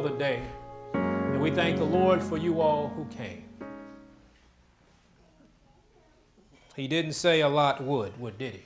for 0.00 0.08
the 0.08 0.16
day. 0.16 0.40
And 0.94 1.40
we 1.40 1.50
thank 1.50 1.76
the 1.76 1.84
Lord 1.84 2.22
for 2.22 2.36
you 2.36 2.60
all 2.60 2.88
who 2.88 3.04
came. 3.06 3.42
He 6.76 6.86
didn't 6.86 7.14
say 7.14 7.40
a 7.40 7.48
lot 7.48 7.82
would, 7.82 8.18
would 8.20 8.38
did 8.38 8.54
he? 8.54 8.62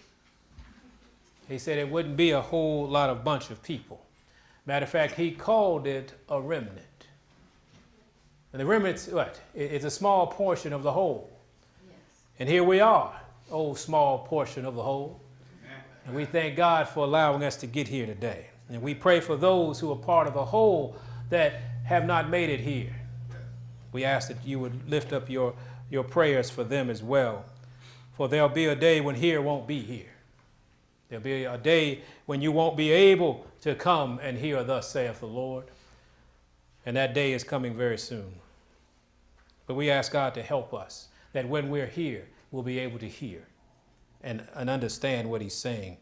He 1.48 1.58
said 1.58 1.78
it 1.78 1.88
wouldn't 1.88 2.16
be 2.16 2.32
a 2.32 2.40
whole 2.40 2.86
lot 2.86 3.08
of 3.08 3.24
bunch 3.24 3.50
of 3.50 3.62
people. 3.62 4.04
Matter 4.66 4.84
of 4.84 4.90
fact, 4.90 5.14
he 5.14 5.30
called 5.30 5.86
it 5.86 6.12
a 6.28 6.38
remnant. 6.38 7.06
And 8.52 8.60
the 8.60 8.66
remnant's 8.66 9.08
what? 9.08 9.40
It's 9.54 9.86
a 9.86 9.90
small 9.90 10.26
portion 10.26 10.74
of 10.74 10.82
the 10.82 10.92
whole. 10.92 11.30
Yes. 11.86 11.96
And 12.40 12.48
here 12.48 12.62
we 12.62 12.80
are, 12.80 13.18
oh 13.50 13.72
small 13.72 14.18
portion 14.18 14.66
of 14.66 14.74
the 14.74 14.82
whole. 14.82 15.20
And 16.04 16.14
we 16.14 16.26
thank 16.26 16.56
God 16.56 16.88
for 16.88 17.04
allowing 17.04 17.42
us 17.42 17.56
to 17.56 17.66
get 17.66 17.88
here 17.88 18.04
today. 18.04 18.48
And 18.68 18.82
we 18.82 18.94
pray 18.94 19.20
for 19.20 19.36
those 19.36 19.80
who 19.80 19.90
are 19.92 19.96
part 19.96 20.26
of 20.26 20.34
the 20.34 20.44
whole 20.44 20.96
that 21.32 21.54
have 21.84 22.04
not 22.04 22.28
made 22.28 22.50
it 22.50 22.60
here. 22.60 22.94
We 23.90 24.04
ask 24.04 24.28
that 24.28 24.44
you 24.44 24.58
would 24.58 24.88
lift 24.88 25.14
up 25.14 25.30
your, 25.30 25.54
your 25.90 26.04
prayers 26.04 26.50
for 26.50 26.62
them 26.62 26.90
as 26.90 27.02
well. 27.02 27.46
For 28.18 28.28
there'll 28.28 28.50
be 28.50 28.66
a 28.66 28.76
day 28.76 29.00
when 29.00 29.14
here 29.14 29.40
won't 29.40 29.66
be 29.66 29.80
here. 29.80 30.12
There'll 31.08 31.24
be 31.24 31.44
a 31.44 31.56
day 31.56 32.02
when 32.26 32.42
you 32.42 32.52
won't 32.52 32.76
be 32.76 32.90
able 32.90 33.46
to 33.62 33.74
come 33.74 34.20
and 34.22 34.36
hear, 34.36 34.62
Thus 34.62 34.90
saith 34.90 35.20
the 35.20 35.26
Lord. 35.26 35.64
And 36.84 36.98
that 36.98 37.14
day 37.14 37.32
is 37.32 37.44
coming 37.44 37.74
very 37.74 37.98
soon. 37.98 38.34
But 39.66 39.74
we 39.74 39.90
ask 39.90 40.12
God 40.12 40.34
to 40.34 40.42
help 40.42 40.74
us 40.74 41.08
that 41.32 41.48
when 41.48 41.70
we're 41.70 41.86
here, 41.86 42.26
we'll 42.50 42.62
be 42.62 42.78
able 42.78 42.98
to 42.98 43.08
hear 43.08 43.46
and, 44.22 44.46
and 44.54 44.68
understand 44.68 45.30
what 45.30 45.40
He's 45.40 45.54
saying. 45.54 45.96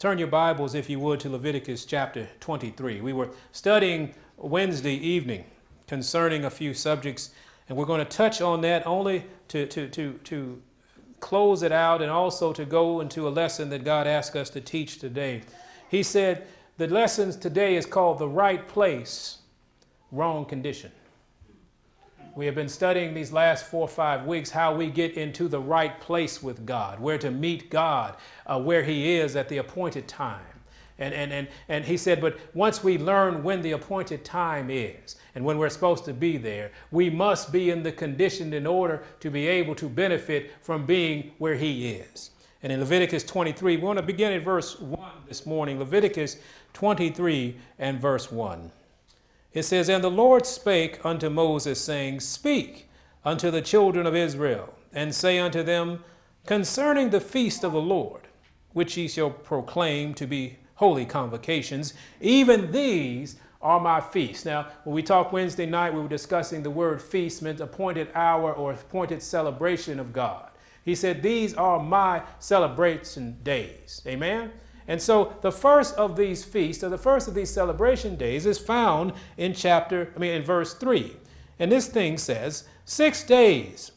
Turn 0.00 0.18
your 0.18 0.28
Bibles, 0.28 0.74
if 0.74 0.90
you 0.90 0.98
would, 0.98 1.20
to 1.20 1.30
Leviticus 1.30 1.84
chapter 1.84 2.28
23. 2.40 3.00
We 3.00 3.12
were 3.12 3.30
studying 3.52 4.12
Wednesday 4.36 4.94
evening 4.94 5.44
concerning 5.86 6.44
a 6.44 6.50
few 6.50 6.74
subjects, 6.74 7.30
and 7.68 7.76
we're 7.76 7.86
going 7.86 8.04
to 8.04 8.16
touch 8.16 8.40
on 8.40 8.60
that 8.62 8.86
only 8.86 9.24
to, 9.48 9.66
to, 9.66 9.88
to, 9.88 10.12
to 10.24 10.62
close 11.20 11.62
it 11.62 11.72
out 11.72 12.02
and 12.02 12.10
also 12.10 12.52
to 12.52 12.64
go 12.64 13.00
into 13.00 13.26
a 13.26 13.30
lesson 13.30 13.70
that 13.70 13.84
God 13.84 14.06
asked 14.06 14.36
us 14.36 14.50
to 14.50 14.60
teach 14.60 14.98
today. 14.98 15.42
He 15.88 16.02
said, 16.02 16.46
The 16.76 16.88
lesson 16.88 17.38
today 17.38 17.76
is 17.76 17.86
called 17.86 18.18
The 18.18 18.28
Right 18.28 18.66
Place, 18.66 19.38
Wrong 20.12 20.44
Condition. 20.44 20.92
We 22.34 22.44
have 22.44 22.54
been 22.54 22.68
studying 22.68 23.14
these 23.14 23.32
last 23.32 23.64
four 23.64 23.82
or 23.82 23.88
five 23.88 24.26
weeks 24.26 24.50
how 24.50 24.74
we 24.74 24.90
get 24.90 25.14
into 25.14 25.48
the 25.48 25.60
right 25.60 25.98
place 26.00 26.42
with 26.42 26.66
God, 26.66 27.00
where 27.00 27.16
to 27.16 27.30
meet 27.30 27.70
God, 27.70 28.16
uh, 28.46 28.60
where 28.60 28.82
He 28.82 29.16
is 29.16 29.36
at 29.36 29.48
the 29.48 29.56
appointed 29.56 30.06
time. 30.06 30.44
And, 30.98 31.12
and, 31.12 31.32
and, 31.32 31.48
and 31.68 31.84
he 31.84 31.96
said, 31.96 32.20
but 32.20 32.38
once 32.54 32.82
we 32.82 32.96
learn 32.96 33.42
when 33.42 33.60
the 33.60 33.72
appointed 33.72 34.24
time 34.24 34.70
is 34.70 35.16
and 35.34 35.44
when 35.44 35.58
we're 35.58 35.68
supposed 35.68 36.04
to 36.06 36.14
be 36.14 36.38
there, 36.38 36.70
we 36.90 37.10
must 37.10 37.52
be 37.52 37.70
in 37.70 37.82
the 37.82 37.92
condition 37.92 38.52
in 38.54 38.66
order 38.66 39.02
to 39.20 39.30
be 39.30 39.46
able 39.46 39.74
to 39.74 39.88
benefit 39.88 40.52
from 40.62 40.86
being 40.86 41.32
where 41.38 41.54
he 41.54 41.88
is. 41.88 42.30
And 42.62 42.72
in 42.72 42.80
Leviticus 42.80 43.24
23, 43.24 43.76
we 43.76 43.82
want 43.82 43.98
to 43.98 44.02
begin 44.02 44.32
at 44.32 44.42
verse 44.42 44.80
1 44.80 45.00
this 45.28 45.44
morning. 45.44 45.78
Leviticus 45.78 46.38
23 46.72 47.54
and 47.78 48.00
verse 48.00 48.32
1. 48.32 48.70
It 49.52 49.62
says, 49.64 49.88
And 49.88 50.02
the 50.02 50.10
Lord 50.10 50.46
spake 50.46 51.04
unto 51.04 51.28
Moses, 51.28 51.80
saying, 51.80 52.20
Speak 52.20 52.88
unto 53.24 53.50
the 53.50 53.62
children 53.62 54.06
of 54.06 54.16
Israel, 54.16 54.74
and 54.92 55.14
say 55.14 55.38
unto 55.38 55.62
them, 55.62 56.02
Concerning 56.46 57.10
the 57.10 57.20
feast 57.20 57.64
of 57.64 57.72
the 57.72 57.80
Lord, 57.80 58.22
which 58.72 58.96
ye 58.96 59.08
shall 59.08 59.30
proclaim 59.30 60.14
to 60.14 60.26
be 60.26 60.58
holy 60.76 61.04
convocations. 61.04 61.92
Even 62.20 62.70
these 62.70 63.36
are 63.60 63.80
my 63.80 64.00
feasts. 64.00 64.44
Now, 64.44 64.68
when 64.84 64.94
we 64.94 65.02
talked 65.02 65.32
Wednesday 65.32 65.66
night, 65.66 65.92
we 65.92 66.00
were 66.00 66.08
discussing 66.08 66.62
the 66.62 66.70
word 66.70 67.02
feast 67.02 67.42
meant 67.42 67.60
appointed 67.60 68.08
hour 68.14 68.52
or 68.52 68.72
appointed 68.72 69.22
celebration 69.22 69.98
of 69.98 70.12
God. 70.12 70.50
He 70.84 70.94
said, 70.94 71.22
These 71.22 71.54
are 71.54 71.80
my 71.80 72.22
celebration 72.38 73.38
days. 73.42 74.02
Amen? 74.06 74.52
And 74.88 75.02
so 75.02 75.34
the 75.42 75.50
first 75.50 75.96
of 75.96 76.16
these 76.16 76.44
feasts, 76.44 76.84
or 76.84 76.88
the 76.88 76.98
first 76.98 77.26
of 77.26 77.34
these 77.34 77.50
celebration 77.50 78.14
days, 78.14 78.46
is 78.46 78.58
found 78.58 79.12
in 79.36 79.52
chapter, 79.52 80.12
I 80.14 80.18
mean, 80.20 80.32
in 80.32 80.44
verse 80.44 80.74
3. 80.74 81.16
And 81.58 81.72
this 81.72 81.88
thing 81.88 82.18
says, 82.18 82.68
Six 82.84 83.24
days 83.24 83.90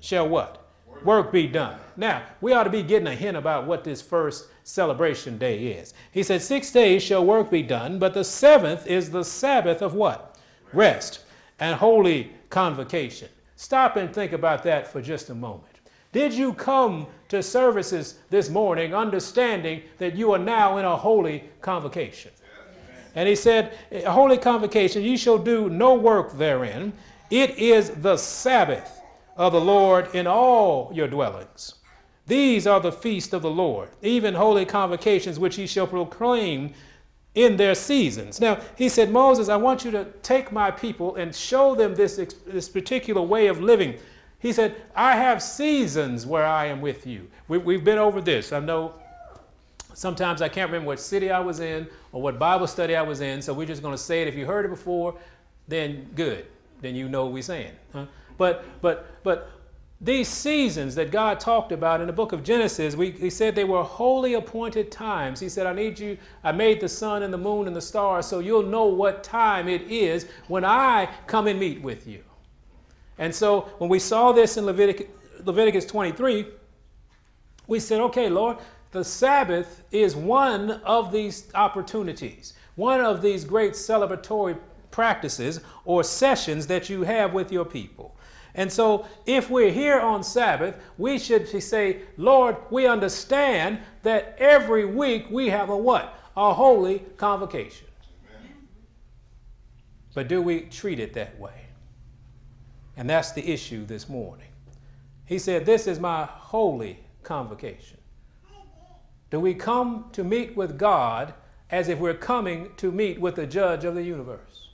shall 0.00 0.28
what? 0.28 0.59
Work 1.04 1.32
be 1.32 1.46
done. 1.46 1.78
Now, 1.96 2.22
we 2.40 2.52
ought 2.52 2.64
to 2.64 2.70
be 2.70 2.82
getting 2.82 3.08
a 3.08 3.14
hint 3.14 3.36
about 3.36 3.66
what 3.66 3.84
this 3.84 4.02
first 4.02 4.48
celebration 4.64 5.38
day 5.38 5.66
is. 5.68 5.94
He 6.12 6.22
said, 6.22 6.42
Six 6.42 6.70
days 6.70 7.02
shall 7.02 7.24
work 7.24 7.50
be 7.50 7.62
done, 7.62 7.98
but 7.98 8.14
the 8.14 8.24
seventh 8.24 8.86
is 8.86 9.10
the 9.10 9.24
Sabbath 9.24 9.82
of 9.82 9.94
what? 9.94 10.38
Rest 10.72 11.24
and 11.58 11.76
holy 11.76 12.32
convocation. 12.48 13.28
Stop 13.56 13.96
and 13.96 14.12
think 14.12 14.32
about 14.32 14.62
that 14.64 14.88
for 14.88 15.02
just 15.02 15.30
a 15.30 15.34
moment. 15.34 15.66
Did 16.12 16.32
you 16.32 16.54
come 16.54 17.06
to 17.28 17.42
services 17.42 18.16
this 18.30 18.50
morning 18.50 18.94
understanding 18.94 19.82
that 19.98 20.16
you 20.16 20.32
are 20.32 20.38
now 20.38 20.78
in 20.78 20.84
a 20.84 20.96
holy 20.96 21.44
convocation? 21.60 22.32
And 23.14 23.28
he 23.28 23.36
said, 23.36 23.76
holy 24.06 24.38
convocation, 24.38 25.02
ye 25.02 25.16
shall 25.16 25.38
do 25.38 25.68
no 25.68 25.94
work 25.94 26.36
therein. 26.36 26.92
It 27.30 27.58
is 27.58 27.90
the 27.90 28.16
Sabbath 28.16 28.99
of 29.40 29.54
the 29.54 29.60
Lord 29.60 30.14
in 30.14 30.26
all 30.26 30.92
your 30.94 31.08
dwellings. 31.08 31.76
These 32.26 32.66
are 32.66 32.78
the 32.78 32.92
feast 32.92 33.32
of 33.32 33.40
the 33.40 33.50
Lord, 33.50 33.88
even 34.02 34.34
holy 34.34 34.66
convocations 34.66 35.38
which 35.38 35.56
he 35.56 35.66
shall 35.66 35.86
proclaim 35.86 36.74
in 37.34 37.56
their 37.56 37.74
seasons. 37.74 38.38
Now, 38.38 38.60
he 38.76 38.90
said, 38.90 39.10
Moses, 39.10 39.48
I 39.48 39.56
want 39.56 39.82
you 39.82 39.90
to 39.92 40.04
take 40.22 40.52
my 40.52 40.70
people 40.70 41.16
and 41.16 41.34
show 41.34 41.74
them 41.74 41.94
this, 41.94 42.16
this 42.46 42.68
particular 42.68 43.22
way 43.22 43.46
of 43.46 43.62
living. 43.62 43.94
He 44.40 44.52
said, 44.52 44.76
I 44.94 45.16
have 45.16 45.42
seasons 45.42 46.26
where 46.26 46.44
I 46.44 46.66
am 46.66 46.82
with 46.82 47.06
you. 47.06 47.30
We, 47.48 47.74
have 47.74 47.84
been 47.84 47.98
over 47.98 48.20
this. 48.20 48.52
I 48.52 48.60
know 48.60 48.92
sometimes 49.94 50.42
I 50.42 50.50
can't 50.50 50.70
remember 50.70 50.88
what 50.88 51.00
city 51.00 51.30
I 51.30 51.40
was 51.40 51.60
in 51.60 51.88
or 52.12 52.20
what 52.20 52.38
Bible 52.38 52.66
study 52.66 52.94
I 52.94 53.02
was 53.02 53.22
in, 53.22 53.40
so 53.40 53.54
we're 53.54 53.66
just 53.66 53.80
going 53.80 53.94
to 53.94 54.02
say 54.02 54.20
it. 54.20 54.28
If 54.28 54.34
you 54.34 54.44
heard 54.44 54.66
it 54.66 54.68
before, 54.68 55.16
then 55.66 56.10
good. 56.14 56.44
Then 56.82 56.94
you 56.94 57.08
know 57.08 57.24
what 57.24 57.32
we're 57.32 57.42
saying. 57.42 57.72
Huh? 57.94 58.04
But, 58.36 58.64
but, 58.82 59.09
but 59.22 59.50
these 60.00 60.28
seasons 60.28 60.94
that 60.94 61.10
God 61.10 61.38
talked 61.40 61.72
about 61.72 62.00
in 62.00 62.06
the 62.06 62.12
book 62.12 62.32
of 62.32 62.42
Genesis, 62.42 62.96
we, 62.96 63.10
he 63.10 63.28
said 63.28 63.54
they 63.54 63.64
were 63.64 63.82
holy 63.82 64.32
appointed 64.32 64.90
times. 64.90 65.40
He 65.40 65.48
said, 65.50 65.66
I 65.66 65.74
need 65.74 65.98
you, 65.98 66.16
I 66.42 66.52
made 66.52 66.80
the 66.80 66.88
sun 66.88 67.22
and 67.22 67.32
the 67.32 67.38
moon 67.38 67.66
and 67.66 67.76
the 67.76 67.82
stars 67.82 68.24
so 68.24 68.38
you'll 68.38 68.62
know 68.62 68.86
what 68.86 69.22
time 69.22 69.68
it 69.68 69.82
is 69.82 70.26
when 70.48 70.64
I 70.64 71.10
come 71.26 71.46
and 71.46 71.60
meet 71.60 71.82
with 71.82 72.06
you. 72.06 72.24
And 73.18 73.34
so 73.34 73.68
when 73.76 73.90
we 73.90 73.98
saw 73.98 74.32
this 74.32 74.56
in 74.56 74.64
Leviticus, 74.64 75.06
Leviticus 75.44 75.84
23, 75.84 76.46
we 77.66 77.78
said, 77.78 78.00
okay, 78.00 78.30
Lord, 78.30 78.56
the 78.92 79.04
Sabbath 79.04 79.84
is 79.92 80.16
one 80.16 80.70
of 80.82 81.12
these 81.12 81.50
opportunities, 81.54 82.54
one 82.74 83.00
of 83.00 83.20
these 83.20 83.44
great 83.44 83.72
celebratory 83.72 84.58
practices 84.90 85.60
or 85.84 86.02
sessions 86.02 86.66
that 86.66 86.88
you 86.88 87.02
have 87.02 87.34
with 87.34 87.52
your 87.52 87.64
people. 87.66 88.16
And 88.54 88.72
so, 88.72 89.06
if 89.26 89.48
we're 89.48 89.70
here 89.70 90.00
on 90.00 90.22
Sabbath, 90.22 90.76
we 90.98 91.18
should 91.18 91.48
say, 91.62 92.02
Lord, 92.16 92.56
we 92.70 92.86
understand 92.86 93.78
that 94.02 94.36
every 94.38 94.84
week 94.84 95.26
we 95.30 95.48
have 95.50 95.68
a 95.68 95.76
what? 95.76 96.18
A 96.36 96.52
holy 96.52 97.00
convocation. 97.16 97.86
Amen. 98.28 98.68
But 100.14 100.28
do 100.28 100.42
we 100.42 100.62
treat 100.62 100.98
it 100.98 101.12
that 101.14 101.38
way? 101.38 101.66
And 102.96 103.08
that's 103.08 103.32
the 103.32 103.46
issue 103.50 103.86
this 103.86 104.08
morning. 104.08 104.48
He 105.26 105.38
said, 105.38 105.64
This 105.64 105.86
is 105.86 106.00
my 106.00 106.24
holy 106.24 106.98
convocation. 107.22 107.98
Do 109.30 109.38
we 109.38 109.54
come 109.54 110.06
to 110.12 110.24
meet 110.24 110.56
with 110.56 110.76
God 110.76 111.34
as 111.70 111.88
if 111.88 112.00
we're 112.00 112.14
coming 112.14 112.70
to 112.78 112.90
meet 112.90 113.20
with 113.20 113.36
the 113.36 113.46
judge 113.46 113.84
of 113.84 113.94
the 113.94 114.02
universe? 114.02 114.70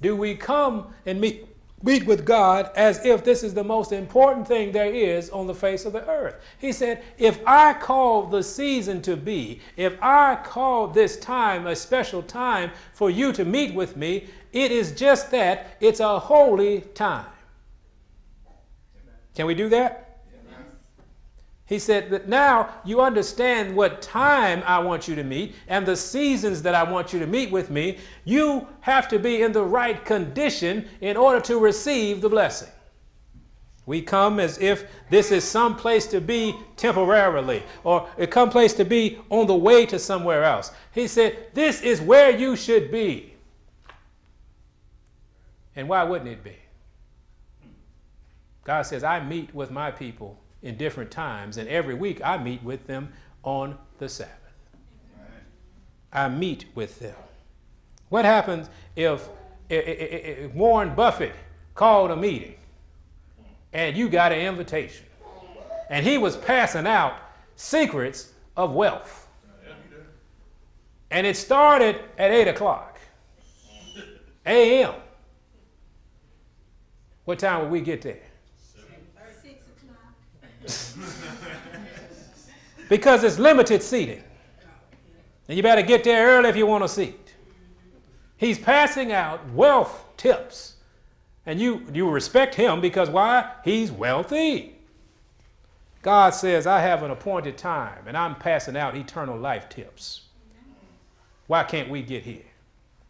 Do 0.00 0.16
we 0.16 0.34
come 0.34 0.92
and 1.06 1.20
meet 1.20 1.46
meet 1.82 2.06
with 2.06 2.24
God 2.24 2.70
as 2.76 3.04
if 3.04 3.24
this 3.24 3.42
is 3.42 3.54
the 3.54 3.64
most 3.64 3.92
important 3.92 4.46
thing 4.46 4.72
there 4.72 4.92
is 4.92 5.30
on 5.30 5.46
the 5.46 5.54
face 5.54 5.84
of 5.84 5.92
the 5.92 6.06
earth. 6.08 6.36
He 6.58 6.72
said, 6.72 7.02
If 7.18 7.40
I 7.46 7.74
call 7.74 8.26
the 8.26 8.42
season 8.42 9.02
to 9.02 9.16
be, 9.16 9.60
if 9.76 10.00
I 10.02 10.36
call 10.36 10.88
this 10.88 11.16
time 11.18 11.66
a 11.66 11.76
special 11.76 12.22
time 12.22 12.70
for 12.92 13.10
you 13.10 13.32
to 13.32 13.44
meet 13.44 13.74
with 13.74 13.96
me, 13.96 14.28
it 14.52 14.70
is 14.70 14.92
just 14.92 15.30
that 15.30 15.76
it's 15.80 16.00
a 16.00 16.18
holy 16.18 16.82
time. 16.94 17.26
Can 19.34 19.46
we 19.46 19.54
do 19.54 19.68
that? 19.70 20.11
He 21.72 21.78
said 21.78 22.10
that 22.10 22.28
now 22.28 22.68
you 22.84 23.00
understand 23.00 23.74
what 23.74 24.02
time 24.02 24.62
I 24.66 24.78
want 24.80 25.08
you 25.08 25.14
to 25.14 25.24
meet 25.24 25.54
and 25.68 25.86
the 25.86 25.96
seasons 25.96 26.60
that 26.64 26.74
I 26.74 26.82
want 26.82 27.14
you 27.14 27.18
to 27.20 27.26
meet 27.26 27.50
with 27.50 27.70
me. 27.70 27.96
You 28.26 28.68
have 28.82 29.08
to 29.08 29.18
be 29.18 29.40
in 29.40 29.52
the 29.52 29.62
right 29.62 30.04
condition 30.04 30.86
in 31.00 31.16
order 31.16 31.40
to 31.40 31.58
receive 31.58 32.20
the 32.20 32.28
blessing. 32.28 32.68
We 33.86 34.02
come 34.02 34.38
as 34.38 34.58
if 34.58 34.84
this 35.08 35.32
is 35.32 35.44
some 35.44 35.74
place 35.74 36.06
to 36.08 36.20
be 36.20 36.54
temporarily 36.76 37.62
or 37.84 38.06
a 38.18 38.26
come 38.26 38.50
place 38.50 38.74
to 38.74 38.84
be 38.84 39.18
on 39.30 39.46
the 39.46 39.54
way 39.54 39.86
to 39.86 39.98
somewhere 39.98 40.44
else. 40.44 40.72
He 40.92 41.08
said, 41.08 41.46
This 41.54 41.80
is 41.80 42.02
where 42.02 42.36
you 42.36 42.54
should 42.54 42.90
be. 42.90 43.32
And 45.74 45.88
why 45.88 46.04
wouldn't 46.04 46.28
it 46.28 46.44
be? 46.44 46.56
God 48.62 48.82
says, 48.82 49.02
I 49.02 49.24
meet 49.24 49.54
with 49.54 49.70
my 49.70 49.90
people 49.90 50.38
in 50.62 50.76
different 50.76 51.10
times, 51.10 51.56
and 51.56 51.68
every 51.68 51.94
week 51.94 52.20
I 52.24 52.38
meet 52.38 52.62
with 52.62 52.86
them 52.86 53.12
on 53.42 53.78
the 53.98 54.08
Sabbath. 54.08 54.36
I 56.12 56.28
meet 56.28 56.66
with 56.74 56.98
them. 57.00 57.16
What 58.08 58.24
happens 58.24 58.68
if, 58.94 59.28
if, 59.68 59.86
if, 59.86 60.54
Warren 60.54 60.94
Buffett 60.94 61.32
called 61.74 62.10
a 62.10 62.16
meeting 62.16 62.56
and 63.72 63.96
you 63.96 64.10
got 64.10 64.32
an 64.32 64.40
invitation 64.40 65.06
and 65.88 66.04
he 66.04 66.18
was 66.18 66.36
passing 66.36 66.86
out 66.86 67.16
secrets 67.56 68.32
of 68.56 68.72
wealth? 68.72 69.26
And 71.10 71.26
it 71.26 71.36
started 71.36 72.00
at 72.18 72.30
8 72.30 72.48
o'clock 72.48 72.92
a.m. 74.46 74.94
What 77.24 77.38
time 77.38 77.62
will 77.62 77.68
we 77.68 77.80
get 77.80 78.02
there? 78.02 78.20
because 82.88 83.24
it's 83.24 83.38
limited 83.38 83.82
seating. 83.82 84.22
And 85.48 85.56
you 85.56 85.62
better 85.62 85.82
get 85.82 86.04
there 86.04 86.38
early 86.38 86.48
if 86.48 86.56
you 86.56 86.66
want 86.66 86.84
a 86.84 86.88
seat. 86.88 87.34
He's 88.36 88.58
passing 88.58 89.12
out 89.12 89.50
wealth 89.52 90.04
tips. 90.16 90.74
And 91.46 91.60
you, 91.60 91.82
you 91.92 92.08
respect 92.08 92.54
him 92.54 92.80
because 92.80 93.10
why? 93.10 93.52
He's 93.64 93.90
wealthy. 93.90 94.76
God 96.02 96.30
says, 96.30 96.66
I 96.66 96.80
have 96.80 97.02
an 97.02 97.10
appointed 97.10 97.56
time 97.56 98.04
and 98.06 98.16
I'm 98.16 98.34
passing 98.34 98.76
out 98.76 98.96
eternal 98.96 99.38
life 99.38 99.68
tips. 99.68 100.22
Why 101.46 101.64
can't 101.64 101.90
we 101.90 102.02
get 102.02 102.24
here? 102.24 102.44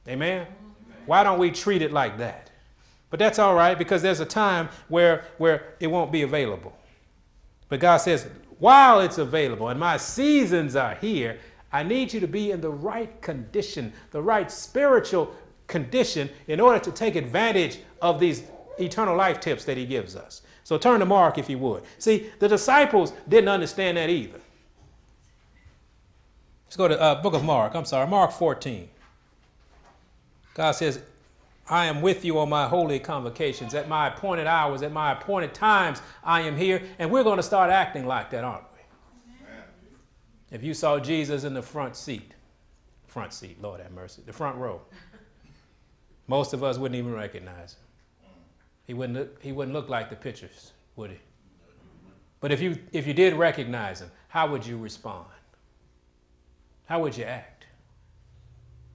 Amen? 0.08 0.46
Why 1.06 1.22
don't 1.22 1.38
we 1.38 1.50
treat 1.50 1.82
it 1.82 1.92
like 1.92 2.18
that? 2.18 2.50
But 3.10 3.18
that's 3.18 3.38
all 3.38 3.54
right 3.54 3.78
because 3.78 4.02
there's 4.02 4.20
a 4.20 4.26
time 4.26 4.68
where, 4.88 5.24
where 5.38 5.74
it 5.80 5.86
won't 5.86 6.12
be 6.12 6.22
available. 6.22 6.76
But 7.72 7.80
God 7.80 7.96
says, 7.96 8.28
while 8.58 9.00
it's 9.00 9.16
available 9.16 9.70
and 9.70 9.80
my 9.80 9.96
seasons 9.96 10.76
are 10.76 10.94
here, 10.96 11.38
I 11.72 11.82
need 11.82 12.12
you 12.12 12.20
to 12.20 12.26
be 12.26 12.50
in 12.50 12.60
the 12.60 12.68
right 12.68 13.18
condition, 13.22 13.94
the 14.10 14.20
right 14.20 14.52
spiritual 14.52 15.34
condition, 15.68 16.28
in 16.48 16.60
order 16.60 16.78
to 16.80 16.92
take 16.92 17.16
advantage 17.16 17.78
of 18.02 18.20
these 18.20 18.42
eternal 18.78 19.16
life 19.16 19.40
tips 19.40 19.64
that 19.64 19.78
He 19.78 19.86
gives 19.86 20.16
us. 20.16 20.42
So 20.64 20.76
turn 20.76 21.00
to 21.00 21.06
Mark 21.06 21.38
if 21.38 21.48
you 21.48 21.56
would. 21.60 21.84
See, 21.96 22.30
the 22.40 22.46
disciples 22.46 23.14
didn't 23.26 23.48
understand 23.48 23.96
that 23.96 24.10
either. 24.10 24.40
Let's 26.66 26.76
go 26.76 26.88
to 26.88 27.00
uh, 27.00 27.22
book 27.22 27.32
of 27.32 27.42
Mark. 27.42 27.74
I'm 27.74 27.86
sorry, 27.86 28.06
Mark 28.06 28.32
14. 28.32 28.86
God 30.52 30.72
says, 30.72 31.00
I 31.68 31.86
am 31.86 32.02
with 32.02 32.24
you 32.24 32.38
on 32.38 32.48
my 32.48 32.66
holy 32.66 32.98
convocations, 32.98 33.74
at 33.74 33.88
my 33.88 34.08
appointed 34.08 34.46
hours, 34.46 34.82
at 34.82 34.92
my 34.92 35.12
appointed 35.12 35.54
times, 35.54 36.02
I 36.24 36.40
am 36.42 36.56
here. 36.56 36.82
And 36.98 37.10
we're 37.10 37.22
going 37.22 37.36
to 37.36 37.42
start 37.42 37.70
acting 37.70 38.06
like 38.06 38.30
that, 38.30 38.44
aren't 38.44 38.64
we? 38.72 38.80
Amen. 39.46 39.64
If 40.50 40.62
you 40.62 40.74
saw 40.74 40.98
Jesus 40.98 41.44
in 41.44 41.54
the 41.54 41.62
front 41.62 41.94
seat, 41.96 42.34
front 43.06 43.32
seat, 43.32 43.62
Lord 43.62 43.80
have 43.80 43.92
mercy, 43.92 44.22
the 44.26 44.32
front 44.32 44.56
row, 44.56 44.82
most 46.26 46.52
of 46.52 46.64
us 46.64 46.78
wouldn't 46.78 46.98
even 46.98 47.12
recognize 47.12 47.74
him. 47.74 48.30
He 48.86 48.94
wouldn't 48.94 49.18
look, 49.18 49.42
he 49.42 49.52
wouldn't 49.52 49.74
look 49.74 49.88
like 49.88 50.10
the 50.10 50.16
pictures, 50.16 50.72
would 50.96 51.10
he? 51.10 51.18
But 52.40 52.50
if 52.50 52.60
you, 52.60 52.76
if 52.92 53.06
you 53.06 53.14
did 53.14 53.34
recognize 53.34 54.00
him, 54.00 54.10
how 54.28 54.50
would 54.50 54.66
you 54.66 54.76
respond? 54.76 55.26
How 56.86 57.00
would 57.00 57.16
you 57.16 57.24
act? 57.24 57.66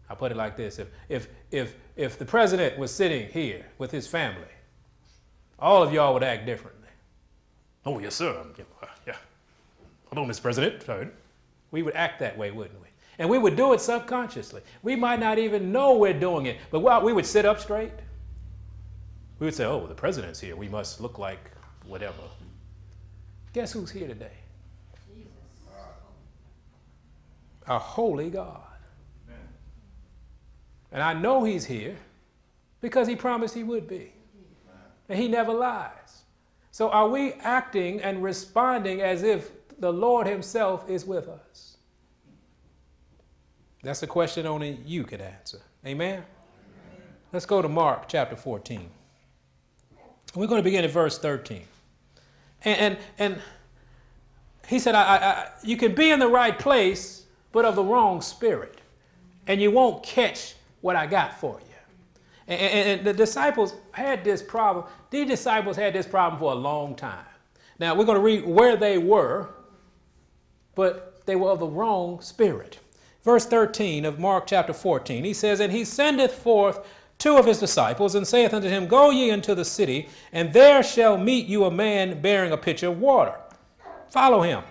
I'll 0.10 0.18
put 0.18 0.32
it 0.32 0.38
like 0.38 0.58
this 0.58 0.80
if, 0.80 0.90
if, 1.10 1.28
if, 1.52 1.76
if 1.98 2.20
the 2.20 2.26
president 2.26 2.78
was 2.78 2.94
sitting 2.94 3.28
here 3.30 3.66
with 3.80 3.92
his 3.92 4.08
family, 4.08 4.48
all 5.60 5.82
of 5.82 5.92
y'all 5.92 6.14
would 6.14 6.24
act 6.24 6.46
differently. 6.46 6.88
Oh, 7.86 8.00
yes, 8.00 8.16
sir. 8.16 8.40
Um, 8.40 8.54
yeah. 9.06 9.16
Hello, 10.14 10.26
Mr. 10.26 10.44
President. 10.44 10.84
We 11.72 11.82
would 11.82 11.96
act 11.96 12.20
that 12.20 12.38
way, 12.38 12.52
wouldn't 12.52 12.80
we? 12.80 12.88
And 13.18 13.28
we 13.30 13.40
would 13.40 13.56
do 13.56 13.74
it 13.74 13.82
subconsciously. 13.82 14.62
We 14.84 14.96
might 14.96 15.20
not 15.20 15.40
even 15.40 15.72
know 15.72 15.98
we're 15.98 16.14
doing 16.14 16.46
it, 16.46 16.58
but 16.70 17.04
we 17.04 17.14
would 17.14 17.26
sit 17.26 17.46
up 17.46 17.60
straight. 17.60 17.92
We 19.40 19.46
would 19.46 19.56
say, 19.56 19.66
oh, 19.66 19.88
the 19.88 19.96
president's 19.96 20.40
here. 20.40 20.56
We 20.56 20.70
must 20.70 21.02
look 21.02 21.18
like 21.18 21.52
whatever. 21.88 22.14
Guess 23.54 23.72
who's 23.72 23.90
here 23.90 24.08
today? 24.08 24.32
Jesus. 25.08 25.32
Our 27.66 27.80
holy 27.80 28.30
God. 28.30 28.67
And 30.98 31.04
I 31.04 31.14
know 31.14 31.44
he's 31.44 31.64
here 31.64 31.96
because 32.82 33.08
he 33.08 33.16
promised 33.16 33.54
he 33.54 33.62
would 33.62 33.88
be. 33.88 34.14
And 35.08 35.20
he 35.20 35.28
never 35.28 35.54
lies. 35.54 36.24
So 36.72 36.90
are 36.90 37.08
we 37.08 37.34
acting 37.34 38.02
and 38.02 38.24
responding 38.24 39.04
as 39.04 39.22
if 39.22 39.52
the 39.80 39.94
Lord 39.94 40.26
himself 40.26 40.90
is 40.90 41.06
with 41.06 41.28
us? 41.28 41.78
That's 43.84 44.02
a 44.02 44.08
question 44.08 44.48
only 44.48 44.80
you 44.88 45.04
could 45.04 45.22
answer. 45.22 45.60
Amen? 45.86 46.14
Amen. 46.16 46.26
Let's 47.32 47.46
go 47.46 47.62
to 47.62 47.70
Mark 47.70 48.08
chapter 48.08 48.36
14. 48.36 48.90
We're 50.34 50.48
going 50.48 50.58
to 50.58 50.64
begin 50.64 50.84
at 50.84 50.90
verse 50.90 51.20
13. 51.20 51.62
And, 52.64 52.80
and, 52.80 52.98
and 53.20 53.42
he 54.68 54.80
said, 54.80 54.96
I, 54.96 55.02
I, 55.04 55.50
You 55.62 55.78
can 55.78 55.94
be 55.94 56.10
in 56.10 56.18
the 56.18 56.28
right 56.28 56.58
place, 56.58 57.28
but 57.52 57.66
of 57.66 57.76
the 57.76 57.84
wrong 57.84 58.20
spirit, 58.20 58.82
and 59.46 59.62
you 59.62 59.70
won't 59.70 60.02
catch 60.02 60.56
what 60.82 60.96
I 60.96 61.08
got 61.08 61.40
for 61.40 61.60
you. 61.60 61.76
And, 62.48 63.00
and, 63.00 63.08
the 63.08 63.14
disciples 63.14 63.74
had 63.92 64.24
this 64.24 64.42
problem. 64.42 64.86
These 65.10 65.28
disciples 65.28 65.76
had 65.76 65.94
this 65.94 66.08
problem 66.08 66.40
for 66.40 66.52
a 66.54 66.56
long 66.56 66.96
time. 66.96 67.26
Now, 67.80 67.94
we're 67.94 68.06
going 68.06 68.18
to 68.18 68.24
read 68.24 68.46
where 68.46 68.78
they 68.78 68.98
were, 68.98 69.50
but 70.76 71.26
they 71.26 71.36
were 71.36 71.52
of 71.52 71.60
the 71.60 71.68
wrong 71.68 72.22
spirit. 72.22 72.80
Verse 73.24 73.46
13 73.46 74.06
of 74.06 74.20
Mark 74.20 74.48
chapter 74.48 74.74
14, 74.74 75.26
he 75.26 75.34
says, 75.34 75.60
And 75.60 75.74
he 75.74 75.84
sendeth 75.84 76.34
forth 76.34 76.88
two 77.18 77.38
of 77.38 77.46
his 77.46 77.60
disciples, 77.60 78.16
and 78.16 78.26
saith 78.26 78.54
unto 78.54 78.70
him, 78.70 78.88
Go 78.88 79.10
ye 79.10 79.30
into 79.30 79.56
the 79.56 79.66
city, 79.66 80.08
and 80.32 80.54
there 80.54 80.84
shall 80.84 81.18
meet 81.18 81.48
you 81.48 81.66
a 81.66 81.72
man 81.72 82.22
bearing 82.22 82.52
a 82.52 82.58
pitcher 82.58 82.88
of 82.88 83.00
water. 83.00 83.36
Follow 84.10 84.42
him. 84.42 84.64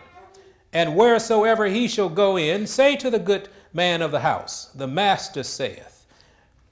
And 0.73 0.97
wheresoever 0.97 1.67
he 1.67 1.89
shall 1.89 2.09
go 2.09 2.37
in, 2.37 2.67
say 2.67 2.97
to 2.97 3.11
the 3.11 3.19
good 3.19 3.49
man 3.73 4.03
of 4.03 4.11
the 4.11 4.21
house, 4.21 4.67
The 4.75 4.87
master 4.87 5.43
saith, 5.43 5.96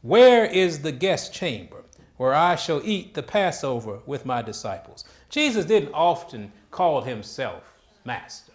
where 0.04 0.44
is 0.44 0.82
the 0.82 0.92
guest 0.92 1.32
chamber 1.32 1.82
where 2.18 2.34
I 2.34 2.56
shall 2.56 2.82
eat 2.84 3.14
the 3.14 3.22
Passover 3.22 4.00
with 4.04 4.26
my 4.26 4.42
disciples? 4.42 5.04
Jesus 5.30 5.64
didn't 5.64 5.94
often 5.94 6.52
call 6.70 7.00
himself 7.00 7.62
master. 8.04 8.52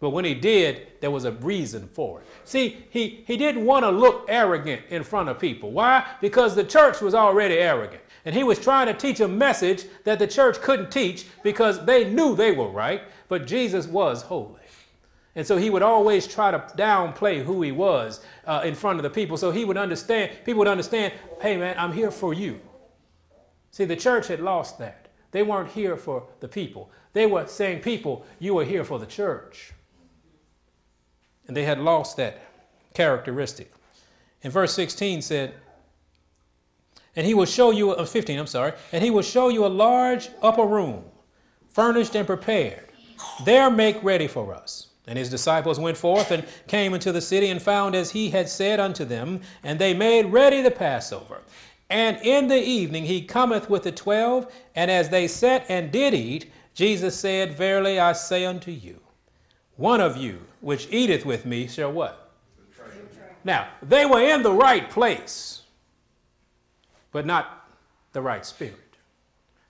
But 0.00 0.10
when 0.10 0.24
he 0.24 0.32
did, 0.32 0.86
there 1.02 1.10
was 1.10 1.26
a 1.26 1.32
reason 1.32 1.86
for 1.92 2.20
it. 2.20 2.26
See, 2.46 2.78
he, 2.88 3.22
he 3.26 3.36
didn't 3.36 3.66
want 3.66 3.84
to 3.84 3.90
look 3.90 4.24
arrogant 4.28 4.80
in 4.88 5.02
front 5.02 5.28
of 5.28 5.38
people. 5.38 5.70
Why? 5.70 6.06
Because 6.22 6.54
the 6.54 6.64
church 6.64 7.02
was 7.02 7.14
already 7.14 7.56
arrogant. 7.56 8.00
And 8.24 8.34
he 8.34 8.44
was 8.44 8.58
trying 8.58 8.86
to 8.86 8.94
teach 8.94 9.20
a 9.20 9.28
message 9.28 9.84
that 10.04 10.18
the 10.18 10.26
church 10.26 10.62
couldn't 10.62 10.90
teach 10.90 11.26
because 11.42 11.84
they 11.84 12.08
knew 12.08 12.34
they 12.34 12.52
were 12.52 12.68
right, 12.68 13.02
but 13.28 13.46
Jesus 13.46 13.86
was 13.86 14.22
holy. 14.22 14.60
And 15.38 15.46
so 15.46 15.56
he 15.56 15.70
would 15.70 15.82
always 15.82 16.26
try 16.26 16.50
to 16.50 16.58
downplay 16.76 17.44
who 17.44 17.62
he 17.62 17.70
was 17.70 18.20
uh, 18.44 18.62
in 18.64 18.74
front 18.74 18.98
of 18.98 19.04
the 19.04 19.10
people. 19.10 19.36
So 19.36 19.52
he 19.52 19.64
would 19.64 19.76
understand, 19.76 20.32
people 20.44 20.58
would 20.58 20.66
understand, 20.66 21.12
hey 21.40 21.56
man, 21.56 21.76
I'm 21.78 21.92
here 21.92 22.10
for 22.10 22.34
you. 22.34 22.60
See, 23.70 23.84
the 23.84 23.94
church 23.94 24.26
had 24.26 24.40
lost 24.40 24.80
that. 24.80 25.06
They 25.30 25.44
weren't 25.44 25.70
here 25.70 25.96
for 25.96 26.26
the 26.40 26.48
people. 26.48 26.90
They 27.12 27.26
were 27.26 27.46
saying, 27.46 27.82
people, 27.82 28.26
you 28.40 28.58
are 28.58 28.64
here 28.64 28.82
for 28.82 28.98
the 28.98 29.06
church. 29.06 29.72
And 31.46 31.56
they 31.56 31.62
had 31.62 31.78
lost 31.78 32.16
that 32.16 32.42
characteristic. 32.92 33.72
And 34.42 34.52
verse 34.52 34.74
16 34.74 35.22
said, 35.22 35.54
and 37.14 37.24
he 37.24 37.34
will 37.34 37.46
show 37.46 37.70
you, 37.70 37.92
uh, 37.92 38.04
15, 38.04 38.40
I'm 38.40 38.48
sorry, 38.48 38.72
and 38.90 39.04
he 39.04 39.10
will 39.12 39.22
show 39.22 39.50
you 39.50 39.64
a 39.64 39.68
large 39.68 40.30
upper 40.42 40.64
room, 40.64 41.04
furnished 41.68 42.16
and 42.16 42.26
prepared. 42.26 42.88
There 43.44 43.70
make 43.70 44.02
ready 44.02 44.26
for 44.26 44.52
us. 44.52 44.87
And 45.08 45.18
his 45.18 45.30
disciples 45.30 45.80
went 45.80 45.96
forth 45.96 46.30
and 46.30 46.44
came 46.66 46.92
into 46.92 47.12
the 47.12 47.20
city 47.20 47.48
and 47.48 47.60
found 47.60 47.96
as 47.96 48.10
he 48.10 48.28
had 48.28 48.48
said 48.48 48.78
unto 48.78 49.06
them, 49.06 49.40
and 49.64 49.78
they 49.78 49.94
made 49.94 50.26
ready 50.26 50.60
the 50.60 50.70
Passover. 50.70 51.40
And 51.88 52.18
in 52.18 52.48
the 52.48 52.62
evening 52.62 53.04
he 53.04 53.22
cometh 53.22 53.70
with 53.70 53.84
the 53.84 53.92
twelve, 53.92 54.52
and 54.74 54.90
as 54.90 55.08
they 55.08 55.26
sat 55.26 55.64
and 55.70 55.90
did 55.90 56.12
eat, 56.12 56.52
Jesus 56.74 57.18
said, 57.18 57.54
Verily 57.54 57.98
I 57.98 58.12
say 58.12 58.44
unto 58.44 58.70
you, 58.70 59.00
one 59.76 60.00
of 60.00 60.16
you 60.18 60.40
which 60.60 60.88
eateth 60.90 61.24
with 61.24 61.46
me 61.46 61.66
shall 61.66 61.90
what? 61.90 62.30
Now, 63.44 63.68
they 63.82 64.04
were 64.04 64.20
in 64.20 64.42
the 64.42 64.52
right 64.52 64.90
place, 64.90 65.62
but 67.12 67.24
not 67.24 67.66
the 68.12 68.20
right 68.20 68.44
spirit. 68.44 68.87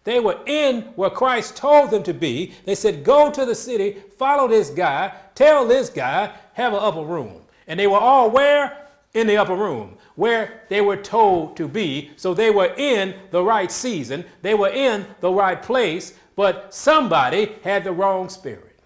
They 0.08 0.20
were 0.20 0.38
in 0.46 0.84
where 0.96 1.10
Christ 1.10 1.54
told 1.54 1.90
them 1.90 2.02
to 2.04 2.14
be. 2.14 2.54
They 2.64 2.74
said, 2.74 3.04
Go 3.04 3.30
to 3.30 3.44
the 3.44 3.54
city, 3.54 3.98
follow 4.16 4.48
this 4.48 4.70
guy, 4.70 5.12
tell 5.34 5.68
this 5.68 5.90
guy, 5.90 6.32
have 6.54 6.72
an 6.72 6.78
upper 6.78 7.02
room. 7.02 7.42
And 7.66 7.78
they 7.78 7.86
were 7.86 7.98
all 7.98 8.30
where? 8.30 8.86
in 9.12 9.26
the 9.26 9.36
upper 9.36 9.54
room 9.54 9.96
where 10.14 10.62
they 10.68 10.80
were 10.80 10.96
told 10.96 11.58
to 11.58 11.68
be. 11.68 12.10
So 12.16 12.32
they 12.32 12.50
were 12.50 12.72
in 12.76 13.16
the 13.30 13.42
right 13.42 13.70
season, 13.70 14.24
they 14.40 14.54
were 14.54 14.70
in 14.70 15.06
the 15.20 15.30
right 15.30 15.62
place, 15.62 16.14
but 16.36 16.72
somebody 16.72 17.56
had 17.62 17.84
the 17.84 17.92
wrong 17.92 18.30
spirit. 18.30 18.78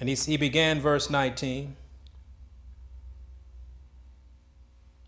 And 0.00 0.08
he, 0.08 0.14
he 0.14 0.36
began 0.38 0.80
verse 0.80 1.10
19. 1.10 1.76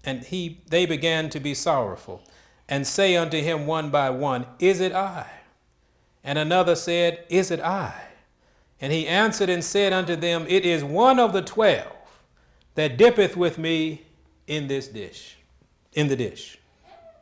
And 0.05 0.25
he, 0.25 0.61
they 0.69 0.85
began 0.85 1.31
to 1.31 1.41
be 1.41 1.55
sorrowful 1.55 2.23
and 2.71 2.87
say 2.87 3.17
unto 3.17 3.39
him 3.39 3.67
one 3.67 3.91
by 3.91 4.09
one, 4.09 4.47
Is 4.59 4.81
it 4.81 4.93
I? 4.93 5.27
And 6.25 6.39
another 6.39 6.75
said, 6.75 7.25
Is 7.29 7.51
it 7.51 7.61
I? 7.61 7.93
And 8.81 8.93
he 8.93 9.07
answered 9.07 9.51
and 9.51 9.63
said 9.63 9.93
unto 9.93 10.17
them, 10.17 10.47
It 10.49 10.65
is 10.65 10.83
one 10.83 11.19
of 11.19 11.35
the 11.35 11.43
twelve 11.43 11.93
that 12.77 12.97
dippeth 12.97 13.37
with 13.37 13.59
me 13.59 14.03
in 14.47 14.69
this 14.69 14.89
dish, 14.89 15.37
in 15.93 16.09
the 16.09 16.17
dish. 16.17 16.57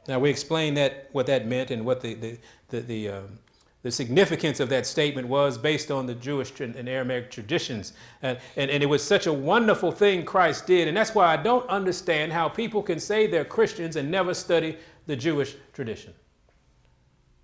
Now 0.06 0.20
we 0.20 0.30
explained 0.30 0.76
that 0.76 1.08
what 1.12 1.26
that 1.26 1.46
meant 1.46 1.70
and 1.70 1.84
what 1.84 2.00
the 2.00 2.14
the 2.14 2.38
the, 2.68 2.80
the, 2.80 3.08
um, 3.08 3.38
the 3.82 3.90
significance 3.90 4.60
of 4.60 4.68
that 4.68 4.86
statement 4.86 5.26
was 5.28 5.56
based 5.56 5.90
on 5.90 6.06
the 6.06 6.14
Jewish 6.14 6.60
and 6.60 6.88
Aramaic 6.88 7.30
traditions. 7.30 7.92
And, 8.22 8.38
and, 8.56 8.70
and 8.70 8.82
it 8.82 8.86
was 8.86 9.02
such 9.02 9.26
a 9.26 9.32
wonderful 9.32 9.92
thing 9.92 10.24
Christ 10.24 10.66
did. 10.66 10.88
And 10.88 10.96
that's 10.96 11.14
why 11.14 11.26
I 11.26 11.36
don't 11.36 11.68
understand 11.68 12.32
how 12.32 12.48
people 12.48 12.82
can 12.82 13.00
say 13.00 13.26
they're 13.26 13.44
Christians 13.44 13.96
and 13.96 14.10
never 14.10 14.34
study 14.34 14.76
the 15.08 15.16
Jewish 15.16 15.56
tradition. 15.72 16.12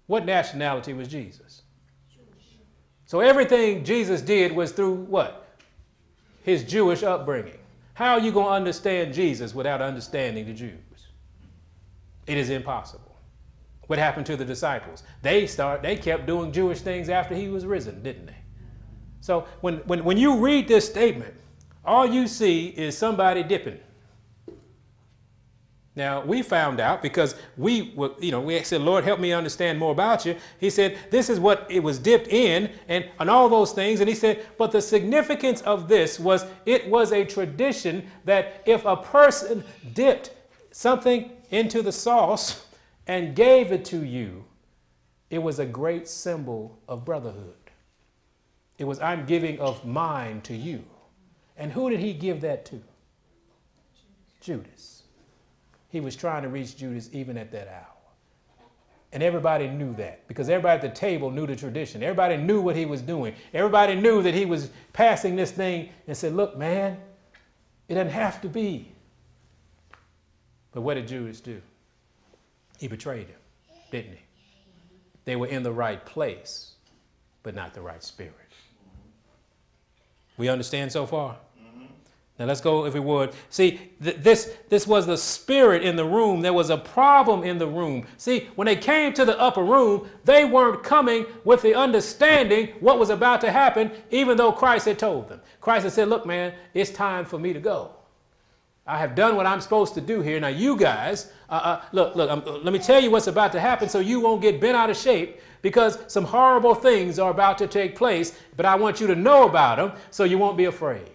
What 0.07 0.27
nationality 0.27 0.93
was 0.93 1.09
Jesus? 1.09 1.63
So 3.07 3.21
everything 3.21 3.85
Jesus 3.85 4.21
did 4.21 4.53
was 4.55 4.71
through 4.71 4.95
what? 4.95 5.57
His 6.43 6.63
Jewish 6.63 7.03
upbringing. 7.03 7.59
How 7.95 8.13
are 8.13 8.21
you 8.21 8.33
going 8.33 8.47
to 8.47 8.53
understand 8.53 9.15
Jesus 9.15 9.55
without 9.55 9.81
understanding 9.81 10.45
the 10.47 10.53
Jews? 10.53 10.79
It 12.27 12.37
is 12.37 12.51
impossible. 12.51 13.17
What 13.87 13.99
happened 13.99 14.27
to 14.27 14.37
the 14.37 14.45
disciples? 14.45 15.03
They 15.23 15.47
start 15.47 15.83
they 15.83 15.97
kept 15.97 16.27
doing 16.27 16.53
Jewish 16.53 16.81
things 16.81 17.09
after 17.09 17.35
he 17.35 17.49
was 17.49 17.65
risen, 17.65 18.03
didn't 18.03 18.27
they? 18.27 18.37
So 19.21 19.47
when, 19.63 19.77
when, 19.87 20.05
when 20.05 20.19
you 20.19 20.37
read 20.37 20.69
this 20.69 20.87
statement, 20.87 21.35
all 21.83 22.07
you 22.07 22.27
see 22.27 22.69
is 22.69 22.97
somebody 22.97 23.43
dipping. 23.43 23.79
Now, 25.97 26.25
we 26.25 26.43
found 26.43 26.81
out 26.81 27.03
because 27.03 27.37
we 27.57 27.93
were, 27.95 28.11
you 28.19 28.33
know, 28.33 28.41
we 28.41 28.61
said, 28.65 28.81
Lord, 28.81 29.05
help 29.05 29.21
me 29.21 29.33
understand 29.33 29.79
more 29.79 29.93
about 29.93 30.27
you. 30.27 30.37
He 30.59 30.69
said, 30.69 30.99
this 31.11 31.31
is 31.31 31.39
what 31.39 31.67
it 31.71 31.81
was 31.81 32.01
dipped 32.01 32.27
in 32.29 32.71
and, 32.89 33.09
and 33.21 33.31
all 33.31 33.49
those 33.49 33.73
things. 33.73 34.01
And 34.01 34.09
he 34.09 34.15
said, 34.15 34.45
but 34.59 34.73
the 34.73 34.83
significance 34.83 35.61
of 35.61 35.87
this 35.87 36.19
was 36.19 36.47
it 36.67 36.89
was 36.89 37.13
a 37.13 37.25
tradition 37.25 38.09
that 38.25 38.63
if 38.67 38.85
a 38.85 38.97
person 38.97 39.63
dipped 39.93 40.33
something 40.73 41.31
into 41.51 41.81
the 41.81 41.93
sauce 41.93 42.67
and 43.07 43.37
gave 43.37 43.71
it 43.71 43.85
to 43.85 44.05
you, 44.05 44.45
it 45.31 45.39
was 45.39 45.61
a 45.61 45.67
great 45.67 46.09
symbol 46.09 46.77
of 46.89 47.05
brotherhood. 47.05 47.55
It 48.79 48.85
was, 48.85 48.99
I'm 48.99 49.27
giving 49.27 49.61
of 49.61 49.87
mine 49.87 50.41
to 50.43 50.57
you. 50.57 50.83
And 51.57 51.71
who 51.71 51.89
did 51.89 52.01
he 52.01 52.13
give 52.13 52.41
that 52.41 52.65
to? 52.67 52.83
Judas. 54.41 55.04
He 55.95 56.01
was 56.01 56.17
trying 56.17 56.43
to 56.43 56.49
reach 56.49 56.77
Judas 56.77 57.09
even 57.13 57.39
at 57.39 57.53
that 57.53 57.69
hour. 57.69 57.87
And 59.13 59.23
everybody 59.23 59.69
knew 59.69 59.95
that 59.95 60.27
because 60.27 60.49
everybody 60.49 60.75
at 60.75 60.83
the 60.83 60.89
table 60.89 61.31
knew 61.31 61.47
the 61.47 61.55
tradition. 61.55 62.03
Everybody 62.03 62.37
knew 62.37 62.61
what 62.61 62.75
he 62.75 62.85
was 62.85 63.01
doing. 63.01 63.33
Everybody 63.53 63.95
knew 63.95 64.21
that 64.23 64.35
he 64.35 64.45
was 64.45 64.71
passing 64.93 65.37
this 65.37 65.53
thing 65.53 65.91
and 66.09 66.17
said, 66.17 66.35
Look, 66.35 66.59
man, 66.59 66.99
it 67.87 67.95
doesn't 67.95 68.11
have 68.11 68.41
to 68.41 68.49
be. 68.49 68.91
But 70.73 70.81
what 70.81 70.95
did 70.95 71.07
Judas 71.07 71.41
do? 71.41 71.63
He 72.81 72.89
betrayed 72.89 73.29
him, 73.29 73.39
didn't 73.93 74.15
he? 74.15 74.23
They 75.27 75.37
were 75.37 75.47
in 75.47 75.63
the 75.63 75.71
right 75.71 76.05
place, 76.05 76.73
but 77.45 77.55
not 77.55 77.73
the 77.73 77.83
right 77.83 78.03
spirit. 78.03 78.35
We 80.39 80.49
understand 80.49 80.91
so 80.91 81.07
far? 81.07 81.37
Now 82.39 82.47
let's 82.47 82.61
go, 82.61 82.85
if 82.85 82.95
we 82.95 83.01
would. 83.01 83.33
See, 83.49 83.81
th- 84.03 84.17
this, 84.17 84.57
this 84.69 84.89
was 84.89 85.07
the 85.07 85.17
spirit 85.17 85.85
in 85.85 85.95
the 85.95 86.05
room. 86.05 86.41
There 86.41 86.53
was 86.53 86.71
a 86.71 86.77
problem 86.77 87.45
in 87.45 87.59
the 87.59 87.67
room. 87.67 88.07
See, 88.17 88.49
when 88.57 88.67
they 88.67 88.75
came 88.75 89.13
to 89.13 89.25
the 89.25 89.39
upper 89.39 89.63
room, 89.63 90.09
they 90.25 90.45
weren't 90.45 90.83
coming 90.83 91.27
with 91.45 91.63
the 91.63 91.77
understanding 91.77 92.73
what 92.81 92.99
was 92.99 93.11
about 93.11 93.41
to 93.43 93.53
happen, 93.53 93.93
even 94.11 94.37
though 94.37 94.51
Christ 94.51 94.87
had 94.87 94.99
told 94.99 95.29
them. 95.29 95.41
Christ 95.61 95.85
had 95.85 95.93
said, 95.93 96.09
Look, 96.09 96.27
man, 96.27 96.55
it's 96.75 96.91
time 96.91 97.25
for 97.25 97.39
me 97.39 97.53
to 97.53 97.61
go. 97.61 97.93
I 98.87 98.99
have 98.99 99.15
done 99.15 99.37
what 99.37 99.47
I'm 99.47 99.61
supposed 99.61 99.95
to 99.95 100.01
do 100.01 100.21
here. 100.21 100.39
Now, 100.41 100.49
you 100.49 100.77
guys, 100.77 101.33
uh, 101.49 101.53
uh, 101.53 101.83
look, 101.93 102.17
look, 102.17 102.31
um, 102.31 102.43
let 102.65 102.73
me 102.73 102.79
tell 102.79 103.01
you 103.01 103.11
what's 103.11 103.29
about 103.29 103.53
to 103.53 103.61
happen 103.61 103.89
so 103.89 104.01
you 104.01 104.21
won't 104.21 104.43
get 104.43 104.61
bent 104.61 104.77
out 104.77 104.91
of 104.91 104.97
shape 104.97 105.41
because 105.63 105.99
some 106.09 106.25
horrible 106.25 106.75
things 106.75 107.19
are 107.19 107.31
about 107.31 107.57
to 107.59 107.67
take 107.67 107.97
place, 107.97 108.39
but 108.57 108.67
I 108.67 108.75
want 108.75 109.01
you 109.01 109.07
to 109.07 109.15
know 109.15 109.49
about 109.49 109.77
them 109.77 109.93
so 110.11 110.25
you 110.25 110.37
won't 110.37 110.59
be 110.59 110.67
afraid. 110.67 111.09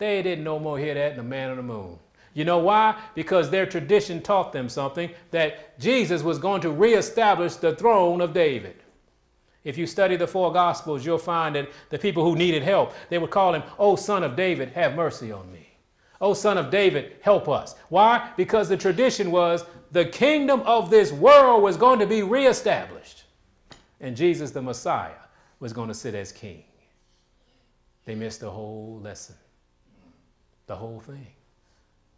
They 0.00 0.22
didn't 0.22 0.44
no 0.44 0.58
more 0.58 0.78
hear 0.78 0.94
that 0.94 1.10
than 1.10 1.18
the 1.18 1.30
man 1.30 1.50
on 1.50 1.58
the 1.58 1.62
moon. 1.62 1.98
You 2.32 2.46
know 2.46 2.58
why? 2.58 2.98
Because 3.14 3.50
their 3.50 3.66
tradition 3.66 4.22
taught 4.22 4.50
them 4.50 4.70
something 4.70 5.10
that 5.30 5.78
Jesus 5.78 6.22
was 6.22 6.38
going 6.38 6.62
to 6.62 6.70
reestablish 6.70 7.56
the 7.56 7.76
throne 7.76 8.22
of 8.22 8.32
David. 8.32 8.76
If 9.62 9.76
you 9.76 9.86
study 9.86 10.16
the 10.16 10.26
four 10.26 10.54
gospels, 10.54 11.04
you'll 11.04 11.18
find 11.18 11.54
that 11.54 11.68
the 11.90 11.98
people 11.98 12.24
who 12.24 12.34
needed 12.34 12.62
help, 12.62 12.94
they 13.10 13.18
would 13.18 13.28
call 13.28 13.54
him, 13.54 13.62
Oh, 13.78 13.94
son 13.94 14.24
of 14.24 14.36
David, 14.36 14.70
have 14.70 14.94
mercy 14.94 15.30
on 15.32 15.52
me. 15.52 15.68
Oh, 16.18 16.32
son 16.32 16.56
of 16.56 16.70
David, 16.70 17.16
help 17.20 17.46
us. 17.46 17.74
Why? 17.90 18.30
Because 18.38 18.70
the 18.70 18.78
tradition 18.78 19.30
was 19.30 19.66
the 19.92 20.06
kingdom 20.06 20.60
of 20.60 20.88
this 20.88 21.12
world 21.12 21.62
was 21.62 21.76
going 21.76 21.98
to 21.98 22.06
be 22.06 22.22
reestablished. 22.22 23.24
And 24.00 24.16
Jesus, 24.16 24.50
the 24.50 24.62
Messiah, 24.62 25.10
was 25.58 25.74
going 25.74 25.88
to 25.88 25.94
sit 25.94 26.14
as 26.14 26.32
king. 26.32 26.64
They 28.06 28.14
missed 28.14 28.40
the 28.40 28.50
whole 28.50 28.98
lesson 29.02 29.36
the 30.70 30.76
whole 30.76 31.00
thing. 31.00 31.26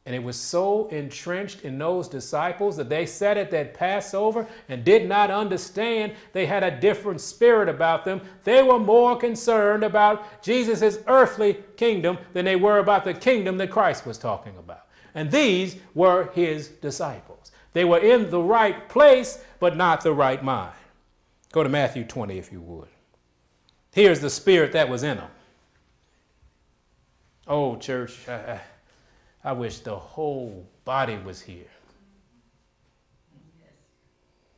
And 0.05 0.15
it 0.15 0.23
was 0.23 0.37
so 0.37 0.87
entrenched 0.89 1.63
in 1.63 1.79
those 1.79 2.07
disciples 2.07 2.77
that 2.77 2.91
they 2.91 3.07
said 3.07 3.39
at 3.39 3.51
that 3.53 3.73
Passover 3.73 4.47
and 4.69 4.85
did 4.85 5.09
not 5.09 5.31
understand 5.31 6.13
they 6.35 6.45
had 6.45 6.63
a 6.63 6.79
different 6.79 7.23
spirit 7.23 7.71
about 7.71 8.05
them. 8.05 8.21
They 8.45 8.63
were 8.63 8.79
more 8.79 9.17
concerned 9.17 9.85
about 9.85 10.43
Jesus' 10.43 10.99
earthly 11.07 11.65
kingdom 11.79 12.19
than 12.35 12.45
they 12.45 12.57
were 12.57 12.79
about 12.79 13.05
the 13.05 13.15
kingdom 13.15 13.57
that 13.57 13.71
Christ 13.71 14.05
was 14.05 14.19
talking 14.19 14.59
about. 14.59 14.87
And 15.15 15.31
these 15.31 15.77
were 15.95 16.31
his 16.35 16.69
disciples. 16.69 17.53
They 17.73 17.87
were 17.87 18.01
in 18.01 18.29
the 18.29 18.43
right 18.43 18.87
place, 18.91 19.43
but 19.61 19.79
not 19.79 20.03
the 20.03 20.13
right 20.13 20.45
mind. 20.45 20.75
Go 21.53 21.63
to 21.63 21.71
Matthew 21.71 22.05
20, 22.05 22.37
if 22.37 22.53
you 22.53 22.61
would. 22.61 22.89
Here's 23.93 24.21
the 24.21 24.29
spirit 24.29 24.73
that 24.73 24.91
was 24.91 25.05
in 25.05 25.17
them. 25.17 25.31
Oh, 27.47 27.77
church, 27.77 28.29
I, 28.29 28.61
I 29.43 29.53
wish 29.53 29.79
the 29.79 29.97
whole 29.97 30.67
body 30.85 31.19
was 31.19 31.41
here. 31.41 31.65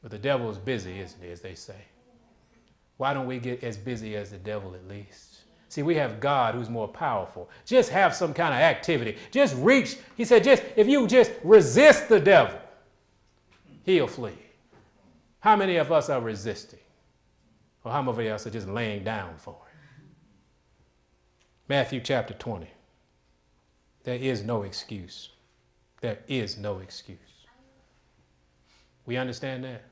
But 0.03 0.11
the 0.11 0.19
devil 0.19 0.51
is 0.51 0.59
busy, 0.59 1.01
isn't 1.01 1.23
he, 1.23 1.31
as 1.31 1.41
they 1.41 1.55
say? 1.55 1.79
Why 2.99 3.15
don't 3.15 3.27
we 3.27 3.39
get 3.39 3.65
as 3.65 3.77
busy 3.77 4.17
as 4.17 4.31
the 4.31 4.37
devil 4.37 4.75
at 4.75 4.87
least? 4.87 5.39
See, 5.71 5.83
we 5.83 5.95
have 5.97 6.21
God 6.21 6.55
who's 6.55 6.69
more 6.69 6.87
powerful. 6.87 7.49
Just 7.65 7.91
have 7.91 8.15
some 8.15 8.33
kind 8.33 8.55
of 8.55 8.61
activity. 8.61 9.17
Just 9.31 9.57
reach. 9.57 9.97
He 10.17 10.25
said, 10.25 10.45
just 10.45 10.63
if 10.77 10.87
you 10.87 11.07
just 11.07 11.33
resist 11.43 12.09
the 12.09 12.21
devil, 12.21 12.61
he'll 13.85 14.07
flee. 14.07 14.39
How 15.41 15.57
many 15.57 15.77
of 15.77 15.91
us 15.91 16.11
are 16.11 16.21
resisting? 16.21 16.79
Or 17.83 17.93
how 17.93 18.03
many 18.03 18.29
of 18.29 18.35
us 18.35 18.47
are 18.47 18.51
just 18.51 18.69
laying 18.69 19.05
down 19.05 19.35
for 19.37 19.55
him? 19.55 20.09
Matthew 21.69 22.01
chapter 22.01 22.35
20. 22.35 22.69
There 24.05 24.17
is 24.17 24.45
no 24.45 24.63
excuse. 24.63 25.31
There 26.01 26.19
is 26.29 26.59
no 26.59 26.79
excuse. 26.79 27.19
We 29.07 29.17
understand 29.17 29.65
that? 29.65 29.83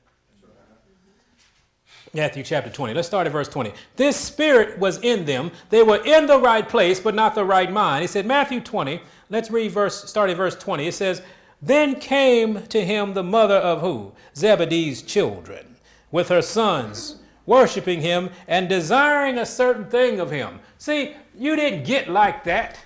Matthew 2.14 2.42
chapter 2.42 2.68
20. 2.68 2.92
Let's 2.92 3.08
start 3.08 3.26
at 3.26 3.32
verse 3.32 3.48
20. 3.48 3.72
This 3.96 4.16
spirit 4.16 4.78
was 4.78 4.98
in 4.98 5.24
them. 5.24 5.50
They 5.70 5.82
were 5.82 6.04
in 6.04 6.26
the 6.26 6.38
right 6.38 6.68
place, 6.68 7.00
but 7.00 7.14
not 7.14 7.34
the 7.34 7.44
right 7.44 7.72
mind. 7.72 8.02
He 8.02 8.06
said, 8.06 8.26
Matthew 8.26 8.60
20, 8.60 9.00
let's 9.30 9.50
read 9.50 9.72
verse, 9.72 10.08
start 10.08 10.28
at 10.28 10.36
verse 10.36 10.54
20. 10.56 10.86
It 10.86 10.92
says, 10.92 11.22
Then 11.62 11.98
came 11.98 12.66
to 12.66 12.84
him 12.84 13.14
the 13.14 13.22
mother 13.22 13.56
of 13.56 13.80
who? 13.80 14.12
Zebedee's 14.36 15.00
children, 15.00 15.76
with 16.10 16.28
her 16.28 16.42
sons, 16.42 17.16
worshiping 17.46 18.02
him 18.02 18.28
and 18.46 18.68
desiring 18.68 19.38
a 19.38 19.46
certain 19.46 19.86
thing 19.86 20.20
of 20.20 20.30
him. 20.30 20.60
See, 20.76 21.14
you 21.38 21.56
didn't 21.56 21.84
get 21.84 22.10
like 22.10 22.44
that 22.44 22.78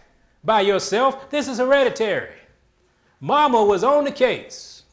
by 0.46 0.62
yourself. 0.62 1.28
This 1.28 1.48
is 1.48 1.58
hereditary. 1.58 2.30
Mama 3.20 3.62
was 3.62 3.84
on 3.84 4.04
the 4.04 4.12
case. 4.12 4.84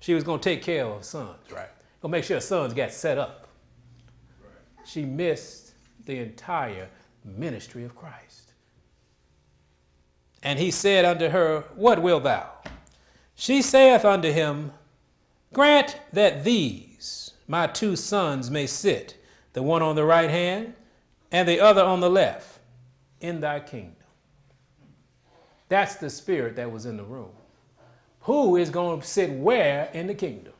She 0.00 0.14
was 0.14 0.24
going 0.24 0.40
to 0.40 0.44
take 0.44 0.62
care 0.62 0.86
of 0.86 0.96
her 0.96 1.02
sons, 1.04 1.52
right? 1.54 1.68
Gonna 2.00 2.12
make 2.12 2.24
sure 2.24 2.38
her 2.38 2.40
sons 2.40 2.72
got 2.72 2.90
set 2.90 3.18
up. 3.18 3.48
She 4.86 5.04
missed 5.04 5.74
the 6.06 6.18
entire 6.18 6.88
ministry 7.24 7.84
of 7.84 7.94
Christ. 7.94 8.52
And 10.42 10.58
he 10.58 10.70
said 10.70 11.04
unto 11.04 11.28
her, 11.28 11.64
What 11.74 12.02
wilt 12.02 12.24
thou? 12.24 12.50
She 13.34 13.60
saith 13.60 14.06
unto 14.06 14.32
him, 14.32 14.72
Grant 15.52 16.00
that 16.12 16.44
these, 16.44 17.32
my 17.46 17.66
two 17.66 17.94
sons, 17.94 18.50
may 18.50 18.66
sit, 18.66 19.22
the 19.52 19.62
one 19.62 19.82
on 19.82 19.96
the 19.96 20.04
right 20.04 20.30
hand 20.30 20.72
and 21.30 21.46
the 21.46 21.60
other 21.60 21.82
on 21.82 22.00
the 22.00 22.10
left, 22.10 22.60
in 23.20 23.40
thy 23.40 23.60
kingdom. 23.60 23.99
That's 25.70 25.94
the 25.94 26.10
spirit 26.10 26.56
that 26.56 26.70
was 26.70 26.84
in 26.84 26.96
the 26.96 27.04
room. 27.04 27.30
Who 28.22 28.56
is 28.56 28.68
going 28.68 29.00
to 29.00 29.06
sit 29.06 29.30
where 29.30 29.88
in 29.94 30.08
the 30.08 30.14
kingdom? 30.14 30.52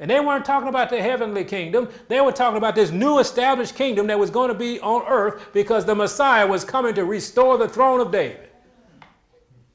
And 0.00 0.10
they 0.10 0.18
weren't 0.18 0.44
talking 0.44 0.68
about 0.68 0.90
the 0.90 1.00
heavenly 1.00 1.44
kingdom. 1.44 1.88
They 2.08 2.20
were 2.20 2.32
talking 2.32 2.56
about 2.58 2.74
this 2.74 2.90
new 2.90 3.20
established 3.20 3.76
kingdom 3.76 4.08
that 4.08 4.18
was 4.18 4.28
going 4.28 4.48
to 4.48 4.54
be 4.54 4.80
on 4.80 5.06
earth 5.06 5.52
because 5.52 5.84
the 5.84 5.94
Messiah 5.94 6.46
was 6.46 6.64
coming 6.64 6.94
to 6.94 7.04
restore 7.04 7.58
the 7.58 7.68
throne 7.68 8.00
of 8.00 8.10
David. 8.10 8.48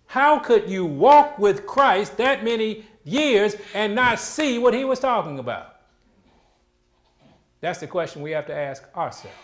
How 0.07 0.39
could 0.39 0.69
you 0.69 0.85
walk 0.85 1.39
with 1.39 1.65
Christ 1.65 2.17
that 2.17 2.43
many 2.43 2.85
years 3.05 3.55
and 3.73 3.95
not 3.95 4.19
see 4.19 4.57
what 4.57 4.73
he 4.73 4.83
was 4.83 4.99
talking 4.99 5.39
about? 5.39 5.77
That's 7.61 7.79
the 7.79 7.87
question 7.87 8.21
we 8.21 8.31
have 8.31 8.47
to 8.47 8.53
ask 8.53 8.83
ourselves. 8.95 9.37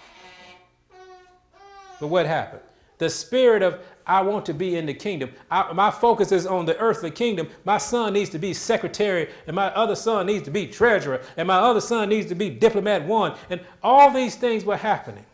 But 2.01 2.07
what 2.07 2.25
happened? 2.25 2.63
The 3.01 3.09
spirit 3.09 3.63
of 3.63 3.79
I 4.05 4.21
want 4.21 4.45
to 4.45 4.53
be 4.53 4.75
in 4.75 4.85
the 4.85 4.93
kingdom. 4.93 5.31
I, 5.49 5.73
my 5.73 5.89
focus 5.89 6.31
is 6.31 6.45
on 6.45 6.67
the 6.67 6.77
earthly 6.77 7.09
kingdom. 7.09 7.49
My 7.65 7.79
son 7.79 8.13
needs 8.13 8.29
to 8.29 8.37
be 8.37 8.53
secretary, 8.53 9.27
and 9.47 9.55
my 9.55 9.69
other 9.73 9.95
son 9.95 10.27
needs 10.27 10.45
to 10.45 10.51
be 10.51 10.67
treasurer, 10.67 11.23
and 11.35 11.47
my 11.47 11.55
other 11.55 11.81
son 11.81 12.09
needs 12.09 12.27
to 12.27 12.35
be 12.35 12.51
diplomat 12.51 13.03
one. 13.07 13.35
And 13.49 13.59
all 13.81 14.13
these 14.13 14.35
things 14.35 14.65
were 14.65 14.77
happening. 14.77 15.25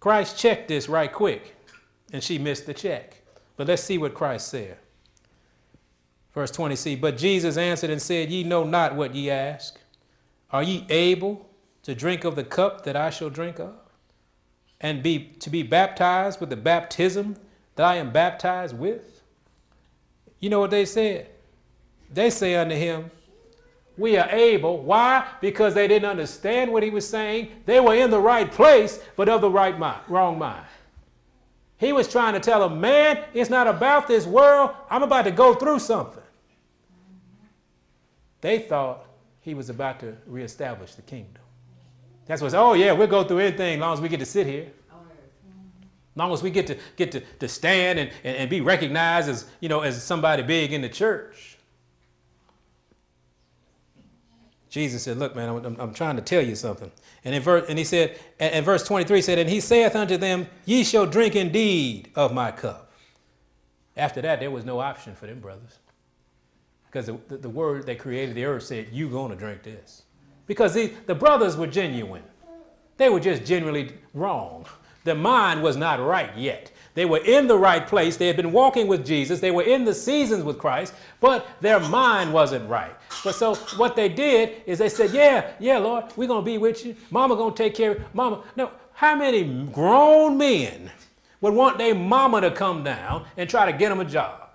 Christ 0.00 0.38
checked 0.38 0.68
this 0.68 0.88
right 0.88 1.12
quick, 1.12 1.54
and 2.10 2.24
she 2.24 2.38
missed 2.38 2.64
the 2.64 2.72
check. 2.72 3.20
But 3.58 3.66
let's 3.66 3.84
see 3.84 3.98
what 3.98 4.14
Christ 4.14 4.48
said. 4.48 4.78
Verse 6.32 6.52
20c 6.52 6.98
But 6.98 7.18
Jesus 7.18 7.58
answered 7.58 7.90
and 7.90 8.00
said, 8.00 8.30
Ye 8.30 8.44
know 8.44 8.64
not 8.64 8.96
what 8.96 9.14
ye 9.14 9.28
ask. 9.28 9.78
Are 10.50 10.62
ye 10.62 10.86
able 10.88 11.50
to 11.82 11.94
drink 11.94 12.24
of 12.24 12.34
the 12.34 12.44
cup 12.44 12.84
that 12.84 12.96
I 12.96 13.10
shall 13.10 13.28
drink 13.28 13.60
of? 13.60 13.74
And 14.82 15.02
be 15.02 15.30
to 15.38 15.48
be 15.48 15.62
baptized 15.62 16.40
with 16.40 16.50
the 16.50 16.56
baptism 16.56 17.36
that 17.76 17.86
I 17.86 17.96
am 17.96 18.10
baptized 18.10 18.76
with? 18.76 19.22
You 20.40 20.50
know 20.50 20.58
what 20.58 20.70
they 20.70 20.84
said? 20.84 21.28
They 22.12 22.30
say 22.30 22.56
unto 22.56 22.74
him, 22.74 23.10
We 23.96 24.16
are 24.16 24.28
able. 24.28 24.82
Why? 24.82 25.26
Because 25.40 25.72
they 25.72 25.86
didn't 25.86 26.10
understand 26.10 26.72
what 26.72 26.82
he 26.82 26.90
was 26.90 27.08
saying. 27.08 27.50
They 27.64 27.80
were 27.80 27.94
in 27.94 28.10
the 28.10 28.20
right 28.20 28.50
place, 28.50 29.00
but 29.16 29.28
of 29.28 29.40
the 29.40 29.50
right 29.50 29.78
mind, 29.78 30.00
wrong 30.08 30.38
mind. 30.38 30.66
He 31.78 31.92
was 31.92 32.08
trying 32.08 32.34
to 32.34 32.40
tell 32.40 32.68
them, 32.68 32.80
man, 32.80 33.24
it's 33.34 33.50
not 33.50 33.66
about 33.66 34.06
this 34.06 34.24
world. 34.24 34.70
I'm 34.88 35.02
about 35.02 35.22
to 35.22 35.32
go 35.32 35.54
through 35.54 35.80
something. 35.80 36.22
They 38.40 38.60
thought 38.60 39.04
he 39.40 39.54
was 39.54 39.68
about 39.68 39.98
to 40.00 40.16
reestablish 40.26 40.94
the 40.94 41.02
kingdom. 41.02 41.41
That's 42.32 42.40
what, 42.40 42.54
oh 42.54 42.72
yeah, 42.72 42.92
we'll 42.92 43.08
go 43.08 43.24
through 43.24 43.40
anything 43.40 43.74
as 43.74 43.80
long 43.80 43.92
as 43.92 44.00
we 44.00 44.08
get 44.08 44.20
to 44.20 44.24
sit 44.24 44.46
here. 44.46 44.72
As 44.90 46.16
long 46.16 46.32
as 46.32 46.42
we 46.42 46.48
get 46.48 46.66
to 46.68 46.78
get 46.96 47.12
to, 47.12 47.20
to 47.20 47.46
stand 47.46 47.98
and, 47.98 48.10
and, 48.24 48.36
and 48.38 48.48
be 48.48 48.62
recognized 48.62 49.28
as, 49.28 49.44
you 49.60 49.68
know, 49.68 49.82
as 49.82 50.02
somebody 50.02 50.42
big 50.42 50.72
in 50.72 50.80
the 50.80 50.88
church. 50.88 51.58
Jesus 54.70 55.02
said, 55.02 55.18
Look, 55.18 55.36
man, 55.36 55.50
I'm, 55.50 55.78
I'm, 55.78 55.92
trying 55.92 56.16
to 56.16 56.22
tell 56.22 56.40
you 56.40 56.54
something. 56.54 56.90
And, 57.22 57.34
in 57.34 57.42
verse, 57.42 57.66
and 57.68 57.78
he 57.78 57.84
said, 57.84 58.18
and, 58.40 58.64
verse 58.64 58.82
23 58.84 59.20
said, 59.20 59.38
And 59.38 59.50
he 59.50 59.60
saith 59.60 59.94
unto 59.94 60.16
them, 60.16 60.46
Ye 60.64 60.84
shall 60.84 61.04
drink 61.04 61.36
indeed 61.36 62.12
of 62.14 62.32
my 62.32 62.50
cup. 62.50 62.92
After 63.94 64.22
that, 64.22 64.40
there 64.40 64.50
was 64.50 64.64
no 64.64 64.80
option 64.80 65.14
for 65.14 65.26
them 65.26 65.40
brothers. 65.40 65.80
Because 66.86 67.04
the, 67.04 67.18
the, 67.28 67.36
the 67.36 67.50
word 67.50 67.84
that 67.84 67.98
created 67.98 68.34
the 68.34 68.46
earth 68.46 68.62
said, 68.62 68.86
You're 68.90 69.10
going 69.10 69.32
to 69.32 69.36
drink 69.36 69.64
this. 69.64 70.04
Because 70.46 70.74
the, 70.74 70.92
the 71.06 71.14
brothers 71.14 71.56
were 71.56 71.66
genuine. 71.66 72.22
They 72.96 73.08
were 73.08 73.20
just 73.20 73.44
genuinely 73.44 73.92
wrong. 74.14 74.66
Their 75.04 75.14
mind 75.14 75.62
was 75.62 75.76
not 75.76 76.00
right 76.00 76.30
yet. 76.36 76.70
They 76.94 77.06
were 77.06 77.24
in 77.24 77.46
the 77.46 77.56
right 77.56 77.86
place. 77.86 78.16
They 78.16 78.26
had 78.26 78.36
been 78.36 78.52
walking 78.52 78.86
with 78.86 79.06
Jesus. 79.06 79.40
They 79.40 79.50
were 79.50 79.62
in 79.62 79.84
the 79.84 79.94
seasons 79.94 80.44
with 80.44 80.58
Christ, 80.58 80.92
but 81.20 81.46
their 81.60 81.80
mind 81.80 82.32
wasn't 82.32 82.68
right. 82.68 82.94
But 83.24 83.34
so 83.34 83.54
what 83.76 83.96
they 83.96 84.08
did 84.10 84.62
is 84.66 84.78
they 84.78 84.90
said, 84.90 85.10
Yeah, 85.10 85.52
yeah, 85.58 85.78
Lord, 85.78 86.04
we're 86.16 86.28
going 86.28 86.44
to 86.44 86.50
be 86.50 86.58
with 86.58 86.84
you. 86.84 86.94
Mama 87.10 87.34
going 87.34 87.54
to 87.54 87.62
take 87.62 87.74
care 87.74 87.92
of 87.92 87.98
you. 87.98 88.04
Mama. 88.12 88.44
No, 88.56 88.70
how 88.92 89.16
many 89.16 89.42
grown 89.72 90.36
men 90.36 90.90
would 91.40 91.54
want 91.54 91.78
their 91.78 91.94
mama 91.94 92.42
to 92.42 92.50
come 92.50 92.84
down 92.84 93.24
and 93.38 93.48
try 93.48 93.70
to 93.70 93.76
get 93.76 93.88
them 93.88 94.00
a 94.00 94.04
job? 94.04 94.50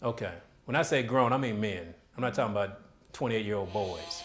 Okay. 0.00 0.32
When 0.68 0.76
I 0.76 0.82
say 0.82 1.02
grown, 1.02 1.32
I 1.32 1.38
mean 1.38 1.62
men. 1.62 1.94
I'm 2.14 2.20
not 2.20 2.34
talking 2.34 2.54
about 2.54 2.80
28 3.14 3.42
year 3.46 3.54
old 3.54 3.72
boys. 3.72 4.22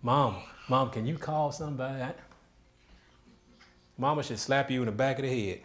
Mom, 0.00 0.36
mom, 0.66 0.88
can 0.88 1.04
you 1.04 1.18
call 1.18 1.52
somebody? 1.52 2.10
Mama 3.98 4.22
should 4.22 4.38
slap 4.38 4.70
you 4.70 4.80
in 4.80 4.86
the 4.86 4.92
back 4.92 5.18
of 5.18 5.26
the 5.26 5.48
head. 5.50 5.60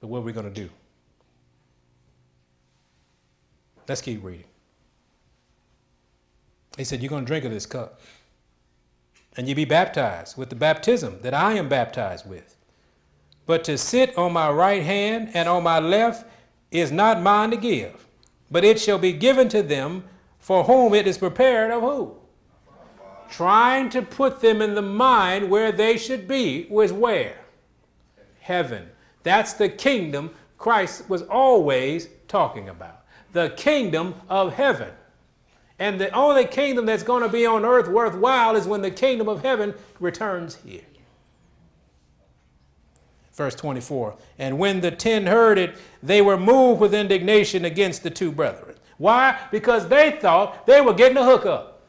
But 0.00 0.08
what 0.08 0.18
are 0.18 0.20
we 0.20 0.34
going 0.34 0.52
to 0.52 0.60
do? 0.62 0.68
Let's 3.88 4.02
keep 4.02 4.22
reading. 4.22 4.44
He 6.76 6.84
said, 6.84 7.00
You're 7.00 7.08
going 7.08 7.24
to 7.24 7.26
drink 7.26 7.46
of 7.46 7.52
this 7.52 7.64
cup, 7.64 8.02
and 9.34 9.48
you 9.48 9.54
be 9.54 9.64
baptized 9.64 10.36
with 10.36 10.50
the 10.50 10.56
baptism 10.56 11.20
that 11.22 11.32
I 11.32 11.54
am 11.54 11.70
baptized 11.70 12.28
with. 12.28 12.54
But 13.46 13.64
to 13.64 13.78
sit 13.78 14.16
on 14.18 14.32
my 14.32 14.50
right 14.50 14.82
hand 14.82 15.30
and 15.34 15.48
on 15.48 15.62
my 15.62 15.78
left 15.78 16.26
is 16.70 16.90
not 16.90 17.22
mine 17.22 17.50
to 17.52 17.56
give 17.56 18.06
but 18.50 18.64
it 18.64 18.80
shall 18.80 18.98
be 18.98 19.12
given 19.12 19.48
to 19.48 19.62
them 19.62 20.04
for 20.38 20.64
whom 20.64 20.94
it 20.94 21.06
is 21.06 21.18
prepared 21.18 21.70
of 21.70 21.82
who? 21.82 22.14
Trying 23.28 23.90
to 23.90 24.02
put 24.02 24.40
them 24.40 24.62
in 24.62 24.74
the 24.74 24.82
mind 24.82 25.50
where 25.50 25.72
they 25.72 25.98
should 25.98 26.28
be 26.28 26.66
was 26.70 26.92
where? 26.92 27.36
Heaven. 28.40 28.88
That's 29.24 29.54
the 29.54 29.68
kingdom 29.68 30.30
Christ 30.58 31.08
was 31.08 31.22
always 31.22 32.08
talking 32.28 32.68
about. 32.68 33.04
The 33.32 33.50
kingdom 33.56 34.14
of 34.28 34.52
heaven. 34.54 34.90
And 35.78 36.00
the 36.00 36.10
only 36.12 36.46
kingdom 36.46 36.86
that's 36.86 37.02
going 37.02 37.22
to 37.22 37.28
be 37.28 37.44
on 37.44 37.64
earth 37.64 37.88
worthwhile 37.88 38.54
is 38.54 38.66
when 38.66 38.80
the 38.80 38.90
kingdom 38.90 39.28
of 39.28 39.42
heaven 39.42 39.74
returns 39.98 40.54
here. 40.64 40.82
Verse 43.36 43.54
24. 43.54 44.16
And 44.38 44.58
when 44.58 44.80
the 44.80 44.90
ten 44.90 45.26
heard 45.26 45.58
it, 45.58 45.76
they 46.02 46.22
were 46.22 46.38
moved 46.38 46.80
with 46.80 46.94
indignation 46.94 47.66
against 47.66 48.02
the 48.02 48.10
two 48.10 48.32
brethren. 48.32 48.74
Why? 48.96 49.38
Because 49.50 49.86
they 49.88 50.12
thought 50.12 50.66
they 50.66 50.80
were 50.80 50.94
getting 50.94 51.18
a 51.18 51.24
hookup. 51.24 51.82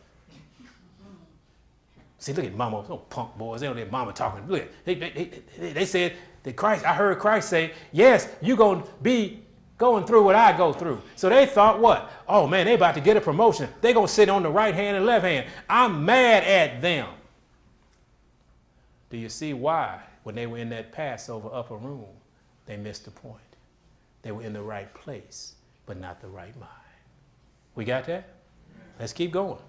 See, 2.19 2.33
look 2.33 2.45
at 2.45 2.53
mama, 2.53 2.83
those 2.85 2.99
punk 3.09 3.37
boys. 3.37 3.61
They 3.61 3.67
don't 3.67 3.77
let 3.77 3.89
mama 3.89 4.11
talking. 4.11 4.45
Look, 4.47 4.67
they, 4.83 4.95
they, 4.95 5.31
they, 5.57 5.71
they 5.71 5.85
said 5.85 6.17
that 6.43 6.57
Christ, 6.57 6.85
I 6.85 6.93
heard 6.93 7.17
Christ 7.19 7.47
say, 7.47 7.71
yes, 7.93 8.27
you're 8.41 8.57
going 8.57 8.83
to 8.83 8.89
be 9.01 9.41
going 9.77 10.05
through 10.05 10.23
what 10.23 10.35
I 10.35 10.57
go 10.57 10.73
through. 10.73 11.01
So 11.15 11.29
they 11.29 11.45
thought 11.45 11.79
what? 11.79 12.11
Oh 12.27 12.45
man, 12.45 12.65
they 12.65 12.73
about 12.73 12.95
to 12.95 13.01
get 13.01 13.15
a 13.15 13.21
promotion. 13.21 13.69
They 13.79 13.93
to 13.93 14.07
sit 14.07 14.27
on 14.27 14.43
the 14.43 14.49
right 14.49 14.73
hand 14.73 14.97
and 14.97 15.05
left 15.05 15.23
hand. 15.23 15.47
I'm 15.69 16.03
mad 16.03 16.43
at 16.43 16.81
them. 16.81 17.07
Do 19.09 19.17
you 19.17 19.29
see 19.29 19.53
why? 19.53 20.01
When 20.27 20.35
they 20.35 20.45
were 20.45 20.57
in 20.57 20.67
that 20.71 20.91
Passover 20.91 21.47
upper 21.53 21.77
room, 21.77 22.03
they 22.65 22.75
missed 22.75 23.05
the 23.05 23.11
point. 23.11 23.37
They 24.23 24.33
were 24.33 24.41
in 24.41 24.51
the 24.51 24.61
right 24.61 24.93
place, 24.93 25.55
but 25.85 25.97
not 25.97 26.19
the 26.19 26.27
right 26.27 26.53
mind. 26.59 26.69
We 27.75 27.85
got 27.85 28.03
that? 28.07 28.27
Let's 28.99 29.13
keep 29.13 29.31
going. 29.31 29.61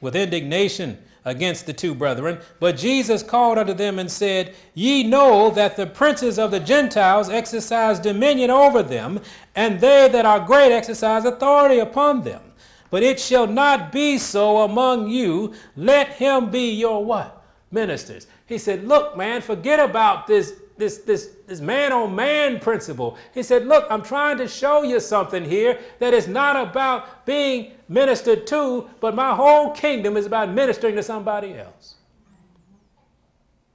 With 0.00 0.16
indignation 0.16 0.96
against 1.26 1.66
the 1.66 1.74
two 1.74 1.94
brethren, 1.94 2.38
but 2.60 2.78
Jesus 2.78 3.22
called 3.22 3.58
unto 3.58 3.74
them 3.74 3.98
and 3.98 4.10
said, 4.10 4.54
Ye 4.72 5.02
know 5.02 5.50
that 5.50 5.76
the 5.76 5.86
princes 5.86 6.38
of 6.38 6.50
the 6.50 6.58
Gentiles 6.58 7.28
exercise 7.28 7.98
dominion 7.98 8.50
over 8.50 8.82
them, 8.82 9.20
and 9.54 9.80
they 9.80 10.08
that 10.08 10.24
are 10.24 10.40
great 10.40 10.72
exercise 10.72 11.26
authority 11.26 11.78
upon 11.78 12.22
them. 12.22 12.40
But 12.88 13.02
it 13.02 13.20
shall 13.20 13.46
not 13.46 13.92
be 13.92 14.16
so 14.16 14.62
among 14.62 15.08
you. 15.08 15.52
Let 15.76 16.08
him 16.14 16.50
be 16.50 16.70
your 16.70 17.04
what? 17.04 17.44
Ministers. 17.70 18.26
He 18.48 18.56
said, 18.56 18.88
Look, 18.88 19.16
man, 19.16 19.42
forget 19.42 19.78
about 19.78 20.26
this, 20.26 20.54
this, 20.78 20.98
this, 20.98 21.32
this 21.46 21.60
man 21.60 21.92
on 21.92 22.16
man 22.16 22.58
principle. 22.60 23.18
He 23.34 23.42
said, 23.42 23.66
Look, 23.66 23.86
I'm 23.90 24.02
trying 24.02 24.38
to 24.38 24.48
show 24.48 24.82
you 24.82 25.00
something 25.00 25.44
here 25.44 25.78
that 25.98 26.14
is 26.14 26.26
not 26.26 26.56
about 26.56 27.26
being 27.26 27.72
ministered 27.88 28.46
to, 28.48 28.88
but 29.00 29.14
my 29.14 29.34
whole 29.34 29.72
kingdom 29.72 30.16
is 30.16 30.24
about 30.24 30.50
ministering 30.50 30.96
to 30.96 31.02
somebody 31.02 31.54
else. 31.54 31.96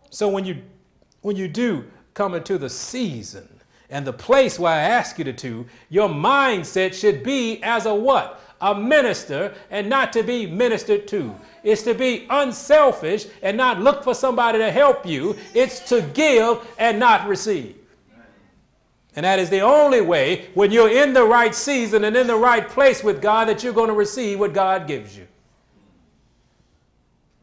So 0.09 0.27
when 0.27 0.43
you 0.43 0.61
when 1.21 1.35
you 1.35 1.47
do 1.47 1.85
come 2.13 2.33
into 2.33 2.57
the 2.57 2.69
season 2.69 3.47
and 3.89 4.05
the 4.05 4.13
place 4.13 4.57
where 4.57 4.73
I 4.73 4.79
ask 4.79 5.19
you 5.19 5.31
to, 5.31 5.65
your 5.89 6.09
mindset 6.09 6.93
should 6.93 7.23
be 7.23 7.61
as 7.63 7.85
a 7.85 7.93
what? 7.93 8.42
A 8.63 8.73
minister 8.73 9.53
and 9.69 9.89
not 9.89 10.13
to 10.13 10.23
be 10.23 10.47
ministered 10.47 11.07
to. 11.09 11.35
It's 11.63 11.83
to 11.83 11.93
be 11.93 12.25
unselfish 12.29 13.27
and 13.41 13.55
not 13.57 13.81
look 13.81 14.03
for 14.03 14.15
somebody 14.15 14.57
to 14.57 14.71
help 14.71 15.05
you. 15.05 15.35
It's 15.53 15.79
to 15.89 16.01
give 16.13 16.65
and 16.79 16.97
not 16.97 17.27
receive. 17.27 17.75
And 19.15 19.25
that 19.25 19.37
is 19.37 19.49
the 19.49 19.59
only 19.59 20.01
way, 20.01 20.49
when 20.55 20.71
you're 20.71 20.89
in 20.89 21.13
the 21.13 21.23
right 21.23 21.53
season 21.53 22.03
and 22.05 22.17
in 22.17 22.25
the 22.25 22.35
right 22.35 22.67
place 22.67 23.03
with 23.03 23.21
God, 23.21 23.47
that 23.47 23.63
you're 23.63 23.73
going 23.73 23.89
to 23.89 23.93
receive 23.93 24.39
what 24.39 24.53
God 24.53 24.87
gives 24.87 25.15
you. 25.15 25.27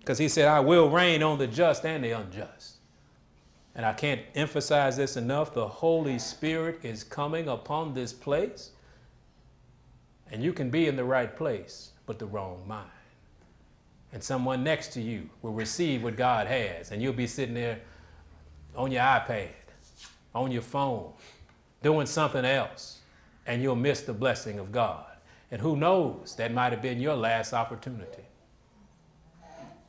Because 0.00 0.18
He 0.18 0.28
said, 0.28 0.48
I 0.48 0.59
will 0.59 0.90
rain 0.90 1.22
on 1.22 1.38
the 1.38 1.46
just 1.46 1.85
and 1.87 2.02
the 2.02 2.11
unjust. 2.11 2.78
And 3.76 3.87
I 3.87 3.92
can't 3.92 4.20
emphasize 4.35 4.96
this 4.96 5.16
enough. 5.16 5.54
The 5.54 5.68
Holy 5.68 6.18
Spirit 6.18 6.80
is 6.83 7.04
coming 7.04 7.46
upon 7.46 7.94
this 7.94 8.12
place. 8.12 8.70
And 10.32 10.42
you 10.42 10.52
can 10.52 10.70
be 10.70 10.86
in 10.86 10.96
the 10.96 11.04
right 11.04 11.34
place, 11.34 11.90
but 12.06 12.18
the 12.18 12.26
wrong 12.26 12.62
mind. 12.66 12.90
And 14.12 14.22
someone 14.22 14.64
next 14.64 14.92
to 14.94 15.00
you 15.00 15.28
will 15.42 15.52
receive 15.52 16.02
what 16.02 16.16
God 16.16 16.46
has, 16.46 16.90
and 16.90 17.00
you'll 17.00 17.12
be 17.12 17.26
sitting 17.26 17.54
there 17.54 17.80
on 18.76 18.90
your 18.90 19.02
iPad, 19.02 19.50
on 20.34 20.50
your 20.50 20.62
phone, 20.62 21.12
doing 21.82 22.06
something 22.06 22.44
else, 22.44 23.00
and 23.46 23.62
you'll 23.62 23.76
miss 23.76 24.02
the 24.02 24.12
blessing 24.12 24.58
of 24.58 24.72
God. 24.72 25.04
And 25.50 25.60
who 25.60 25.76
knows, 25.76 26.34
that 26.36 26.52
might 26.52 26.72
have 26.72 26.82
been 26.82 27.00
your 27.00 27.16
last 27.16 27.52
opportunity. 27.52 28.24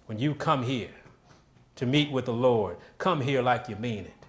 When 0.07 0.17
you 0.19 0.33
come 0.35 0.63
here 0.63 0.89
to 1.75 1.85
meet 1.85 2.11
with 2.11 2.25
the 2.25 2.33
Lord, 2.33 2.77
come 2.97 3.21
here 3.21 3.41
like 3.41 3.69
you 3.69 3.75
mean 3.75 4.05
it. 4.05 4.20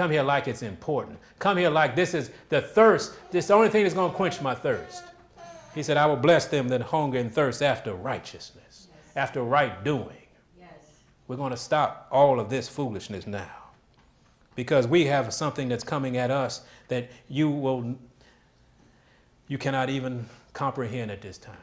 Come 0.00 0.12
here 0.12 0.22
like 0.22 0.48
it's 0.48 0.62
important. 0.62 1.18
Come 1.38 1.58
here 1.58 1.68
like 1.68 1.94
this 1.94 2.14
is 2.14 2.30
the 2.48 2.62
thirst. 2.62 3.12
This 3.30 3.44
is 3.44 3.48
the 3.48 3.54
only 3.54 3.68
thing 3.68 3.82
that's 3.82 3.94
going 3.94 4.10
to 4.10 4.16
quench 4.16 4.40
my 4.40 4.54
thirst. 4.54 5.04
He 5.74 5.82
said, 5.82 5.98
I 5.98 6.06
will 6.06 6.16
bless 6.16 6.46
them 6.46 6.68
that 6.68 6.80
hunger 6.80 7.18
and 7.18 7.30
thirst 7.30 7.60
after 7.60 7.92
righteousness, 7.92 8.88
yes. 8.88 9.12
after 9.14 9.42
right 9.42 9.84
doing. 9.84 10.16
Yes. 10.58 10.70
We're 11.28 11.36
going 11.36 11.50
to 11.50 11.56
stop 11.58 12.08
all 12.10 12.40
of 12.40 12.48
this 12.48 12.66
foolishness 12.66 13.26
now 13.26 13.50
because 14.54 14.86
we 14.86 15.04
have 15.04 15.34
something 15.34 15.68
that's 15.68 15.84
coming 15.84 16.16
at 16.16 16.30
us 16.30 16.62
that 16.88 17.10
you 17.28 17.50
will 17.50 17.94
you 19.48 19.58
cannot 19.58 19.90
even 19.90 20.24
comprehend 20.54 21.10
at 21.10 21.20
this 21.20 21.36
time. 21.36 21.56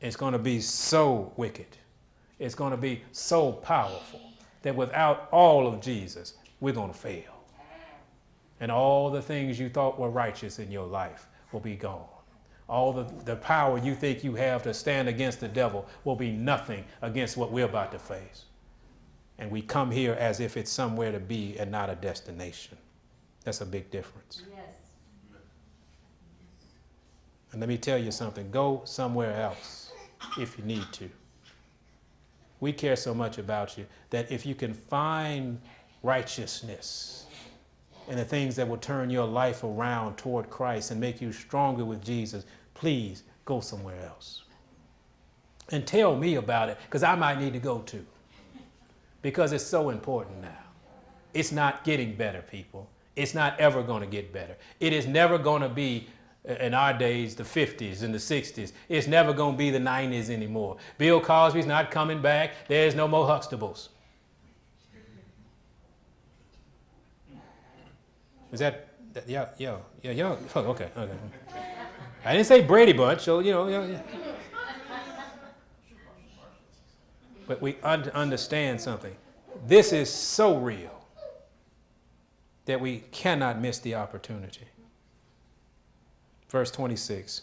It's 0.00 0.16
going 0.16 0.32
to 0.32 0.38
be 0.38 0.62
so 0.62 1.34
wicked. 1.36 1.76
It's 2.38 2.54
going 2.54 2.70
to 2.70 2.78
be 2.78 3.02
so 3.12 3.52
powerful 3.52 4.26
that 4.66 4.76
without 4.76 5.28
all 5.32 5.66
of 5.66 5.80
Jesus, 5.80 6.34
we're 6.60 6.74
going 6.74 6.92
to 6.92 6.98
fail. 6.98 7.32
And 8.60 8.70
all 8.70 9.10
the 9.10 9.22
things 9.22 9.58
you 9.58 9.68
thought 9.68 9.98
were 9.98 10.10
righteous 10.10 10.58
in 10.58 10.70
your 10.70 10.86
life 10.86 11.28
will 11.52 11.60
be 11.60 11.76
gone. 11.76 12.06
All 12.68 12.92
the, 12.92 13.04
the 13.24 13.36
power 13.36 13.78
you 13.78 13.94
think 13.94 14.24
you 14.24 14.34
have 14.34 14.62
to 14.64 14.74
stand 14.74 15.08
against 15.08 15.40
the 15.40 15.48
devil 15.48 15.86
will 16.04 16.16
be 16.16 16.32
nothing 16.32 16.84
against 17.02 17.36
what 17.36 17.52
we're 17.52 17.66
about 17.66 17.92
to 17.92 17.98
face 17.98 18.46
and 19.38 19.50
we 19.50 19.62
come 19.62 19.90
here 19.90 20.14
as 20.14 20.40
if 20.40 20.56
it's 20.56 20.70
somewhere 20.70 21.12
to 21.12 21.20
be 21.20 21.56
and 21.58 21.70
not 21.70 21.90
a 21.90 21.94
destination. 21.94 22.76
That's 23.44 23.60
a 23.60 23.66
big 23.66 23.90
difference. 23.90 24.42
Yes. 24.50 25.40
And 27.52 27.60
let 27.60 27.68
me 27.68 27.78
tell 27.78 27.98
you 27.98 28.10
something 28.10 28.50
go 28.50 28.82
somewhere 28.84 29.40
else 29.40 29.92
if 30.38 30.58
you 30.58 30.64
need 30.64 30.86
to. 30.92 31.08
We 32.60 32.72
care 32.72 32.96
so 32.96 33.14
much 33.14 33.38
about 33.38 33.76
you 33.76 33.86
that 34.10 34.30
if 34.30 34.46
you 34.46 34.54
can 34.54 34.72
find 34.72 35.60
righteousness 36.02 37.26
and 38.08 38.18
the 38.18 38.24
things 38.24 38.56
that 38.56 38.68
will 38.68 38.78
turn 38.78 39.10
your 39.10 39.26
life 39.26 39.64
around 39.64 40.16
toward 40.16 40.48
Christ 40.48 40.90
and 40.90 41.00
make 41.00 41.20
you 41.20 41.32
stronger 41.32 41.84
with 41.84 42.04
Jesus, 42.04 42.44
please 42.74 43.24
go 43.44 43.60
somewhere 43.60 44.00
else. 44.06 44.44
And 45.70 45.86
tell 45.86 46.16
me 46.16 46.36
about 46.36 46.68
it 46.68 46.78
because 46.86 47.02
I 47.02 47.14
might 47.16 47.40
need 47.40 47.52
to 47.54 47.58
go 47.58 47.80
too 47.80 48.06
because 49.22 49.52
it's 49.52 49.64
so 49.64 49.90
important 49.90 50.40
now. 50.40 50.56
It's 51.34 51.50
not 51.50 51.82
getting 51.82 52.14
better, 52.14 52.42
people. 52.42 52.88
It's 53.16 53.34
not 53.34 53.58
ever 53.58 53.82
going 53.82 54.02
to 54.02 54.06
get 54.06 54.32
better. 54.32 54.56
It 54.78 54.92
is 54.92 55.06
never 55.06 55.36
going 55.36 55.62
to 55.62 55.68
be 55.68 56.06
in 56.46 56.74
our 56.74 56.92
days, 56.92 57.34
the 57.34 57.42
50s 57.42 58.02
and 58.02 58.14
the 58.14 58.18
60s. 58.18 58.72
It's 58.88 59.06
never 59.06 59.32
going 59.32 59.54
to 59.54 59.58
be 59.58 59.70
the 59.70 59.80
90s 59.80 60.30
anymore. 60.30 60.76
Bill 60.96 61.20
Cosby's 61.20 61.66
not 61.66 61.90
coming 61.90 62.22
back. 62.22 62.52
There's 62.68 62.94
no 62.94 63.08
more 63.08 63.26
Huxtables. 63.26 63.88
Is 68.52 68.60
that, 68.60 68.88
that 69.12 69.28
yeah, 69.28 69.48
yeah, 69.58 69.78
yeah, 70.02 70.12
yeah, 70.12 70.36
oh, 70.54 70.60
okay, 70.60 70.88
okay. 70.96 71.12
I 72.24 72.32
didn't 72.32 72.46
say 72.46 72.62
Brady 72.62 72.92
Bunch, 72.92 73.22
so, 73.22 73.40
you 73.40 73.50
know, 73.50 73.68
yeah, 73.68 73.84
yeah. 73.84 74.02
But 77.46 77.60
we 77.60 77.76
un- 77.82 78.10
understand 78.10 78.80
something. 78.80 79.14
This 79.66 79.92
is 79.92 80.12
so 80.12 80.56
real 80.56 80.90
that 82.66 82.80
we 82.80 83.00
cannot 83.10 83.60
miss 83.60 83.78
the 83.80 83.94
opportunity. 83.94 84.66
Verse 86.48 86.70
26. 86.70 87.42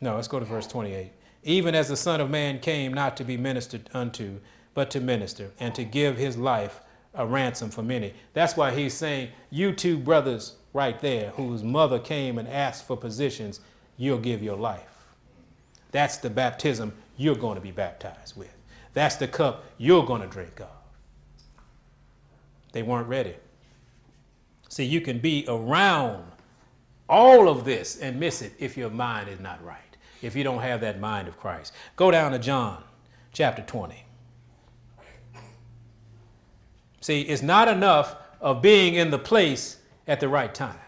No, 0.00 0.16
let's 0.16 0.28
go 0.28 0.38
to 0.38 0.44
verse 0.44 0.66
28. 0.66 1.12
Even 1.44 1.74
as 1.74 1.88
the 1.88 1.96
Son 1.96 2.20
of 2.20 2.30
Man 2.30 2.58
came 2.58 2.92
not 2.92 3.16
to 3.16 3.24
be 3.24 3.36
ministered 3.36 3.88
unto, 3.92 4.40
but 4.74 4.90
to 4.90 5.00
minister, 5.00 5.52
and 5.60 5.74
to 5.74 5.84
give 5.84 6.16
his 6.16 6.36
life 6.36 6.80
a 7.14 7.26
ransom 7.26 7.70
for 7.70 7.82
many. 7.82 8.12
That's 8.32 8.56
why 8.56 8.72
he's 8.72 8.94
saying, 8.94 9.30
You 9.50 9.72
two 9.72 9.98
brothers 9.98 10.56
right 10.72 10.98
there, 11.00 11.30
whose 11.30 11.62
mother 11.62 11.98
came 11.98 12.38
and 12.38 12.48
asked 12.48 12.86
for 12.86 12.96
positions, 12.96 13.60
you'll 13.96 14.18
give 14.18 14.42
your 14.42 14.56
life. 14.56 15.06
That's 15.92 16.16
the 16.16 16.30
baptism 16.30 16.92
you're 17.16 17.36
going 17.36 17.54
to 17.54 17.60
be 17.60 17.70
baptized 17.70 18.36
with. 18.36 18.54
That's 18.94 19.16
the 19.16 19.28
cup 19.28 19.64
you're 19.78 20.04
going 20.04 20.22
to 20.22 20.26
drink 20.26 20.60
of. 20.60 20.68
They 22.72 22.82
weren't 22.82 23.08
ready. 23.08 23.36
See, 24.68 24.84
you 24.84 25.00
can 25.00 25.20
be 25.20 25.44
around 25.46 26.24
all 27.08 27.48
of 27.48 27.64
this 27.64 27.98
and 27.98 28.18
miss 28.18 28.42
it 28.42 28.52
if 28.58 28.76
your 28.76 28.90
mind 28.90 29.28
is 29.28 29.40
not 29.40 29.64
right, 29.64 29.96
if 30.22 30.34
you 30.34 30.44
don't 30.44 30.62
have 30.62 30.80
that 30.80 31.00
mind 31.00 31.28
of 31.28 31.38
Christ. 31.38 31.72
Go 31.96 32.10
down 32.10 32.32
to 32.32 32.38
John 32.38 32.82
chapter 33.32 33.62
20. 33.62 34.04
See, 37.00 37.20
it's 37.20 37.42
not 37.42 37.68
enough 37.68 38.16
of 38.40 38.62
being 38.62 38.94
in 38.94 39.10
the 39.10 39.18
place 39.18 39.78
at 40.06 40.20
the 40.20 40.28
right 40.28 40.54
time. 40.54 40.78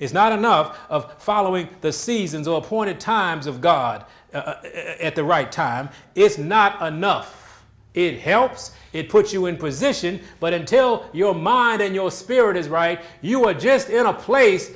It's 0.00 0.12
not 0.12 0.32
enough 0.32 0.78
of 0.88 1.22
following 1.22 1.68
the 1.80 1.92
seasons 1.92 2.48
or 2.48 2.58
appointed 2.58 2.98
times 2.98 3.46
of 3.46 3.60
God 3.60 4.04
uh, 4.32 4.38
uh, 4.38 4.62
at 5.00 5.14
the 5.14 5.22
right 5.22 5.50
time. 5.50 5.88
It's 6.16 6.38
not 6.38 6.82
enough. 6.82 7.62
It 7.94 8.18
helps, 8.18 8.72
it 8.92 9.08
puts 9.08 9.32
you 9.32 9.46
in 9.46 9.56
position, 9.56 10.20
but 10.40 10.52
until 10.52 11.08
your 11.12 11.32
mind 11.32 11.80
and 11.80 11.94
your 11.94 12.10
spirit 12.10 12.56
is 12.56 12.68
right, 12.68 13.00
you 13.22 13.44
are 13.44 13.54
just 13.54 13.88
in 13.88 14.06
a 14.06 14.12
place 14.12 14.72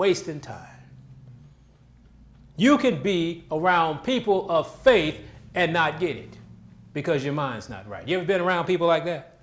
wasting 0.00 0.40
time. 0.40 0.78
You 2.56 2.78
can 2.78 3.02
be 3.02 3.44
around 3.50 4.02
people 4.02 4.50
of 4.50 4.74
faith 4.80 5.20
and 5.54 5.74
not 5.74 6.00
get 6.00 6.16
it 6.16 6.38
because 6.94 7.22
your 7.22 7.34
mind's 7.34 7.68
not 7.68 7.86
right. 7.86 8.08
You 8.08 8.16
ever 8.16 8.24
been 8.24 8.40
around 8.40 8.64
people 8.64 8.86
like 8.86 9.04
that? 9.04 9.36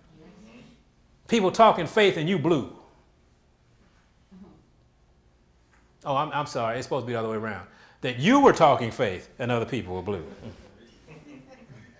People 1.28 1.52
talking 1.52 1.86
faith 1.86 2.18
and 2.18 2.28
you 2.28 2.40
blue. 2.40 2.76
Oh, 6.04 6.16
I'm, 6.16 6.32
I'm 6.32 6.48
sorry. 6.48 6.78
It's 6.78 6.88
supposed 6.88 7.04
to 7.04 7.08
be 7.08 7.14
the 7.14 7.20
other 7.20 7.30
way 7.30 7.38
around. 7.38 7.68
That 8.02 8.18
you 8.18 8.40
were 8.40 8.54
talking 8.54 8.90
faith 8.90 9.30
and 9.38 9.52
other 9.52 9.66
people 9.66 9.94
were 9.94 10.02
blue. 10.02 10.26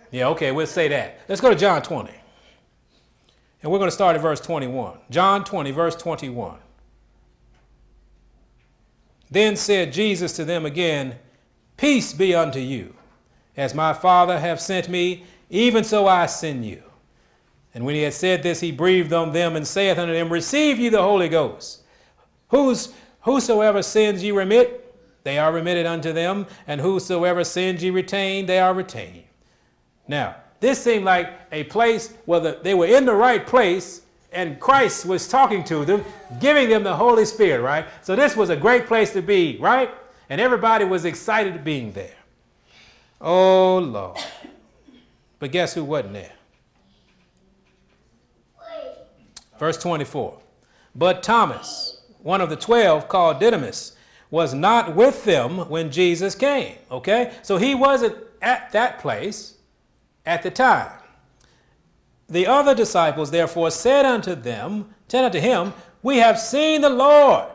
Yeah, 0.10 0.30
okay, 0.30 0.52
we'll 0.52 0.66
say 0.66 0.88
that. 0.88 1.20
Let's 1.30 1.42
go 1.42 1.52
to 1.52 1.56
John 1.56 1.84
20. 1.84 2.12
And 3.62 3.72
we're 3.72 3.78
going 3.78 3.92
to 3.92 3.96
start 3.96 4.16
at 4.16 4.22
verse 4.24 4.42
21. 4.42 4.98
John 5.12 5.44
20, 5.44 5.70
verse 5.70 5.96
21. 5.96 6.58
Then 9.30 9.56
said 9.56 9.94
Jesus 9.94 10.34
to 10.34 10.46
them 10.46 10.66
again, 10.66 11.16
Peace 11.76 12.14
be 12.14 12.34
unto 12.34 12.60
you. 12.60 12.96
As 13.56 13.74
my 13.74 13.94
Father 13.94 14.40
hath 14.40 14.60
sent 14.60 14.90
me, 14.90 15.26
even 15.50 15.84
so 15.84 16.08
I 16.08 16.26
send 16.26 16.66
you. 16.66 16.84
And 17.74 17.86
when 17.86 17.96
he 17.96 18.02
had 18.02 18.14
said 18.14 18.44
this, 18.44 18.60
he 18.60 18.72
breathed 18.72 19.14
on 19.14 19.34
them 19.34 19.56
and 19.56 19.68
saith 19.68 19.98
unto 19.98 20.14
them, 20.14 20.32
Receive 20.32 20.80
ye 20.80 20.90
the 20.90 21.02
Holy 21.02 21.30
Ghost. 21.30 21.82
Whose 22.50 22.94
Whosoever 23.28 23.84
sins 23.84 24.24
ye 24.24 24.32
remit, 24.32 24.96
they 25.26 25.38
are 25.38 25.52
remitted 25.52 25.86
unto 25.86 26.14
them, 26.14 26.48
and 26.66 26.80
whosoever 26.80 27.44
sins 27.44 27.84
ye 27.84 27.90
retain, 27.90 28.46
they 28.46 28.58
are 28.58 28.74
retained. 28.74 29.26
Now, 30.08 30.38
this 30.62 30.82
seemed 30.82 31.04
like 31.04 31.34
a 31.52 31.66
place 31.66 32.14
where 32.24 32.40
the, 32.40 32.60
they 32.64 32.74
were 32.74 32.86
in 32.86 33.04
the 33.04 33.14
right 33.14 33.46
place, 33.46 34.04
and 34.32 34.60
Christ 34.60 35.06
was 35.06 35.28
talking 35.28 35.64
to 35.66 35.86
them, 35.86 36.04
giving 36.40 36.70
them 36.70 36.84
the 36.84 36.96
Holy 36.96 37.26
Spirit, 37.26 37.62
right? 37.62 37.86
So 38.02 38.16
this 38.16 38.36
was 38.36 38.50
a 38.50 38.56
great 38.56 38.86
place 38.86 39.14
to 39.14 39.22
be, 39.22 39.58
right? 39.60 39.90
And 40.30 40.42
everybody 40.42 40.86
was 40.86 41.06
excited 41.06 41.54
to 41.54 41.60
being 41.60 41.94
there. 41.94 42.16
Oh, 43.22 43.78
Lord. 43.78 44.18
But 45.40 45.52
guess 45.52 45.74
who 45.74 45.84
wasn't 45.84 46.14
there? 46.14 46.34
Verse 49.60 49.78
24. 49.78 50.38
But 50.96 51.24
Thomas, 51.24 52.02
one 52.20 52.42
of 52.42 52.50
the 52.50 52.56
twelve, 52.56 53.08
called 53.08 53.40
Didymus, 53.40 53.96
was 54.30 54.54
not 54.54 54.96
with 54.96 55.24
them 55.24 55.70
when 55.70 55.92
Jesus 55.92 56.36
came. 56.36 56.76
Okay? 56.92 57.34
So 57.44 57.58
he 57.58 57.76
wasn't 57.76 58.18
at 58.42 58.72
that 58.72 59.00
place 59.00 59.56
at 60.26 60.44
the 60.44 60.52
time. 60.52 60.92
The 62.30 62.48
other 62.48 62.76
disciples 62.76 63.32
therefore 63.32 63.72
said 63.72 64.06
unto 64.06 64.36
them, 64.36 64.94
said 65.08 65.24
unto 65.24 65.40
him, 65.40 65.74
We 66.04 66.18
have 66.18 66.40
seen 66.40 66.82
the 66.82 66.90
Lord. 66.90 67.50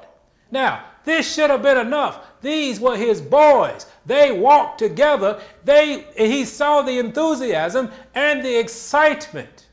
Now, 0.50 0.84
this 1.04 1.32
should 1.32 1.50
have 1.50 1.62
been 1.62 1.78
enough. 1.78 2.24
These 2.40 2.80
were 2.80 2.96
his 2.96 3.20
boys. 3.20 3.86
They 4.06 4.32
walked 4.32 4.78
together. 4.78 5.40
They, 5.64 6.06
he 6.16 6.44
saw 6.44 6.82
the 6.82 6.98
enthusiasm 6.98 7.90
and 8.14 8.44
the 8.44 8.58
excitement. 8.58 9.66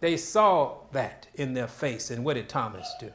They 0.00 0.16
saw 0.16 0.76
that 0.92 1.28
in 1.34 1.54
their 1.54 1.68
face. 1.68 2.10
And 2.10 2.24
what 2.24 2.34
did 2.34 2.48
Thomas 2.48 2.92
do? 3.00 3.10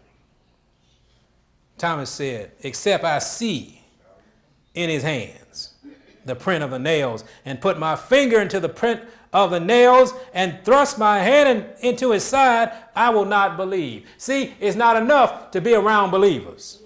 Thomas 1.78 2.10
said, 2.10 2.52
Except 2.62 3.04
I 3.04 3.20
see 3.20 3.82
in 4.74 4.90
his 4.90 5.04
hands 5.04 5.76
the 6.26 6.36
print 6.36 6.64
of 6.64 6.72
the 6.72 6.80
nails, 6.80 7.24
and 7.46 7.62
put 7.62 7.80
my 7.80 7.96
finger 7.96 8.42
into 8.42 8.60
the 8.60 8.70
print 8.70 9.02
of 9.32 9.52
the 9.52 9.60
nails 9.60 10.14
and 10.34 10.58
thrust 10.64 10.98
my 10.98 11.20
hand 11.20 11.50
in, 11.50 11.90
into 11.90 12.12
his 12.12 12.24
side, 12.24 12.72
I 12.96 13.10
will 13.10 13.26
not 13.26 13.58
believe. 13.58 14.08
See, 14.18 14.54
it's 14.60 14.76
not 14.76 14.96
enough 14.96 15.52
to 15.52 15.62
be 15.62 15.74
around 15.74 16.12
believers. 16.12 16.82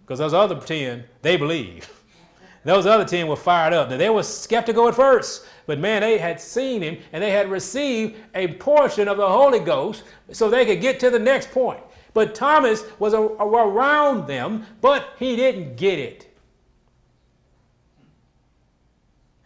Because 0.00 0.18
those 0.18 0.34
other 0.34 0.56
10, 0.56 1.04
they 1.22 1.36
believe. 1.36 1.90
Those 2.64 2.86
other 2.86 3.04
10 3.04 3.26
were 3.26 3.34
fired 3.34 3.72
up. 3.72 3.90
Now, 3.90 3.96
they 3.96 4.08
were 4.08 4.22
skeptical 4.22 4.86
at 4.86 4.94
first, 4.94 5.46
but 5.66 5.80
man, 5.80 6.02
they 6.02 6.16
had 6.16 6.40
seen 6.40 6.80
him 6.80 6.98
and 7.12 7.20
they 7.20 7.32
had 7.32 7.50
received 7.50 8.14
a 8.36 8.54
portion 8.54 9.08
of 9.08 9.16
the 9.16 9.28
Holy 9.28 9.58
Ghost 9.58 10.04
so 10.30 10.48
they 10.48 10.64
could 10.64 10.80
get 10.80 11.00
to 11.00 11.10
the 11.10 11.18
next 11.18 11.50
point. 11.50 11.80
But 12.14 12.36
Thomas 12.36 12.84
was 13.00 13.14
a, 13.14 13.18
a, 13.20 13.46
around 13.46 14.28
them, 14.28 14.64
but 14.80 15.14
he 15.18 15.34
didn't 15.34 15.76
get 15.76 15.98
it. 15.98 16.31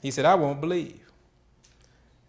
He 0.00 0.10
said, 0.10 0.24
I 0.24 0.34
won't 0.34 0.60
believe. 0.60 1.00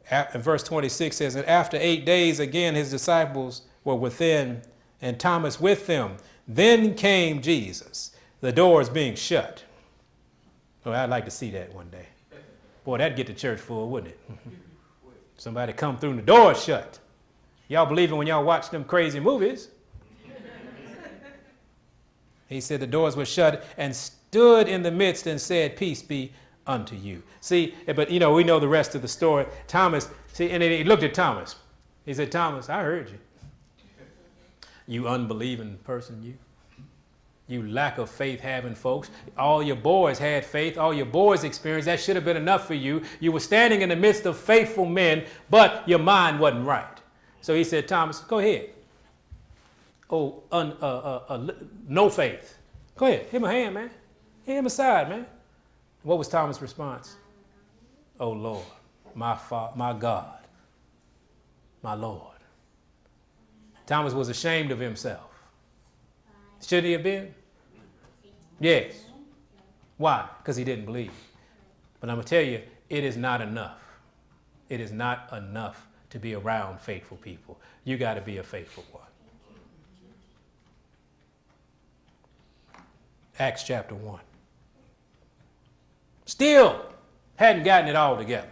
And 0.09 0.41
verse 0.41 0.63
26 0.63 1.15
says, 1.15 1.35
And 1.35 1.45
after 1.45 1.77
eight 1.79 2.05
days, 2.05 2.39
again 2.39 2.75
his 2.75 2.89
disciples 2.89 3.63
were 3.83 3.95
within, 3.95 4.61
and 5.01 5.19
Thomas 5.19 5.59
with 5.59 5.87
them. 5.87 6.17
Then 6.47 6.95
came 6.95 7.41
Jesus, 7.41 8.11
the 8.39 8.51
doors 8.51 8.89
being 8.89 9.15
shut. 9.15 9.63
Oh, 10.85 10.93
I'd 10.93 11.09
like 11.09 11.25
to 11.25 11.31
see 11.31 11.51
that 11.51 11.73
one 11.73 11.89
day. 11.89 12.05
Boy, 12.85 12.99
that'd 12.99 13.17
get 13.17 13.27
the 13.27 13.33
church 13.33 13.59
full, 13.59 13.89
wouldn't 13.89 14.13
it? 14.13 14.19
Somebody 15.37 15.73
come 15.73 15.97
through 15.97 16.11
and 16.11 16.19
the 16.19 16.23
doors 16.23 16.63
shut. 16.63 16.99
Y'all 17.67 17.85
believe 17.85 18.11
it 18.11 18.15
when 18.15 18.27
y'all 18.27 18.45
watch 18.45 18.69
them 18.69 18.85
crazy 18.85 19.19
movies. 19.19 19.67
he 22.47 22.61
said 22.61 22.79
the 22.79 22.87
doors 22.87 23.17
were 23.17 23.25
shut 23.25 23.65
and 23.75 23.93
stood 23.93 24.69
in 24.69 24.83
the 24.83 24.91
midst 24.91 25.27
and 25.27 25.39
said, 25.39 25.75
Peace 25.75 26.01
be 26.01 26.31
unto 26.67 26.95
you. 26.95 27.23
See, 27.41 27.73
but 27.95 28.11
you 28.11 28.19
know, 28.19 28.33
we 28.33 28.43
know 28.43 28.59
the 28.59 28.67
rest 28.67 28.93
of 28.95 29.01
the 29.01 29.07
story. 29.07 29.45
Thomas, 29.67 30.09
see, 30.33 30.51
and 30.51 30.61
he 30.61 30.83
looked 30.83 31.03
at 31.03 31.13
Thomas. 31.13 31.55
He 32.05 32.13
said, 32.13 32.31
Thomas, 32.31 32.69
I 32.69 32.83
heard 32.83 33.09
you. 33.09 33.17
You 34.87 35.07
unbelieving 35.07 35.77
person, 35.83 36.21
you. 36.23 36.35
You 37.49 37.65
lack 37.65 37.97
of 37.97 38.09
faith 38.09 38.41
having 38.41 38.75
folks. 38.75 39.09
All 39.37 39.63
your 39.63 39.77
boys 39.77 40.19
had 40.19 40.45
faith. 40.45 40.77
All 40.77 40.93
your 40.93 41.05
boys 41.05 41.45
experienced. 41.45 41.85
That 41.85 41.99
should 41.99 42.17
have 42.17 42.25
been 42.25 42.35
enough 42.35 42.67
for 42.67 42.73
you. 42.73 43.01
You 43.21 43.31
were 43.31 43.39
standing 43.39 43.81
in 43.81 43.89
the 43.89 43.95
midst 43.95 44.25
of 44.25 44.37
faithful 44.37 44.85
men, 44.85 45.25
but 45.49 45.87
your 45.87 45.99
mind 45.99 46.39
wasn't 46.41 46.65
right. 46.65 46.85
So 47.39 47.55
he 47.55 47.63
said, 47.63 47.87
Thomas, 47.87 48.19
go 48.19 48.39
ahead. 48.39 48.69
Oh, 50.09 50.43
un, 50.51 50.75
uh, 50.81 50.85
uh, 50.85 51.23
uh, 51.29 51.51
no 51.87 52.09
faith. 52.09 52.57
Go 52.97 53.05
ahead. 53.05 53.27
Hit 53.27 53.41
my 53.41 53.53
hand, 53.53 53.75
man. 53.75 53.91
Hit 54.43 54.57
him 54.57 54.65
aside, 54.65 55.09
man. 55.09 55.25
What 56.07 56.17
was 56.17 56.29
Thomas' 56.29 56.61
response? 56.61 57.17
Oh 58.17 58.31
Lord, 58.31 58.63
my, 59.13 59.35
fa- 59.35 59.71
my 59.75 59.91
God, 59.91 60.39
my 61.83 61.95
Lord. 61.95 62.37
Thomas 63.85 64.13
was 64.13 64.29
ashamed 64.29 64.71
of 64.71 64.79
himself. 64.79 65.29
Should 66.65 66.85
he 66.85 66.93
have 66.93 67.03
been? 67.03 67.35
Yes. 68.61 68.93
Why? 69.97 70.29
Because 70.37 70.55
he 70.55 70.63
didn't 70.63 70.85
believe. 70.85 71.11
But 71.99 72.09
I'm 72.09 72.15
going 72.15 72.25
to 72.25 72.29
tell 72.29 72.41
you, 72.41 72.61
it 72.89 73.03
is 73.03 73.17
not 73.17 73.41
enough. 73.41 73.81
It 74.69 74.79
is 74.79 74.93
not 74.93 75.27
enough 75.33 75.89
to 76.11 76.19
be 76.19 76.35
around 76.35 76.79
faithful 76.79 77.17
people. 77.17 77.59
You 77.83 77.97
got 77.97 78.13
to 78.13 78.21
be 78.21 78.37
a 78.37 78.43
faithful 78.43 78.85
one. 78.93 79.03
Acts 83.39 83.63
chapter 83.63 83.93
1. 83.93 84.21
Still 86.27 86.85
hadn't 87.37 87.63
gotten 87.63 87.89
it 87.89 87.95
all 87.95 88.17
together. 88.17 88.49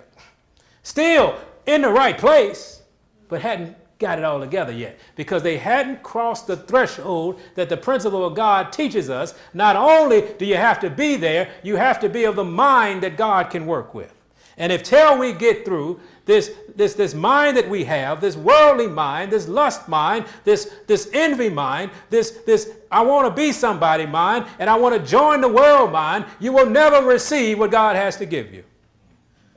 Still 0.81 1.37
in 1.65 1.81
the 1.81 1.89
right 1.89 2.17
place, 2.17 2.81
but 3.27 3.41
hadn't 3.41 3.75
got 3.99 4.17
it 4.17 4.23
all 4.23 4.39
together 4.39 4.71
yet 4.71 4.97
because 5.15 5.43
they 5.43 5.57
hadn't 5.57 6.01
crossed 6.01 6.47
the 6.47 6.55
threshold 6.55 7.39
that 7.55 7.67
the 7.69 7.77
principle 7.77 8.25
of 8.25 8.33
God 8.33 8.71
teaches 8.71 9.09
us. 9.09 9.35
Not 9.53 9.75
only 9.75 10.33
do 10.37 10.45
you 10.45 10.55
have 10.55 10.79
to 10.79 10.89
be 10.89 11.17
there, 11.17 11.49
you 11.63 11.75
have 11.75 11.99
to 11.99 12.09
be 12.09 12.23
of 12.23 12.37
the 12.37 12.45
mind 12.45 13.03
that 13.03 13.17
God 13.17 13.49
can 13.49 13.65
work 13.65 13.93
with. 13.93 14.14
And 14.57 14.71
if 14.71 14.83
till 14.83 15.17
we 15.17 15.33
get 15.33 15.65
through 15.65 15.99
this, 16.25 16.51
this, 16.75 16.93
this 16.93 17.13
mind 17.13 17.57
that 17.57 17.69
we 17.69 17.83
have, 17.83 18.21
this 18.21 18.37
worldly 18.37 18.87
mind, 18.87 19.31
this 19.31 19.47
lust 19.47 19.89
mind, 19.89 20.25
this, 20.43 20.73
this 20.87 21.09
envy 21.13 21.49
mind, 21.49 21.91
this, 22.09 22.39
this 22.45 22.71
I 22.89 23.01
want 23.01 23.27
to 23.27 23.33
be 23.33 23.51
somebody 23.51 24.05
mind, 24.05 24.45
and 24.59 24.69
I 24.69 24.75
want 24.75 24.95
to 24.95 25.05
join 25.05 25.41
the 25.41 25.49
world 25.49 25.91
mind, 25.91 26.25
you 26.39 26.53
will 26.53 26.69
never 26.69 27.05
receive 27.05 27.59
what 27.59 27.71
God 27.71 27.95
has 27.95 28.15
to 28.17 28.25
give 28.25 28.53
you 28.53 28.63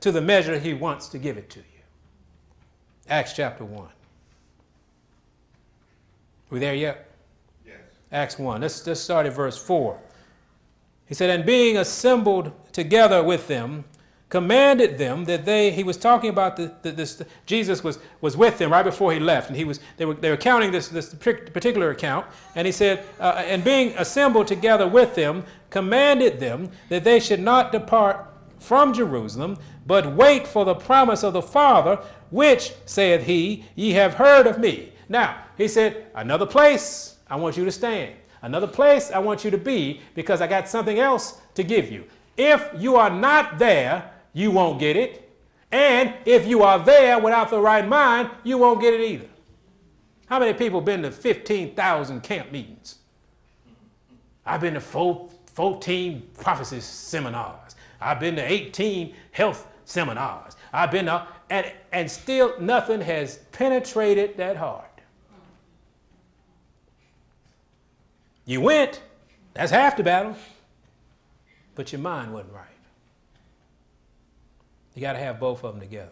to 0.01 0.11
the 0.11 0.21
measure 0.21 0.59
He 0.59 0.73
wants 0.73 1.07
to 1.09 1.17
give 1.17 1.37
it 1.37 1.49
to 1.51 1.59
you. 1.59 1.65
Acts 3.07 3.33
chapter 3.33 3.63
1. 3.63 3.87
We 6.49 6.59
there 6.59 6.75
yet? 6.75 7.09
Yes. 7.65 7.77
Acts 8.11 8.37
1. 8.37 8.61
Let's, 8.61 8.85
let's 8.85 8.99
start 8.99 9.25
at 9.25 9.33
verse 9.33 9.57
4. 9.57 9.99
He 11.05 11.15
said, 11.15 11.29
And 11.29 11.45
being 11.45 11.77
assembled 11.77 12.51
together 12.71 13.23
with 13.23 13.47
them, 13.47 13.85
commanded 14.29 14.97
them 14.97 15.25
that 15.25 15.43
they 15.43 15.71
he 15.71 15.83
was 15.83 15.97
talking 15.97 16.29
about 16.29 16.55
the, 16.55 16.71
the, 16.83 16.91
this 16.91 17.21
jesus 17.47 17.83
was, 17.83 17.97
was 18.21 18.37
with 18.37 18.59
them 18.59 18.71
right 18.71 18.83
before 18.83 19.11
he 19.11 19.19
left. 19.19 19.49
And 19.49 19.57
he 19.57 19.65
was 19.65 19.79
they 19.97 20.05
were, 20.05 20.13
they 20.13 20.29
were 20.29 20.37
counting 20.37 20.71
this, 20.71 20.87
this 20.87 21.13
particular 21.13 21.89
account. 21.89 22.27
And 22.55 22.65
he 22.65 22.71
said 22.71 23.03
uh, 23.19 23.43
and 23.45 23.63
being 23.63 23.93
assembled 23.97 24.47
together 24.47 24.87
with 24.87 25.15
them 25.15 25.43
commanded 25.69 26.39
them 26.39 26.71
that 26.89 27.03
they 27.03 27.19
should 27.19 27.39
not 27.39 27.71
depart 27.71 28.27
from 28.59 28.93
jerusalem 28.93 29.57
but 29.87 30.13
wait 30.15 30.45
for 30.45 30.65
the 30.65 30.75
promise 30.75 31.23
of 31.23 31.33
the 31.33 31.41
father 31.41 31.95
which 32.29 32.73
saith 32.85 33.23
he 33.23 33.65
ye 33.75 33.93
have 33.93 34.13
heard 34.13 34.45
of 34.45 34.59
me. 34.59 34.93
Now 35.07 35.43
he 35.57 35.67
said 35.67 36.05
another 36.13 36.45
place 36.45 37.17
i 37.29 37.35
want 37.35 37.57
you 37.57 37.65
to 37.65 37.71
stand. 37.71 38.13
Another 38.43 38.67
place 38.67 39.09
i 39.11 39.17
want 39.17 39.43
you 39.43 39.49
to 39.49 39.57
be 39.57 40.01
because 40.13 40.39
i 40.39 40.45
got 40.45 40.69
something 40.69 40.99
else 40.99 41.41
to 41.55 41.63
give 41.63 41.91
you. 41.91 42.03
If 42.37 42.69
you 42.77 42.95
are 42.95 43.09
not 43.09 43.57
there 43.57 44.11
you 44.39 44.51
won't 44.51 44.79
get 44.79 44.95
it. 44.95 45.29
And 45.71 46.13
if 46.25 46.47
you 46.47 46.63
are 46.63 46.79
there 46.79 47.19
without 47.19 47.49
the 47.49 47.59
right 47.59 47.85
mind, 47.85 48.29
you 48.45 48.57
won't 48.57 48.79
get 48.79 48.93
it 48.93 49.01
either. 49.01 49.27
How 50.27 50.39
many 50.39 50.53
people 50.53 50.79
been 50.79 51.01
to 51.03 51.11
15,000 51.11 52.21
camp 52.21 52.51
meetings? 52.51 52.99
I've 54.45 54.61
been 54.61 54.75
to 54.75 54.79
14 54.81 56.29
prophecy 56.39 56.79
seminars. 56.79 57.75
I've 57.99 58.19
been 58.19 58.37
to 58.37 58.41
18 58.41 59.13
health 59.31 59.67
seminars. 59.83 60.55
I've 60.71 60.91
been 60.91 61.07
to, 61.07 61.27
and, 61.49 61.71
and 61.91 62.09
still 62.09 62.59
nothing 62.61 63.01
has 63.01 63.39
penetrated 63.51 64.37
that 64.37 64.55
heart. 64.55 64.85
You 68.45 68.61
went, 68.61 69.01
that's 69.53 69.71
half 69.71 69.97
the 69.97 70.03
battle, 70.03 70.35
but 71.75 71.91
your 71.91 71.99
mind 71.99 72.33
wasn't 72.33 72.53
right. 72.53 72.68
You 74.95 75.01
got 75.01 75.13
to 75.13 75.19
have 75.19 75.39
both 75.39 75.63
of 75.63 75.73
them 75.73 75.81
together. 75.81 76.11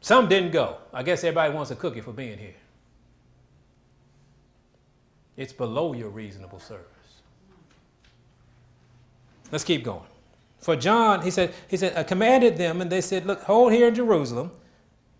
Some 0.00 0.28
didn't 0.28 0.50
go. 0.50 0.78
I 0.92 1.02
guess 1.02 1.24
everybody 1.24 1.52
wants 1.52 1.70
a 1.70 1.76
cookie 1.76 2.00
for 2.00 2.12
being 2.12 2.38
here. 2.38 2.54
It's 5.36 5.52
below 5.52 5.92
your 5.94 6.10
reasonable 6.10 6.58
service. 6.58 6.84
Let's 9.50 9.64
keep 9.64 9.84
going. 9.84 10.06
For 10.58 10.76
John, 10.76 11.22
he 11.22 11.30
said, 11.30 11.52
he 11.68 11.76
said, 11.76 11.96
I 11.96 12.04
commanded 12.04 12.56
them, 12.56 12.80
and 12.80 12.90
they 12.90 13.00
said, 13.00 13.26
Look, 13.26 13.42
hold 13.42 13.72
here 13.72 13.88
in 13.88 13.94
Jerusalem. 13.94 14.50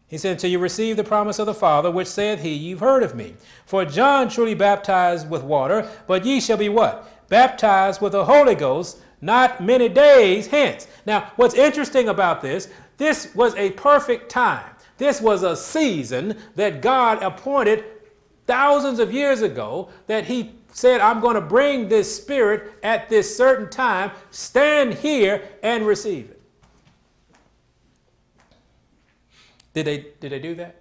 He 0.07 0.19
said, 0.19 0.33
Until 0.33 0.51
you 0.51 0.59
receive 0.59 0.97
the 0.97 1.05
promise 1.05 1.39
of 1.39 1.47
the 1.47 1.55
Father, 1.55 1.91
which 1.91 2.09
saith 2.09 2.41
he, 2.41 2.53
You've 2.55 2.81
heard 2.81 3.03
of 3.03 3.15
me. 3.15 3.35
For 3.67 3.85
John 3.85 4.29
truly 4.29 4.55
baptized 4.55 5.29
with 5.29 5.43
water, 5.43 5.89
but 6.07 6.25
ye 6.25 6.41
shall 6.41 6.57
be 6.57 6.69
what? 6.69 7.29
Baptized 7.29 8.01
with 8.01 8.13
the 8.13 8.25
Holy 8.25 8.55
Ghost 8.55 8.99
not 9.25 9.63
many 9.63 9.89
days 9.89 10.47
hence. 10.47 10.87
Now, 11.07 11.33
what's 11.37 11.55
interesting 11.55 12.09
about 12.09 12.43
this, 12.43 12.69
this 12.99 13.35
was 13.35 13.55
a 13.57 13.71
perfect 13.71 14.31
time 14.31 14.71
This 14.97 15.21
was 15.21 15.43
a 15.43 15.57
season 15.57 16.39
that 16.55 16.81
God 16.81 17.23
appointed 17.23 17.85
thousands 18.47 19.01
of 19.01 19.13
years 19.13 19.43
ago 19.43 19.89
that 20.07 20.27
He 20.27 20.53
said, 20.73 21.01
I'm 21.01 21.21
going 21.21 21.35
to 21.35 21.41
bring 21.41 21.89
this 21.89 22.15
Spirit 22.15 22.75
at 22.83 23.09
this 23.09 23.37
certain 23.37 23.71
time. 23.71 24.13
Stand 24.31 24.95
here 24.95 25.43
and 25.63 25.87
receive 25.87 26.31
it. 26.31 26.41
Did 29.73 29.87
they, 29.87 30.07
did 30.21 30.31
they 30.31 30.39
do 30.39 30.55
that? 30.57 30.81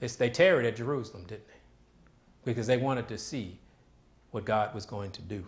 It's, 0.00 0.16
they 0.16 0.30
tarried 0.30 0.66
at 0.66 0.76
Jerusalem, 0.76 1.24
didn't 1.28 1.46
they? 1.46 1.54
Because 2.44 2.66
they 2.66 2.78
wanted 2.78 3.06
to 3.08 3.18
see 3.18 3.58
what 4.30 4.44
God 4.44 4.74
was 4.74 4.86
going 4.86 5.12
to 5.12 5.22
do. 5.22 5.46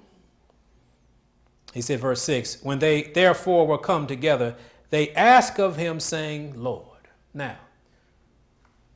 He 1.73 1.81
said, 1.81 2.01
verse 2.01 2.23
6 2.23 2.63
When 2.63 2.79
they 2.79 3.03
therefore 3.03 3.67
were 3.67 3.79
come 3.79 4.07
together, 4.07 4.55
they 4.91 5.11
asked 5.11 5.59
of 5.59 5.77
him, 5.77 6.01
saying, 6.01 6.63
Lord. 6.63 6.87
Now, 7.35 7.57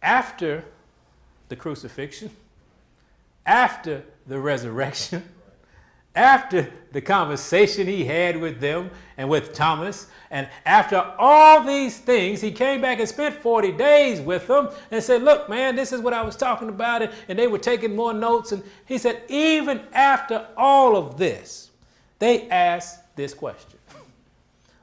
after 0.03 0.65
the 1.49 1.57
crucifixion, 1.57 2.31
after 3.47 4.05
the 4.27 4.39
resurrection, 4.39 5.27
after 6.15 6.71
the 6.93 7.01
conversation 7.01 7.87
he 7.87 8.05
had 8.05 8.39
with 8.39 8.61
them 8.61 8.91
and 9.17 9.29
with 9.31 9.55
Thomas, 9.55 10.09
and 10.31 10.49
after 10.67 10.99
all 11.19 11.63
these 11.63 11.99
things, 11.99 12.41
he 12.41 12.51
came 12.51 12.81
back 12.81 12.99
and 12.99 13.09
spent 13.09 13.37
40 13.37 13.73
days 13.73 14.21
with 14.21 14.47
them 14.49 14.69
and 14.91 15.03
said, 15.03 15.23
Look, 15.23 15.49
man, 15.49 15.77
this 15.77 15.93
is 15.93 16.01
what 16.01 16.13
I 16.13 16.23
was 16.23 16.37
talking 16.37 16.69
about. 16.69 17.09
And 17.29 17.39
they 17.39 17.47
were 17.47 17.59
taking 17.59 17.95
more 17.95 18.13
notes. 18.13 18.53
And 18.53 18.63
he 18.87 18.99
said, 18.99 19.23
Even 19.29 19.83
after 19.93 20.49
all 20.57 20.97
of 20.97 21.17
this, 21.17 21.66
they 22.19 22.49
asked 22.49 23.17
this 23.17 23.35
question 23.35 23.79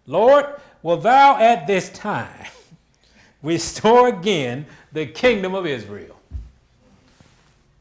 Lord, 0.05 0.45
will 0.81 0.97
thou 0.97 1.37
at 1.37 1.67
this 1.67 1.89
time 1.89 2.47
restore 3.43 4.09
again 4.09 4.65
the 4.91 5.05
kingdom 5.05 5.55
of 5.55 5.65
Israel? 5.65 6.19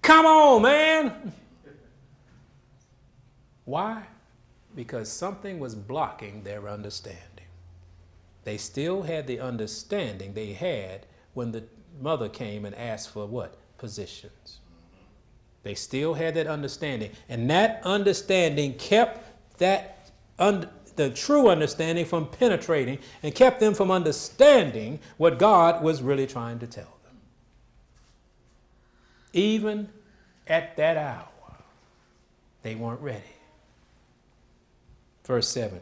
Come 0.03 0.27
on, 0.27 0.63
man. 0.63 1.33
Why? 3.65 4.03
Because 4.75 5.11
something 5.11 5.61
was 5.61 5.75
blocking 5.75 6.43
their 6.43 6.69
understanding. 6.69 7.19
They 8.45 8.57
still 8.57 9.03
had 9.03 9.27
the 9.27 9.39
understanding 9.39 10.35
they 10.35 10.53
had 10.53 11.07
when 11.35 11.53
the 11.53 11.65
mother 12.01 12.29
came 12.29 12.65
and 12.65 12.75
asked 12.75 13.11
for 13.11 13.27
what? 13.27 13.57
Positions. 13.79 14.59
They 15.63 15.75
still 15.75 16.15
had 16.15 16.35
that 16.35 16.49
understanding. 16.49 17.13
And 17.29 17.49
that 17.51 17.81
understanding 17.85 18.75
kept 18.75 19.32
that 19.59 20.11
un- 20.39 20.69
the 20.97 21.11
true 21.11 21.49
understanding 21.49 22.05
from 22.05 22.27
penetrating 22.27 22.99
and 23.23 23.35
kept 23.35 23.61
them 23.61 23.75
from 23.75 23.91
understanding 23.91 24.99
what 25.17 25.39
God 25.39 25.83
was 25.83 26.03
really 26.03 26.27
trying 26.27 26.59
to 26.59 26.67
tell 26.67 26.99
them. 27.05 27.17
Even 29.33 29.89
at 30.47 30.77
that 30.77 30.97
hour, 30.97 31.57
they 32.63 32.75
weren't 32.75 33.01
ready. 33.01 33.23
Verse 35.25 35.49
7 35.49 35.81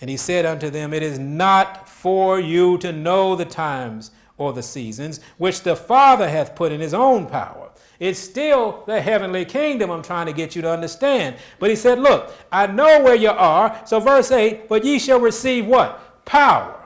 And 0.00 0.08
he 0.08 0.16
said 0.16 0.46
unto 0.46 0.70
them, 0.70 0.94
It 0.94 1.02
is 1.02 1.18
not 1.18 1.88
for 1.88 2.40
you 2.40 2.78
to 2.78 2.92
know 2.92 3.36
the 3.36 3.44
times 3.44 4.10
or 4.36 4.52
the 4.52 4.62
seasons 4.62 5.20
which 5.36 5.62
the 5.62 5.76
Father 5.76 6.28
hath 6.28 6.54
put 6.54 6.72
in 6.72 6.80
his 6.80 6.94
own 6.94 7.26
power. 7.26 7.67
It's 7.98 8.18
still 8.18 8.84
the 8.86 9.00
heavenly 9.00 9.44
kingdom 9.44 9.90
I'm 9.90 10.02
trying 10.02 10.26
to 10.26 10.32
get 10.32 10.54
you 10.54 10.62
to 10.62 10.70
understand. 10.70 11.36
But 11.58 11.70
he 11.70 11.76
said, 11.76 11.98
Look, 11.98 12.32
I 12.52 12.66
know 12.66 13.02
where 13.02 13.16
you 13.16 13.30
are. 13.30 13.80
So, 13.84 13.98
verse 13.98 14.30
8, 14.30 14.68
but 14.68 14.84
ye 14.84 14.98
shall 14.98 15.20
receive 15.20 15.66
what? 15.66 16.24
Power 16.24 16.78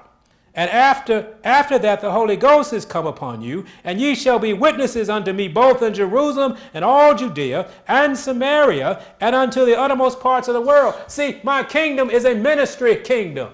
and 0.55 0.71
after, 0.71 1.35
after 1.45 1.79
that, 1.79 2.03
the 2.03 2.11
Holy 2.11 2.37
Ghost 2.37 2.75
is 2.75 2.85
come 2.85 3.07
upon 3.07 3.41
you, 3.41 3.65
and 3.85 3.99
ye 3.99 4.15
shall 4.15 4.39
be 4.39 4.53
witnesses 4.53 5.09
unto 5.09 5.33
me 5.33 5.49
both 5.49 5.83
in 5.83 5.95
Jerusalem 5.95 6.59
and 6.75 6.85
all 6.85 7.15
Judea 7.15 7.71
and 7.89 8.17
Samaria 8.17 9.03
and 9.21 9.35
unto 9.35 9.65
the 9.65 9.79
uttermost 9.79 10.21
parts 10.21 10.49
of 10.49 10.55
the 10.55 10.61
world. 10.61 10.95
See, 11.07 11.41
my 11.43 11.63
kingdom 11.65 12.11
is 12.11 12.27
a 12.27 12.35
ministry 12.35 12.97
kingdom. 12.97 13.51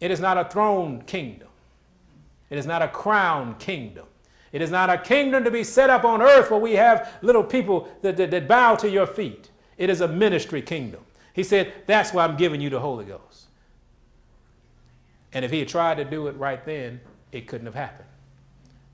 It 0.00 0.10
is 0.10 0.20
not 0.20 0.36
a 0.36 0.44
throne 0.44 1.02
kingdom. 1.02 1.48
It 2.50 2.58
is 2.58 2.66
not 2.66 2.82
a 2.82 2.88
crown 2.88 3.54
kingdom. 3.58 4.06
It 4.52 4.62
is 4.62 4.70
not 4.70 4.90
a 4.90 4.98
kingdom 4.98 5.44
to 5.44 5.50
be 5.50 5.64
set 5.64 5.90
up 5.90 6.04
on 6.04 6.22
earth 6.22 6.50
where 6.50 6.60
we 6.60 6.72
have 6.74 7.12
little 7.22 7.44
people 7.44 7.88
that, 8.02 8.16
that, 8.16 8.30
that 8.30 8.48
bow 8.48 8.76
to 8.76 8.88
your 8.88 9.06
feet. 9.06 9.50
It 9.76 9.90
is 9.90 10.00
a 10.00 10.08
ministry 10.08 10.62
kingdom. 10.62 11.00
He 11.34 11.42
said, 11.42 11.72
That's 11.86 12.12
why 12.12 12.24
I'm 12.24 12.36
giving 12.36 12.60
you 12.60 12.70
the 12.70 12.80
Holy 12.80 13.04
Ghost. 13.04 13.46
And 15.32 15.44
if 15.44 15.50
he 15.50 15.58
had 15.58 15.68
tried 15.68 15.96
to 15.96 16.04
do 16.04 16.26
it 16.28 16.36
right 16.36 16.64
then, 16.64 17.00
it 17.32 17.46
couldn't 17.46 17.66
have 17.66 17.74
happened 17.74 18.08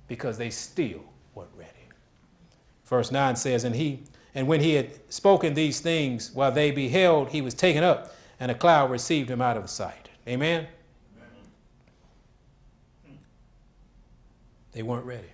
because 0.08 0.36
they 0.36 0.50
still 0.50 1.00
weren't 1.34 1.50
ready. 1.56 1.70
Verse 2.84 3.12
9 3.12 3.36
says, 3.36 3.64
And 3.64 3.74
he 3.74 4.02
and 4.34 4.48
when 4.48 4.60
he 4.60 4.74
had 4.74 4.90
spoken 5.12 5.54
these 5.54 5.80
things, 5.80 6.32
while 6.32 6.50
they 6.50 6.72
beheld, 6.72 7.30
he 7.30 7.40
was 7.40 7.54
taken 7.54 7.84
up, 7.84 8.14
and 8.40 8.50
a 8.50 8.54
cloud 8.54 8.90
received 8.90 9.30
him 9.30 9.40
out 9.40 9.56
of 9.56 9.70
sight. 9.70 10.08
Amen. 10.26 10.66
They 14.72 14.82
weren't 14.82 15.04
ready. 15.04 15.28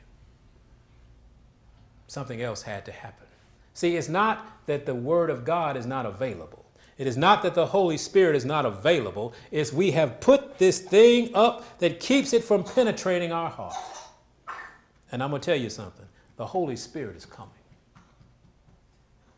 Something 2.10 2.42
else 2.42 2.62
had 2.62 2.84
to 2.86 2.90
happen. 2.90 3.28
See, 3.72 3.96
it's 3.96 4.08
not 4.08 4.66
that 4.66 4.84
the 4.84 4.96
Word 4.96 5.30
of 5.30 5.44
God 5.44 5.76
is 5.76 5.86
not 5.86 6.06
available. 6.06 6.64
It 6.98 7.06
is 7.06 7.16
not 7.16 7.44
that 7.44 7.54
the 7.54 7.66
Holy 7.66 7.96
Spirit 7.96 8.34
is 8.34 8.44
not 8.44 8.66
available, 8.66 9.32
it's 9.52 9.72
we 9.72 9.92
have 9.92 10.20
put 10.20 10.58
this 10.58 10.80
thing 10.80 11.30
up 11.36 11.78
that 11.78 12.00
keeps 12.00 12.32
it 12.32 12.42
from 12.42 12.64
penetrating 12.64 13.30
our 13.30 13.48
heart. 13.48 13.76
And 15.12 15.22
I'm 15.22 15.30
going 15.30 15.40
to 15.40 15.46
tell 15.46 15.56
you 15.56 15.70
something 15.70 16.04
the 16.36 16.46
Holy 16.46 16.74
Spirit 16.74 17.16
is 17.16 17.24
coming. 17.24 17.52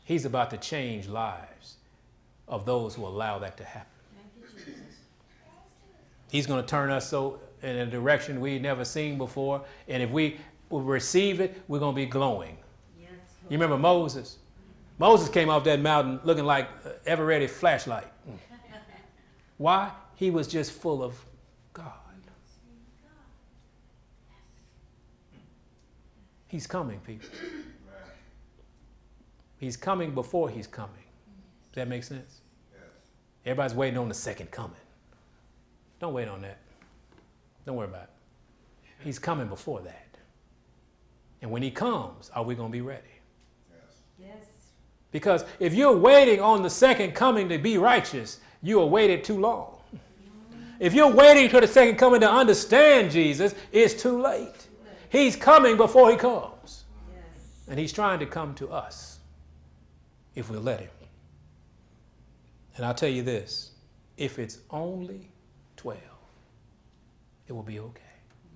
He's 0.05 0.25
about 0.25 0.49
to 0.49 0.57
change 0.57 1.09
lives 1.09 1.77
of 2.49 2.65
those 2.65 2.95
who 2.95 3.05
allow 3.05 3.39
that 3.41 3.59
to 3.59 3.65
happen. 3.65 3.93
He's 6.31 6.47
going 6.47 6.63
to 6.63 6.67
turn 6.67 6.89
us 6.89 7.11
so 7.11 7.39
in 7.63 7.77
a 7.77 7.85
direction 7.85 8.41
we've 8.41 8.63
never 8.63 8.87
seen 8.87 9.19
before. 9.19 9.63
And 9.89 10.03
if 10.03 10.09
we 10.09 10.39
receive 10.71 11.39
it, 11.43 11.61
we're 11.69 11.79
going 11.79 11.95
to 11.95 12.01
be 12.01 12.07
glowing. 12.07 12.57
You 13.49 13.59
remember 13.59 13.79
Moses? 13.79 14.39
Moses 14.99 15.29
came 15.29 15.51
off 15.51 15.65
that 15.65 15.81
mountain 15.81 16.21
looking 16.25 16.45
like 16.45 16.69
Eveready 17.05 17.49
flashlight. 17.49 18.07
Why? 19.59 19.91
He 20.15 20.31
was 20.31 20.47
just 20.47 20.73
full 20.73 21.03
of 21.03 21.15
God. 21.73 21.93
He's 26.53 26.67
coming, 26.67 27.01
people. 27.01 27.31
He's 29.57 29.77
coming 29.77 30.15
before 30.15 30.51
he's 30.51 30.67
coming. 30.67 30.91
Does 31.73 31.77
that 31.77 31.89
make 31.89 32.05
sense? 32.05 32.43
Everybody's 33.47 33.75
waiting 33.75 33.99
on 33.99 34.09
the 34.09 34.15
second 34.15 34.51
coming. 34.51 34.77
Don't 35.99 36.13
wait 36.13 36.29
on 36.29 36.43
that. 36.43 36.59
Don't 37.65 37.77
worry 37.77 37.89
about 37.89 38.03
it. 38.03 38.11
He's 39.03 39.19
coming 39.19 39.49
before 39.49 39.81
that. 39.81 40.09
And 41.41 41.51
when 41.51 41.63
he 41.63 41.71
comes, 41.71 42.31
are 42.35 42.45
we 42.45 42.55
going 42.55 42.69
to 42.69 42.73
be 42.73 42.83
ready? 42.83 43.03
Because 45.13 45.45
if 45.61 45.75
you're 45.75 45.97
waiting 45.97 46.41
on 46.41 46.63
the 46.63 46.71
second 46.71 47.13
coming 47.13 47.49
to 47.51 47.59
be 47.59 47.79
righteous, 47.79 48.41
you 48.63 48.81
have 48.81 48.89
waited 48.89 49.23
too 49.23 49.39
long. 49.39 49.77
Mm-hmm. 49.95 50.59
If 50.81 50.95
you're 50.95 51.13
waiting 51.13 51.51
for 51.51 51.61
the 51.61 51.69
second 51.69 51.97
coming 51.97 52.23
to 52.23 52.31
understand 52.31 53.11
Jesus, 53.11 53.55
it's 53.71 53.95
too 53.95 54.21
late. 54.21 54.67
He's 55.11 55.37
coming 55.37 55.77
before 55.77 56.11
he 56.11 56.17
comes. 56.17 56.85
And 57.69 57.79
he's 57.79 57.93
trying 57.93 58.19
to 58.21 58.27
come 58.27 58.55
to 58.57 58.71
us 58.71 59.19
if 60.35 60.51
we'll 60.51 60.63
let 60.63 60.81
him. 60.81 60.89
And 62.77 62.87
I'll 62.87 62.95
tell 62.95 63.11
you 63.11 63.23
this 63.23 63.73
if 64.17 64.39
it's 64.39 64.59
only 64.71 65.29
12, 65.77 65.99
it 67.49 67.53
will 67.53 67.63
be 67.63 67.79
okay. 67.79 68.01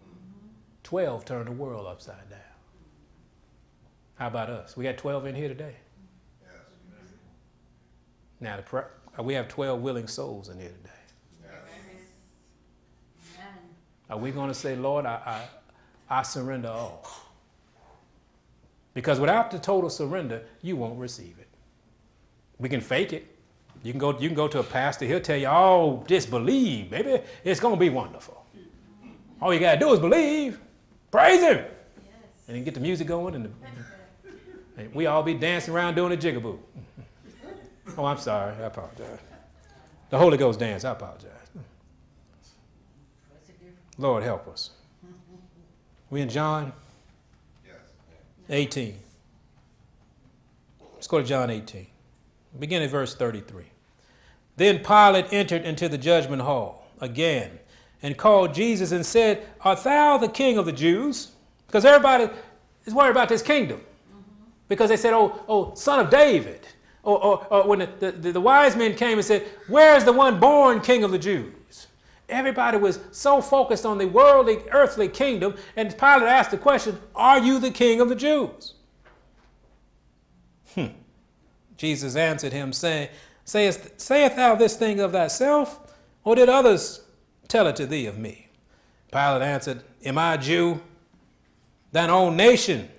Mm-hmm. 0.00 0.48
12 0.82 1.24
turned 1.26 1.48
the 1.48 1.52
world 1.52 1.86
upside 1.86 2.28
down. 2.30 2.45
How 4.16 4.28
about 4.28 4.50
us? 4.50 4.76
We 4.76 4.84
got 4.84 4.96
12 4.96 5.26
in 5.26 5.34
here 5.34 5.48
today. 5.48 5.76
Now, 8.40 8.58
uh, 8.72 9.22
we 9.22 9.34
have 9.34 9.48
12 9.48 9.80
willing 9.80 10.06
souls 10.06 10.48
in 10.48 10.58
here 10.58 10.68
today. 10.68 10.90
Are 14.08 14.18
we 14.18 14.30
going 14.30 14.48
to 14.48 14.54
say, 14.54 14.76
Lord, 14.76 15.04
I, 15.04 15.46
I, 16.10 16.18
I 16.18 16.22
surrender 16.22 16.68
all? 16.68 17.04
Because 18.94 19.18
without 19.20 19.50
the 19.50 19.58
total 19.58 19.90
surrender, 19.90 20.42
you 20.62 20.76
won't 20.76 20.98
receive 20.98 21.36
it. 21.38 21.48
We 22.58 22.68
can 22.68 22.80
fake 22.80 23.12
it. 23.12 23.26
You 23.82 23.92
can 23.92 23.98
go, 23.98 24.18
you 24.18 24.28
can 24.28 24.36
go 24.36 24.48
to 24.48 24.60
a 24.60 24.64
pastor, 24.64 25.04
he'll 25.04 25.20
tell 25.20 25.36
you, 25.36 25.48
oh, 25.48 26.04
just 26.06 26.30
believe, 26.30 26.90
baby. 26.90 27.20
It's 27.44 27.60
going 27.60 27.74
to 27.74 27.80
be 27.80 27.90
wonderful. 27.90 28.44
All 29.40 29.52
you 29.52 29.60
got 29.60 29.74
to 29.74 29.78
do 29.78 29.92
is 29.92 29.98
believe. 29.98 30.58
Praise 31.10 31.40
him. 31.40 31.58
Yes. 31.58 31.66
And 32.48 32.56
then 32.56 32.64
get 32.64 32.74
the 32.74 32.80
music 32.80 33.06
going, 33.06 33.34
and, 33.34 33.44
the, 33.44 33.50
and 33.66 33.76
we 34.92 35.06
all 35.06 35.22
be 35.22 35.34
dancing 35.34 35.74
around 35.74 35.94
doing 35.94 36.12
a 36.12 36.16
jigaboo. 36.16 36.58
Oh, 37.96 38.04
I'm 38.04 38.18
sorry. 38.18 38.52
I 38.56 38.66
apologize. 38.66 39.20
The 40.10 40.18
Holy 40.18 40.36
Ghost 40.36 40.58
dance. 40.58 40.84
I 40.84 40.90
apologize. 40.90 41.30
Lord 43.96 44.22
help 44.22 44.48
us. 44.48 44.70
We 46.10 46.20
in 46.20 46.28
John? 46.28 46.72
Yes. 47.64 47.76
18. 48.50 48.94
Let's 50.94 51.06
go 51.06 51.18
to 51.18 51.24
John 51.24 51.48
18. 51.48 51.86
Begin 52.58 52.82
at 52.82 52.90
verse 52.90 53.14
33. 53.14 53.64
Then 54.56 54.78
Pilate 54.80 55.32
entered 55.32 55.62
into 55.62 55.88
the 55.88 55.98
judgment 55.98 56.42
hall 56.42 56.88
again 57.00 57.58
and 58.02 58.16
called 58.16 58.54
Jesus 58.54 58.92
and 58.92 59.04
said, 59.04 59.46
Art 59.60 59.82
thou 59.84 60.18
the 60.18 60.28
king 60.28 60.58
of 60.58 60.66
the 60.66 60.72
Jews? 60.72 61.32
Because 61.66 61.84
everybody 61.84 62.28
is 62.84 62.94
worried 62.94 63.10
about 63.10 63.28
this 63.28 63.42
kingdom. 63.42 63.80
Because 64.68 64.88
they 64.88 64.96
said, 64.96 65.14
Oh, 65.14 65.44
oh 65.48 65.74
son 65.74 66.00
of 66.00 66.10
David. 66.10 66.66
Or, 67.02 67.22
or, 67.22 67.46
or 67.52 67.68
when 67.68 67.78
the, 67.78 68.12
the, 68.12 68.32
the 68.32 68.40
wise 68.40 68.74
men 68.74 68.96
came 68.96 69.18
and 69.18 69.24
said, 69.24 69.42
Where 69.68 69.96
is 69.96 70.04
the 70.04 70.12
one 70.12 70.40
born 70.40 70.80
king 70.80 71.04
of 71.04 71.12
the 71.12 71.18
Jews? 71.18 71.86
Everybody 72.28 72.78
was 72.78 72.98
so 73.12 73.40
focused 73.40 73.86
on 73.86 73.98
the 73.98 74.06
worldly, 74.06 74.58
earthly 74.72 75.08
kingdom, 75.08 75.54
and 75.76 75.96
Pilate 75.96 76.24
asked 76.24 76.50
the 76.50 76.58
question, 76.58 76.98
Are 77.14 77.38
you 77.38 77.60
the 77.60 77.70
king 77.70 78.00
of 78.00 78.08
the 78.08 78.16
Jews? 78.16 78.74
Hmm. 80.74 80.86
Jesus 81.76 82.16
answered 82.16 82.52
him, 82.52 82.72
saying, 82.72 83.08
Sayest, 83.44 84.00
Sayest 84.00 84.34
thou 84.34 84.56
this 84.56 84.76
thing 84.76 84.98
of 84.98 85.12
thyself, 85.12 85.94
or 86.24 86.34
did 86.34 86.48
others 86.48 87.02
tell 87.46 87.68
it 87.68 87.76
to 87.76 87.86
thee 87.86 88.06
of 88.06 88.18
me? 88.18 88.48
Pilate 89.12 89.42
answered, 89.42 89.84
Am 90.04 90.18
I 90.18 90.34
a 90.34 90.38
Jew? 90.38 90.80
Thine 91.92 92.10
own 92.10 92.36
nation 92.36 92.90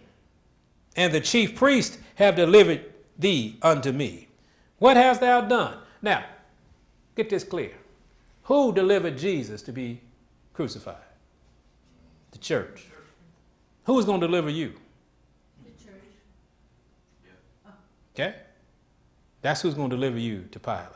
and 0.97 1.13
the 1.13 1.21
chief 1.21 1.55
priest 1.55 1.99
have 2.15 2.35
delivered 2.35 2.83
thee 3.17 3.57
unto 3.61 3.91
me. 3.91 4.27
What 4.79 4.97
hast 4.97 5.21
thou 5.21 5.41
done? 5.41 5.77
Now, 6.01 6.25
get 7.15 7.29
this 7.29 7.43
clear. 7.43 7.71
Who 8.43 8.73
delivered 8.73 9.17
Jesus 9.17 9.61
to 9.63 9.71
be 9.71 10.01
crucified? 10.53 10.95
The 12.31 12.39
church. 12.39 12.85
Who's 13.85 14.05
going 14.05 14.19
to 14.21 14.27
deliver 14.27 14.49
you? 14.49 14.73
The 15.63 15.83
church. 15.83 16.03
Okay? 18.13 18.35
That's 19.41 19.61
who's 19.61 19.75
going 19.75 19.89
to 19.89 19.95
deliver 19.95 20.19
you 20.19 20.47
to 20.51 20.59
Pilate. 20.59 20.91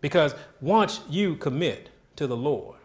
Because 0.00 0.34
once 0.60 1.00
you 1.08 1.36
commit 1.36 1.90
to 2.16 2.26
the 2.26 2.36
Lord, 2.36 2.76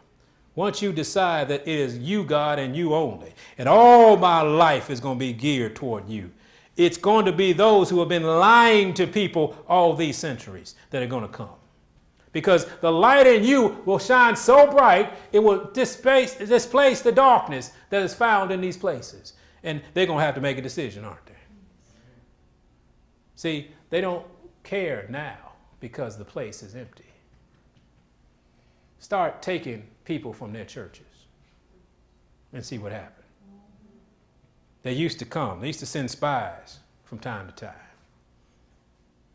once 0.57 0.81
you 0.81 0.91
decide 0.91 1.47
that 1.47 1.61
it 1.61 1.67
is 1.67 1.99
you, 1.99 2.23
God, 2.23 2.57
and 2.57 2.75
you 2.75 2.95
only, 2.95 3.31
and 3.59 3.69
all 3.69 4.17
my 4.17 4.41
life 4.41 4.89
is 4.89 4.99
going 4.99 5.15
to 5.15 5.19
be 5.19 5.31
geared 5.31 5.75
toward 5.75 6.09
you, 6.09 6.31
it's 6.75 6.97
going 6.97 7.25
to 7.25 7.31
be 7.31 7.53
those 7.53 7.91
who 7.91 7.99
have 7.99 8.09
been 8.09 8.23
lying 8.23 8.91
to 8.95 9.05
people 9.05 9.55
all 9.67 9.95
these 9.95 10.17
centuries 10.17 10.73
that 10.89 11.03
are 11.03 11.07
going 11.07 11.21
to 11.21 11.29
come. 11.29 11.53
Because 12.31 12.65
the 12.81 12.91
light 12.91 13.27
in 13.27 13.43
you 13.43 13.83
will 13.85 13.99
shine 13.99 14.35
so 14.35 14.65
bright, 14.65 15.13
it 15.31 15.37
will 15.37 15.65
displace, 15.73 16.33
displace 16.33 17.01
the 17.01 17.11
darkness 17.11 17.71
that 17.91 18.01
is 18.01 18.15
found 18.15 18.51
in 18.51 18.59
these 18.59 18.77
places. 18.77 19.33
And 19.61 19.79
they're 19.93 20.07
going 20.07 20.19
to 20.19 20.25
have 20.25 20.35
to 20.35 20.41
make 20.41 20.57
a 20.57 20.61
decision, 20.61 21.05
aren't 21.05 21.25
they? 21.27 21.33
See, 23.35 23.69
they 23.91 24.01
don't 24.01 24.25
care 24.63 25.05
now 25.07 25.51
because 25.79 26.17
the 26.17 26.25
place 26.25 26.63
is 26.63 26.75
empty. 26.75 27.05
Start 28.97 29.43
taking 29.43 29.83
people 30.07 30.31
from 30.31 30.53
their 30.53 30.63
churches 30.63 31.05
and 32.53 32.65
see 32.65 32.77
what 32.77 32.93
happened. 32.93 33.25
They 34.83 34.93
used 34.93 35.19
to 35.19 35.25
come, 35.25 35.59
they 35.59 35.67
used 35.67 35.81
to 35.81 35.85
send 35.85 36.09
spies 36.09 36.79
from 37.03 37.19
time 37.19 37.47
to 37.47 37.53
time. 37.53 37.75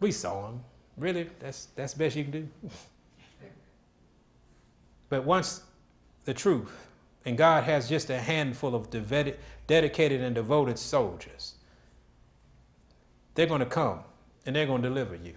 We 0.00 0.12
saw 0.12 0.46
them. 0.46 0.64
Really, 0.96 1.28
that's, 1.38 1.66
that's 1.76 1.92
the 1.92 1.98
best 1.98 2.16
you 2.16 2.24
can 2.24 2.32
do. 2.32 2.48
but 5.10 5.24
once 5.24 5.62
the 6.24 6.32
truth, 6.32 6.88
and 7.26 7.36
God 7.36 7.64
has 7.64 7.88
just 7.88 8.08
a 8.08 8.18
handful 8.18 8.74
of 8.74 8.88
devoted, 8.88 9.38
dedicated 9.66 10.22
and 10.22 10.34
devoted 10.34 10.78
soldiers, 10.78 11.54
they're 13.34 13.46
going 13.46 13.60
to 13.60 13.66
come 13.66 14.00
and 14.46 14.56
they're 14.56 14.66
going 14.66 14.82
to 14.82 14.88
deliver 14.88 15.16
you. 15.16 15.34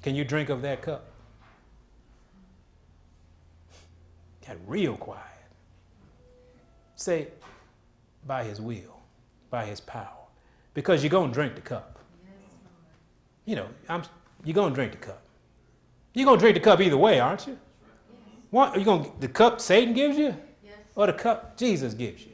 Can 0.00 0.14
you 0.14 0.24
drink 0.24 0.48
of 0.48 0.62
that 0.62 0.82
cup? 0.82 1.11
Got 4.46 4.56
real 4.66 4.96
quiet. 4.96 5.22
Say, 6.96 7.28
by 8.26 8.44
his 8.44 8.60
will, 8.60 9.00
by 9.50 9.64
his 9.64 9.80
power. 9.80 10.08
Because 10.74 11.02
you're 11.02 11.10
going 11.10 11.30
to 11.30 11.34
drink 11.34 11.54
the 11.54 11.60
cup. 11.60 11.98
You 13.44 13.56
know, 13.56 13.66
I'm, 13.88 14.02
you're 14.44 14.54
going 14.54 14.70
to 14.70 14.74
drink 14.74 14.92
the 14.92 14.98
cup. 14.98 15.22
You're 16.14 16.26
going 16.26 16.38
to 16.38 16.42
drink 16.42 16.54
the 16.54 16.60
cup 16.60 16.80
either 16.80 16.96
way, 16.96 17.18
aren't 17.18 17.46
you? 17.46 17.58
What, 18.50 18.76
are 18.76 18.78
you 18.78 18.84
going 18.84 19.04
to, 19.04 19.10
the 19.20 19.28
cup 19.28 19.60
Satan 19.60 19.94
gives 19.94 20.16
you? 20.16 20.36
Or 20.94 21.06
the 21.06 21.12
cup 21.12 21.56
Jesus 21.56 21.94
gives 21.94 22.24
you? 22.24 22.32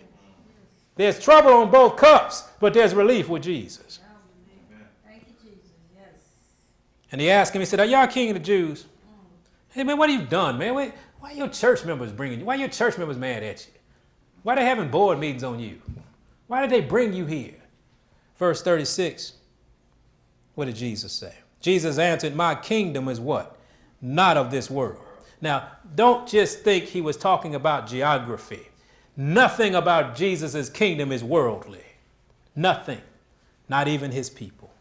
There's 0.96 1.20
trouble 1.20 1.52
on 1.52 1.70
both 1.70 1.96
cups, 1.96 2.44
but 2.58 2.74
there's 2.74 2.92
relief 2.92 3.28
with 3.28 3.44
Jesus. 3.44 4.00
Thank 5.06 5.22
you, 5.28 5.50
Jesus. 5.50 5.70
Yes. 5.96 6.24
And 7.12 7.20
he 7.20 7.30
asked 7.30 7.54
him, 7.54 7.60
he 7.60 7.66
said, 7.66 7.78
Are 7.78 7.86
y'all 7.86 8.08
king 8.08 8.30
of 8.30 8.34
the 8.34 8.40
Jews? 8.40 8.82
Mm. 8.82 8.86
Hey, 9.70 9.84
man, 9.84 9.96
what 9.96 10.10
have 10.10 10.20
you 10.20 10.26
done, 10.26 10.58
man? 10.58 10.92
Why 11.20 11.32
your 11.32 11.48
church 11.48 11.84
members 11.84 12.12
bringing 12.12 12.40
you? 12.40 12.44
Why 12.44 12.54
your 12.54 12.68
church 12.68 12.98
members 12.98 13.16
mad 13.16 13.42
at 13.42 13.66
you? 13.66 13.72
Why 14.42 14.54
they 14.54 14.64
having 14.64 14.88
board 14.88 15.18
meetings 15.18 15.44
on 15.44 15.58
you? 15.58 15.80
Why 16.46 16.60
did 16.62 16.70
they 16.70 16.80
bring 16.80 17.12
you 17.12 17.26
here? 17.26 17.54
Verse 18.36 18.62
36, 18.62 19.32
what 20.54 20.66
did 20.66 20.76
Jesus 20.76 21.12
say? 21.12 21.34
Jesus 21.60 21.98
answered, 21.98 22.34
My 22.34 22.54
kingdom 22.54 23.08
is 23.08 23.20
what? 23.20 23.56
Not 24.00 24.36
of 24.36 24.50
this 24.50 24.70
world. 24.70 25.02
Now, 25.40 25.68
don't 25.94 26.28
just 26.28 26.60
think 26.60 26.84
he 26.84 27.00
was 27.00 27.16
talking 27.16 27.54
about 27.54 27.88
geography. 27.88 28.68
Nothing 29.16 29.74
about 29.74 30.14
Jesus' 30.14 30.70
kingdom 30.70 31.10
is 31.10 31.24
worldly. 31.24 31.84
Nothing. 32.54 33.00
Not 33.68 33.88
even 33.88 34.12
his 34.12 34.30
people. 34.30 34.72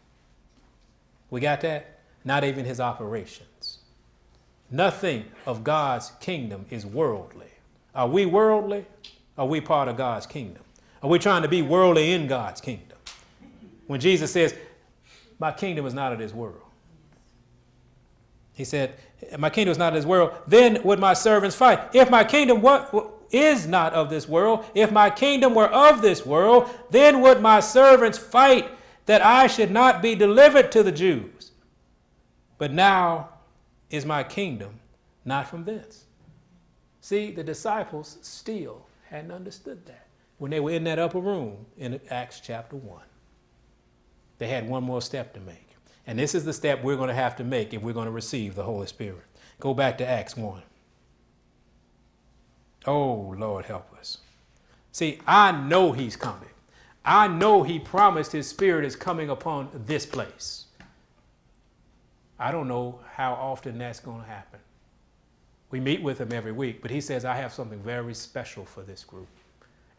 We 1.30 1.40
got 1.40 1.60
that? 1.62 1.98
Not 2.24 2.44
even 2.44 2.64
his 2.64 2.80
operations. 2.80 3.47
Nothing 4.70 5.24
of 5.46 5.64
God's 5.64 6.12
kingdom 6.20 6.66
is 6.70 6.84
worldly. 6.84 7.46
Are 7.94 8.08
we 8.08 8.26
worldly? 8.26 8.84
Are 9.36 9.46
we 9.46 9.60
part 9.60 9.88
of 9.88 9.96
God's 9.96 10.26
kingdom? 10.26 10.62
Are 11.02 11.08
we 11.08 11.18
trying 11.18 11.42
to 11.42 11.48
be 11.48 11.62
worldly 11.62 12.12
in 12.12 12.26
God's 12.26 12.60
kingdom? 12.60 12.98
When 13.86 14.00
Jesus 14.00 14.32
says, 14.32 14.54
My 15.38 15.52
kingdom 15.52 15.86
is 15.86 15.94
not 15.94 16.12
of 16.12 16.18
this 16.18 16.32
world. 16.32 16.60
He 18.52 18.64
said, 18.64 18.94
My 19.38 19.50
kingdom 19.50 19.72
is 19.72 19.78
not 19.78 19.92
of 19.92 19.94
this 19.94 20.04
world. 20.04 20.34
Then 20.46 20.82
would 20.82 20.98
my 20.98 21.14
servants 21.14 21.56
fight. 21.56 21.80
If 21.94 22.10
my 22.10 22.24
kingdom 22.24 22.60
what, 22.60 22.92
is 23.30 23.66
not 23.66 23.92
of 23.92 24.10
this 24.10 24.28
world, 24.28 24.64
if 24.74 24.90
my 24.90 25.10
kingdom 25.10 25.54
were 25.54 25.68
of 25.68 26.02
this 26.02 26.24
world, 26.24 26.68
then 26.90 27.20
would 27.20 27.40
my 27.40 27.60
servants 27.60 28.18
fight 28.18 28.68
that 29.06 29.22
I 29.22 29.46
should 29.46 29.70
not 29.70 30.02
be 30.02 30.14
delivered 30.14 30.72
to 30.72 30.82
the 30.82 30.92
Jews. 30.92 31.52
But 32.58 32.72
now 32.72 33.30
is 33.90 34.04
my 34.04 34.22
kingdom 34.22 34.80
not 35.24 35.48
from 35.48 35.64
thence. 35.64 36.04
See, 37.00 37.30
the 37.30 37.44
disciples 37.44 38.18
still 38.22 38.86
hadn't 39.08 39.32
understood 39.32 39.86
that 39.86 40.06
when 40.38 40.50
they 40.50 40.60
were 40.60 40.72
in 40.72 40.84
that 40.84 40.98
upper 40.98 41.20
room 41.20 41.66
in 41.76 42.00
Acts 42.10 42.40
chapter 42.40 42.76
1. 42.76 43.02
They 44.38 44.48
had 44.48 44.68
one 44.68 44.84
more 44.84 45.02
step 45.02 45.34
to 45.34 45.40
make. 45.40 45.76
And 46.06 46.18
this 46.18 46.34
is 46.34 46.44
the 46.44 46.52
step 46.52 46.82
we're 46.82 46.96
going 46.96 47.08
to 47.08 47.14
have 47.14 47.36
to 47.36 47.44
make 47.44 47.74
if 47.74 47.82
we're 47.82 47.92
going 47.92 48.06
to 48.06 48.12
receive 48.12 48.54
the 48.54 48.62
Holy 48.62 48.86
Spirit. 48.86 49.24
Go 49.60 49.74
back 49.74 49.98
to 49.98 50.06
Acts 50.06 50.36
1. 50.36 50.62
Oh, 52.86 53.34
Lord, 53.36 53.66
help 53.66 53.92
us. 53.98 54.18
See, 54.92 55.18
I 55.26 55.52
know 55.52 55.92
He's 55.92 56.16
coming. 56.16 56.48
I 57.04 57.28
know 57.28 57.62
He 57.62 57.78
promised 57.78 58.32
His 58.32 58.48
Spirit 58.48 58.84
is 58.84 58.96
coming 58.96 59.28
upon 59.28 59.68
this 59.86 60.06
place. 60.06 60.66
I 62.38 62.52
don't 62.52 62.68
know 62.68 63.00
how 63.14 63.32
often 63.34 63.78
that's 63.78 64.00
going 64.00 64.20
to 64.20 64.26
happen. 64.26 64.60
We 65.70 65.80
meet 65.80 66.02
with 66.02 66.20
Him 66.20 66.32
every 66.32 66.52
week, 66.52 66.80
but 66.80 66.90
He 66.90 67.00
says, 67.00 67.24
I 67.24 67.34
have 67.34 67.52
something 67.52 67.80
very 67.80 68.14
special 68.14 68.64
for 68.64 68.82
this 68.82 69.04
group. 69.04 69.28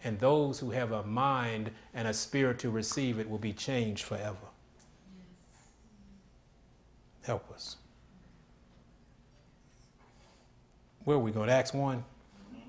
And 0.04 0.18
those 0.20 0.60
who 0.60 0.72
have 0.72 0.92
a 0.92 1.04
mind 1.04 1.72
and 1.94 2.08
a 2.08 2.14
spirit 2.14 2.60
to 2.60 2.70
receive 2.70 3.20
it 3.20 3.30
will 3.30 3.38
be 3.38 3.52
changed 3.54 4.04
forever. 4.06 4.38
Help 7.24 7.52
us. 7.52 7.76
Where 11.04 11.18
are 11.18 11.20
we 11.20 11.32
going? 11.32 11.50
Acts 11.50 11.74
1? 11.74 11.98
Mm-hmm. 11.98 12.60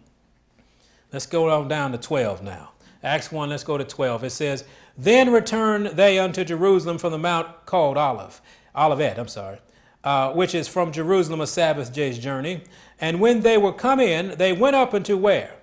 Let's 1.12 1.26
go 1.26 1.48
on 1.50 1.68
down 1.68 1.92
to 1.92 1.98
12 1.98 2.42
now. 2.42 2.72
Acts 3.02 3.32
1, 3.32 3.48
let's 3.48 3.64
go 3.64 3.78
to 3.78 3.84
12. 3.84 4.24
It 4.24 4.30
says, 4.30 4.64
Then 4.98 5.32
returned 5.32 5.86
they 5.88 6.18
unto 6.18 6.44
Jerusalem 6.44 6.98
from 6.98 7.12
the 7.12 7.18
mount 7.18 7.64
called 7.64 7.96
Olive, 7.96 8.40
Olivet, 8.76 9.18
I'm 9.18 9.28
sorry, 9.28 9.58
uh, 10.04 10.32
which 10.32 10.54
is 10.54 10.68
from 10.68 10.92
Jerusalem 10.92 11.40
a 11.40 11.46
Sabbath 11.46 11.92
day's 11.92 12.18
journey. 12.18 12.64
And 13.00 13.20
when 13.20 13.40
they 13.40 13.58
were 13.58 13.72
come 13.72 14.00
in, 14.00 14.36
they 14.38 14.52
went 14.52 14.76
up 14.76 14.94
into 14.94 15.16
where? 15.16 15.54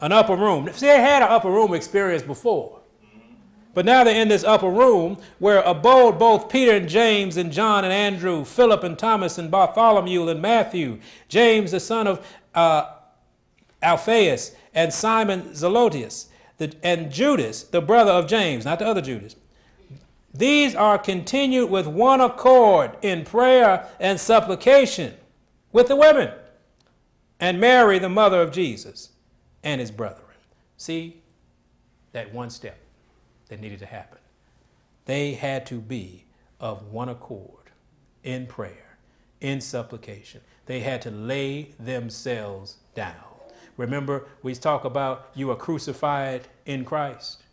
An 0.00 0.12
upper 0.12 0.36
room. 0.36 0.68
See, 0.72 0.86
they 0.86 1.00
had 1.00 1.22
an 1.22 1.28
upper 1.30 1.50
room 1.50 1.74
experience 1.74 2.22
before. 2.22 2.80
But 3.74 3.84
now 3.84 4.04
they're 4.04 4.20
in 4.20 4.28
this 4.28 4.44
upper 4.44 4.70
room 4.70 5.18
where 5.40 5.60
abode 5.62 6.18
both 6.18 6.48
Peter 6.48 6.76
and 6.76 6.88
James 6.88 7.36
and 7.36 7.52
John 7.52 7.84
and 7.84 7.92
Andrew, 7.92 8.44
Philip 8.44 8.84
and 8.84 8.96
Thomas 8.96 9.36
and 9.36 9.50
Bartholomew 9.50 10.28
and 10.28 10.40
Matthew, 10.40 11.00
James 11.28 11.72
the 11.72 11.80
son 11.80 12.06
of 12.06 12.24
uh, 12.54 12.92
Alphaeus, 13.82 14.54
and 14.74 14.92
Simon 14.92 15.42
Zelotes, 15.50 16.26
the, 16.58 16.72
and 16.84 17.10
Judas, 17.10 17.64
the 17.64 17.80
brother 17.80 18.12
of 18.12 18.28
James, 18.28 18.64
not 18.64 18.78
the 18.78 18.86
other 18.86 19.02
Judas. 19.02 19.34
These 20.34 20.74
are 20.74 20.98
continued 20.98 21.70
with 21.70 21.86
one 21.86 22.20
accord 22.20 22.96
in 23.02 23.24
prayer 23.24 23.88
and 24.00 24.18
supplication 24.18 25.14
with 25.72 25.86
the 25.86 25.96
women, 25.96 26.32
and 27.38 27.60
Mary, 27.60 28.00
the 28.00 28.08
mother 28.08 28.40
of 28.40 28.50
Jesus, 28.50 29.10
and 29.62 29.80
his 29.80 29.92
brethren. 29.92 30.24
See 30.76 31.22
that 32.12 32.34
one 32.34 32.50
step 32.50 32.78
that 33.48 33.60
needed 33.60 33.78
to 33.78 33.86
happen. 33.86 34.18
They 35.04 35.34
had 35.34 35.66
to 35.66 35.80
be 35.80 36.24
of 36.58 36.82
one 36.90 37.10
accord 37.10 37.70
in 38.24 38.46
prayer, 38.46 38.96
in 39.40 39.60
supplication. 39.60 40.40
They 40.66 40.80
had 40.80 41.00
to 41.02 41.10
lay 41.10 41.74
themselves 41.78 42.78
down. 42.94 43.14
Remember, 43.76 44.26
we 44.42 44.54
talk 44.54 44.84
about 44.84 45.30
you 45.34 45.50
are 45.50 45.56
crucified 45.56 46.48
in 46.66 46.84
Christ. 46.84 47.43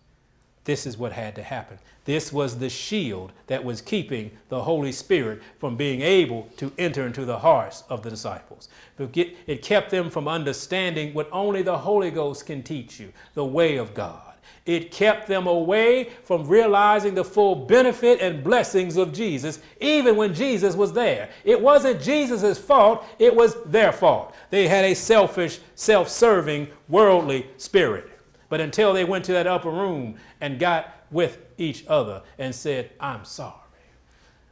This 0.63 0.85
is 0.85 0.97
what 0.97 1.11
had 1.11 1.35
to 1.35 1.43
happen. 1.43 1.79
This 2.05 2.31
was 2.31 2.57
the 2.57 2.69
shield 2.69 3.31
that 3.47 3.63
was 3.63 3.81
keeping 3.81 4.31
the 4.49 4.61
Holy 4.61 4.91
Spirit 4.91 5.41
from 5.59 5.75
being 5.75 6.01
able 6.01 6.49
to 6.57 6.71
enter 6.77 7.05
into 7.05 7.25
the 7.25 7.39
hearts 7.39 7.83
of 7.89 8.03
the 8.03 8.09
disciples. 8.09 8.69
It 8.97 9.61
kept 9.61 9.89
them 9.89 10.09
from 10.09 10.27
understanding 10.27 11.13
what 11.13 11.29
only 11.31 11.61
the 11.61 11.77
Holy 11.77 12.11
Ghost 12.11 12.45
can 12.45 12.63
teach 12.63 12.99
you 12.99 13.11
the 13.33 13.45
way 13.45 13.77
of 13.77 13.93
God. 13.93 14.31
It 14.65 14.91
kept 14.91 15.27
them 15.27 15.47
away 15.47 16.11
from 16.23 16.47
realizing 16.47 17.15
the 17.15 17.23
full 17.23 17.55
benefit 17.55 18.21
and 18.21 18.43
blessings 18.43 18.95
of 18.95 19.11
Jesus, 19.11 19.59
even 19.79 20.15
when 20.15 20.35
Jesus 20.35 20.75
was 20.75 20.93
there. 20.93 21.29
It 21.43 21.59
wasn't 21.59 22.01
Jesus' 22.01 22.59
fault, 22.59 23.03
it 23.17 23.35
was 23.35 23.55
their 23.65 23.91
fault. 23.91 24.35
They 24.51 24.67
had 24.67 24.85
a 24.85 24.93
selfish, 24.93 25.59
self 25.73 26.09
serving, 26.09 26.67
worldly 26.87 27.47
spirit. 27.57 28.10
But 28.51 28.59
until 28.59 28.91
they 28.91 29.05
went 29.05 29.23
to 29.25 29.31
that 29.31 29.47
upper 29.47 29.71
room 29.71 30.17
and 30.41 30.59
got 30.59 30.93
with 31.09 31.39
each 31.57 31.85
other 31.87 32.21
and 32.37 32.53
said, 32.53 32.91
I'm 32.99 33.23
sorry, 33.23 33.53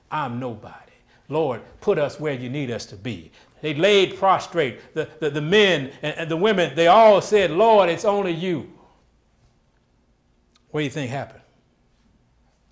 I'm 0.10 0.40
nobody. 0.40 0.94
Lord, 1.28 1.62
put 1.82 1.98
us 1.98 2.18
where 2.18 2.34
you 2.34 2.50
need 2.50 2.72
us 2.72 2.86
to 2.88 2.96
be. 2.96 3.30
They 3.60 3.74
laid 3.74 4.16
prostrate. 4.16 4.94
The, 4.94 5.10
the, 5.20 5.32
the 5.32 5.42
men 5.42 5.92
and, 6.02 6.16
and 6.18 6.32
the 6.32 6.38
women, 6.38 6.74
they 6.76 6.88
all 6.88 7.20
said, 7.20 7.52
Lord, 7.52 7.90
it's 7.90 8.06
only 8.06 8.32
you. 8.32 8.72
What 10.72 10.80
do 10.80 10.86
you 10.86 10.90
think 10.90 11.12
happened? 11.12 11.44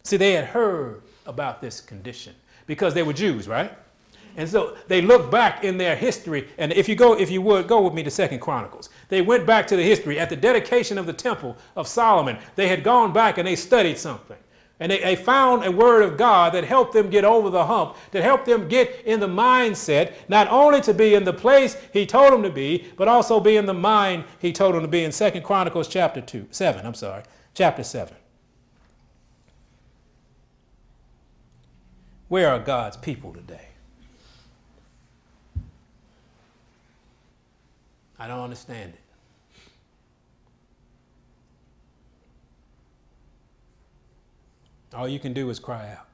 See, 0.03 0.15
they 0.15 0.32
had 0.32 0.45
heard 0.45 1.01
about 1.25 1.59
this 1.59 1.82
condition 1.82 2.36
because 2.67 2.93
they 2.93 3.03
were 3.03 3.11
Jews, 3.11 3.49
right? 3.49 3.78
And 4.38 4.48
so 4.48 4.78
they 4.88 5.02
look 5.02 5.32
back 5.32 5.64
in 5.64 5.78
their 5.78 5.96
history, 5.96 6.48
and 6.60 6.72
if 6.72 6.88
you 6.88 6.96
go, 6.96 7.18
if 7.18 7.30
you 7.30 7.42
would, 7.42 7.68
go 7.68 7.82
with 7.82 7.94
me 7.94 8.04
to 8.04 8.12
Second 8.12 8.40
Chronicles. 8.40 8.90
They 9.10 9.22
went 9.22 9.46
back 9.46 9.66
to 9.68 9.76
the 9.76 9.84
history 9.84 10.20
at 10.20 10.30
the 10.30 10.36
dedication 10.36 10.98
of 10.98 11.08
the 11.08 11.14
temple 11.14 11.58
of 11.76 11.88
Solomon. 11.88 12.38
They 12.56 12.68
had 12.68 12.84
gone 12.84 13.12
back 13.12 13.40
and 13.40 13.48
they 13.48 13.56
studied 13.56 13.98
something. 13.98 14.38
And 14.80 14.92
they, 14.92 15.00
they, 15.00 15.16
found 15.16 15.66
a 15.66 15.72
word 15.72 16.04
of 16.04 16.18
God 16.18 16.54
that 16.54 16.64
helped 16.64 16.94
them 16.94 17.10
get 17.10 17.26
over 17.26 17.50
the 17.50 17.66
hump, 17.66 17.96
that 18.12 18.22
helped 18.22 18.46
them 18.46 18.68
get 18.68 19.02
in 19.06 19.20
the 19.20 19.28
mindset, 19.28 20.14
not 20.30 20.48
only 20.52 20.82
to 20.82 20.94
be 20.94 21.16
in 21.16 21.24
the 21.24 21.34
place 21.34 21.76
he 21.92 22.06
told 22.06 22.32
them 22.32 22.44
to 22.44 22.52
be, 22.52 22.86
but 22.96 23.08
also 23.08 23.40
be 23.40 23.58
in 23.58 23.66
the 23.66 23.74
mind 23.74 24.24
he 24.38 24.54
told 24.54 24.76
them 24.76 24.84
to 24.84 24.88
be 24.88 25.04
in 25.04 25.12
Second 25.12 25.42
Chronicles 25.42 25.88
chapter 25.88 26.22
2, 26.22 26.50
7, 26.52 26.86
I'm 26.86 26.94
sorry 26.94 27.24
chapter 27.58 27.84
7. 27.84 28.16
Where 32.28 32.50
are 32.50 32.60
God's 32.60 32.98
people 32.98 33.34
today? 33.34 33.70
I 38.20 38.28
don't 38.28 38.41
understand 38.41 38.93
it. 38.93 39.01
All 44.95 45.07
you 45.07 45.20
can 45.20 45.34
do 45.34 45.49
is 45.49 45.59
cry 45.59 45.91
out. 45.91 46.07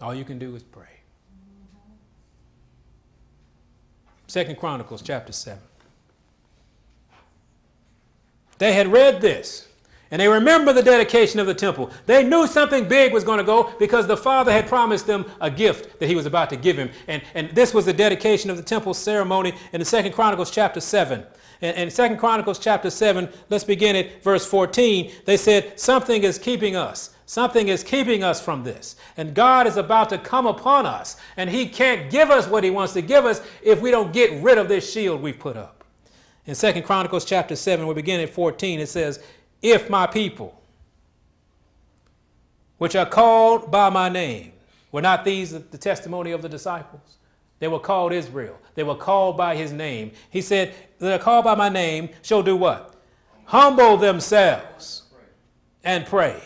All 0.00 0.14
you 0.14 0.24
can 0.24 0.38
do 0.38 0.54
is 0.54 0.62
pray. 0.62 0.84
Second 4.26 4.56
Chronicles 4.58 5.02
chapter 5.02 5.32
7. 5.32 5.60
They 8.58 8.72
had 8.72 8.88
read 8.88 9.20
this. 9.20 9.68
And 10.14 10.20
they 10.20 10.28
remember 10.28 10.72
the 10.72 10.80
dedication 10.80 11.40
of 11.40 11.48
the 11.48 11.54
temple. 11.54 11.90
They 12.06 12.22
knew 12.22 12.46
something 12.46 12.86
big 12.86 13.12
was 13.12 13.24
going 13.24 13.38
to 13.38 13.44
go 13.44 13.74
because 13.80 14.06
the 14.06 14.16
Father 14.16 14.52
had 14.52 14.68
promised 14.68 15.08
them 15.08 15.28
a 15.40 15.50
gift 15.50 15.98
that 15.98 16.06
he 16.06 16.14
was 16.14 16.24
about 16.24 16.50
to 16.50 16.56
give 16.56 16.76
him. 16.76 16.88
And, 17.08 17.20
and 17.34 17.50
this 17.50 17.74
was 17.74 17.84
the 17.84 17.92
dedication 17.92 18.48
of 18.48 18.56
the 18.56 18.62
temple 18.62 18.94
ceremony 18.94 19.54
in 19.72 19.80
the 19.80 19.84
Second 19.84 20.12
Chronicles 20.12 20.52
chapter 20.52 20.78
7. 20.78 21.24
And 21.62 21.76
in 21.76 21.90
Second 21.90 22.18
Chronicles 22.18 22.60
chapter 22.60 22.90
7, 22.90 23.28
let's 23.50 23.64
begin 23.64 23.96
at 23.96 24.22
verse 24.22 24.46
14. 24.46 25.10
They 25.24 25.36
said, 25.36 25.80
Something 25.80 26.22
is 26.22 26.38
keeping 26.38 26.76
us. 26.76 27.12
Something 27.26 27.66
is 27.66 27.82
keeping 27.82 28.22
us 28.22 28.40
from 28.40 28.62
this. 28.62 28.94
And 29.16 29.34
God 29.34 29.66
is 29.66 29.78
about 29.78 30.10
to 30.10 30.18
come 30.18 30.46
upon 30.46 30.86
us. 30.86 31.16
And 31.36 31.50
he 31.50 31.66
can't 31.66 32.08
give 32.08 32.30
us 32.30 32.46
what 32.46 32.62
he 32.62 32.70
wants 32.70 32.92
to 32.92 33.02
give 33.02 33.24
us 33.24 33.42
if 33.64 33.80
we 33.80 33.90
don't 33.90 34.12
get 34.12 34.40
rid 34.44 34.58
of 34.58 34.68
this 34.68 34.92
shield 34.92 35.20
we've 35.22 35.40
put 35.40 35.56
up. 35.56 35.82
In 36.46 36.54
Second 36.54 36.84
Chronicles 36.84 37.24
chapter 37.24 37.56
7, 37.56 37.84
we 37.84 37.94
begin 37.94 38.20
at 38.20 38.30
14, 38.30 38.78
it 38.78 38.88
says, 38.88 39.18
if 39.64 39.88
my 39.88 40.06
people, 40.06 40.60
which 42.76 42.94
are 42.94 43.06
called 43.06 43.70
by 43.70 43.88
my 43.88 44.10
name, 44.10 44.52
were 44.92 45.00
not 45.00 45.24
these 45.24 45.52
the 45.52 45.78
testimony 45.78 46.32
of 46.32 46.42
the 46.42 46.48
disciples? 46.50 47.16
They 47.60 47.68
were 47.68 47.80
called 47.80 48.12
Israel. 48.12 48.58
They 48.74 48.82
were 48.82 48.94
called 48.94 49.38
by 49.38 49.56
his 49.56 49.72
name. 49.72 50.12
He 50.28 50.42
said, 50.42 50.74
They're 50.98 51.18
called 51.18 51.46
by 51.46 51.54
my 51.54 51.70
name, 51.70 52.10
shall 52.20 52.42
do 52.42 52.56
what? 52.56 52.94
Humble 53.46 53.96
themselves 53.96 55.04
and 55.82 56.04
pray 56.04 56.42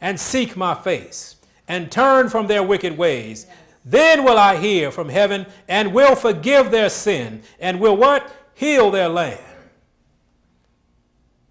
and 0.00 0.18
seek 0.18 0.56
my 0.56 0.74
face 0.74 1.36
and 1.66 1.90
turn 1.90 2.28
from 2.28 2.46
their 2.46 2.62
wicked 2.62 2.96
ways. 2.96 3.48
Then 3.84 4.22
will 4.22 4.38
I 4.38 4.58
hear 4.58 4.92
from 4.92 5.08
heaven 5.08 5.46
and 5.66 5.92
will 5.92 6.14
forgive 6.14 6.70
their 6.70 6.88
sin 6.88 7.42
and 7.58 7.80
will 7.80 7.96
what? 7.96 8.30
Heal 8.54 8.92
their 8.92 9.08
land. 9.08 9.53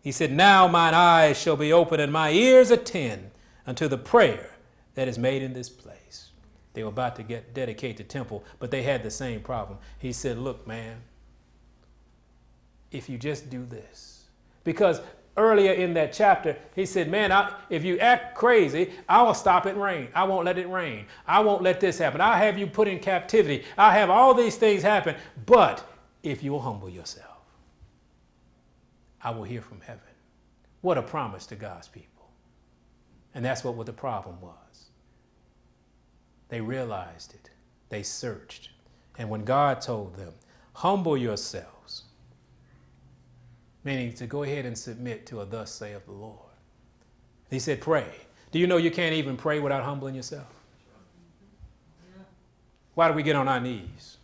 He 0.04 0.12
said, 0.12 0.32
Now 0.32 0.68
mine 0.68 0.94
eyes 0.94 1.40
shall 1.40 1.56
be 1.56 1.74
open 1.74 2.00
and 2.00 2.12
my 2.12 2.32
ears 2.32 2.70
attend 2.70 3.32
unto 3.66 3.88
the 3.88 3.98
prayer 3.98 4.52
that 4.96 5.08
is 5.08 5.18
made 5.18 5.42
in 5.42 5.54
this 5.54 5.70
place. 5.70 6.30
They 6.74 6.84
were 6.84 6.90
about 6.90 7.16
to 7.16 7.24
get 7.24 7.54
dedicate 7.54 7.98
the 7.98 8.04
temple, 8.04 8.44
but 8.60 8.70
they 8.70 8.84
had 8.84 9.02
the 9.02 9.12
same 9.12 9.42
problem. 9.42 9.80
He 10.00 10.12
said, 10.12 10.38
Look, 10.38 10.68
man, 10.68 10.98
if 12.92 13.10
you 13.10 13.18
just 13.18 13.50
do 13.50 13.66
this. 13.66 14.26
Because 14.64 15.02
earlier 15.38 15.72
in 15.72 15.94
that 15.94 16.14
chapter, 16.14 16.58
he 16.76 16.86
said, 16.86 17.10
Man, 17.10 17.32
I, 17.32 17.54
if 17.70 17.84
you 17.86 17.98
act 18.00 18.36
crazy, 18.36 18.92
I 19.08 19.22
will 19.22 19.34
stop 19.34 19.66
it 19.66 19.78
rain. 19.78 20.10
I 20.14 20.24
won't 20.24 20.46
let 20.46 20.58
it 20.58 20.68
rain. 20.68 21.06
I 21.28 21.40
won't 21.40 21.62
let 21.62 21.80
this 21.80 21.98
happen. 21.98 22.22
I'll 22.22 22.38
have 22.38 22.58
you 22.58 22.68
put 22.68 22.88
in 22.88 23.00
captivity. 23.00 23.64
I'll 23.78 23.92
have 23.92 24.10
all 24.10 24.34
these 24.34 24.58
things 24.58 24.84
happen. 24.84 25.16
But 25.46 25.88
if 26.24 26.44
you 26.44 26.52
will 26.52 26.62
humble 26.62 26.90
yourself, 26.90 27.33
I 29.24 29.32
will 29.32 29.44
hear 29.44 29.62
from 29.62 29.82
heaven. 29.82 30.02
What 30.82 30.98
a 30.98 31.02
promise 31.02 31.46
to 31.48 31.56
God's 31.56 31.88
people. 31.88 32.30
And 33.34 33.44
that's 33.44 33.64
what, 33.64 33.76
what 33.76 33.86
the 33.86 33.94
problem 33.94 34.40
was. 34.42 34.90
They 36.50 36.62
realized 36.62 37.34
it, 37.34 37.50
they 37.90 38.04
searched. 38.04 38.70
And 39.18 39.30
when 39.30 39.44
God 39.44 39.82
told 39.82 40.16
them, 40.16 40.34
humble 40.74 41.18
yourselves, 41.18 42.04
meaning 43.84 44.14
to 44.14 44.28
go 44.28 44.44
ahead 44.44 44.66
and 44.66 44.78
submit 44.78 45.26
to 45.28 45.42
a 45.42 45.46
thus 45.46 45.72
saith 45.72 46.06
the 46.06 46.12
Lord, 46.12 46.40
he 47.50 47.60
said, 47.60 47.82
pray. 47.82 48.08
Do 48.52 48.60
you 48.60 48.68
know 48.68 48.78
you 48.78 48.92
can't 48.92 49.14
even 49.14 49.38
pray 49.38 49.60
without 49.60 49.84
humbling 49.84 50.16
yourself? 50.16 50.48
Why 52.96 53.08
do 53.08 53.14
we 53.14 53.24
get 53.24 53.36
on 53.36 53.48
our 53.48 53.60
knees? 53.60 54.18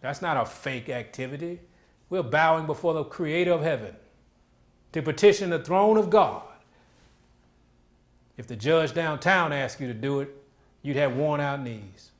That's 0.00 0.22
not 0.22 0.36
a 0.36 0.46
fake 0.46 0.88
activity. 0.88 1.60
We're 2.08 2.22
bowing 2.22 2.66
before 2.66 2.94
the 2.94 3.04
creator 3.04 3.52
of 3.52 3.62
heaven 3.62 3.94
to 4.92 5.02
petition 5.02 5.50
the 5.50 5.58
throne 5.58 5.96
of 5.96 6.10
God. 6.10 6.42
If 8.36 8.46
the 8.46 8.56
judge 8.56 8.94
downtown 8.94 9.52
asked 9.52 9.80
you 9.80 9.86
to 9.88 9.94
do 9.94 10.20
it, 10.20 10.30
you'd 10.82 10.96
have 10.96 11.16
worn 11.16 11.40
out 11.40 11.62
knees. 11.62 12.10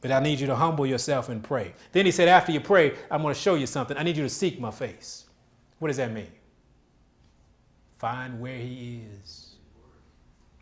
But 0.00 0.12
I 0.12 0.20
need 0.20 0.40
you 0.40 0.46
to 0.46 0.56
humble 0.56 0.86
yourself 0.86 1.28
and 1.28 1.42
pray. 1.42 1.74
Then 1.92 2.06
he 2.06 2.12
said, 2.12 2.28
after 2.28 2.52
you 2.52 2.60
pray, 2.60 2.94
I'm 3.10 3.22
going 3.22 3.34
to 3.34 3.40
show 3.40 3.54
you 3.54 3.66
something. 3.66 3.96
I 3.96 4.02
need 4.02 4.16
you 4.16 4.22
to 4.22 4.30
seek 4.30 4.60
my 4.60 4.70
face. 4.70 5.24
What 5.78 5.88
does 5.88 5.96
that 5.96 6.12
mean? 6.12 6.30
Find 7.98 8.40
where 8.40 8.56
he 8.58 9.02
is. 9.22 9.56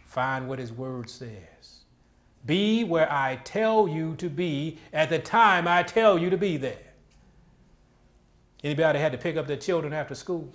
Find 0.04 0.48
what 0.48 0.58
his 0.58 0.72
word 0.72 1.10
says. 1.10 1.84
Be 2.46 2.84
where 2.84 3.10
I 3.10 3.40
tell 3.44 3.88
you 3.88 4.14
to 4.16 4.28
be 4.28 4.78
at 4.92 5.08
the 5.08 5.18
time 5.18 5.66
I 5.66 5.82
tell 5.82 6.18
you 6.18 6.30
to 6.30 6.36
be 6.36 6.56
there. 6.56 6.78
Anybody 8.64 8.98
had 8.98 9.12
to 9.12 9.18
pick 9.18 9.36
up 9.36 9.46
their 9.46 9.58
children 9.58 9.92
after 9.92 10.14
school? 10.14 10.50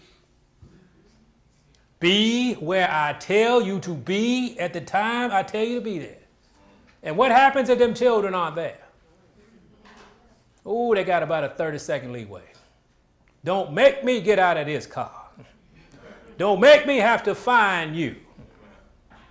Be 1.99 2.55
where 2.55 2.89
I 2.91 3.13
tell 3.13 3.61
you 3.61 3.79
to 3.81 3.93
be 3.93 4.57
at 4.59 4.73
the 4.73 4.81
time 4.81 5.31
I 5.31 5.43
tell 5.43 5.63
you 5.63 5.75
to 5.75 5.81
be 5.81 5.99
there. 5.99 6.17
And 7.03 7.15
what 7.15 7.31
happens 7.31 7.69
if 7.69 7.77
them 7.77 7.93
children 7.93 8.33
aren't 8.33 8.55
there? 8.55 8.79
Oh, 10.65 10.95
they 10.95 11.03
got 11.03 11.21
about 11.21 11.43
a 11.43 11.49
30 11.49 11.77
second 11.77 12.11
leeway. 12.11 12.43
Don't 13.43 13.73
make 13.73 14.03
me 14.03 14.21
get 14.21 14.39
out 14.39 14.57
of 14.57 14.65
this 14.65 14.87
car. 14.87 15.27
Don't 16.37 16.59
make 16.59 16.87
me 16.87 16.97
have 16.97 17.21
to 17.23 17.35
find 17.35 17.95
you. 17.95 18.15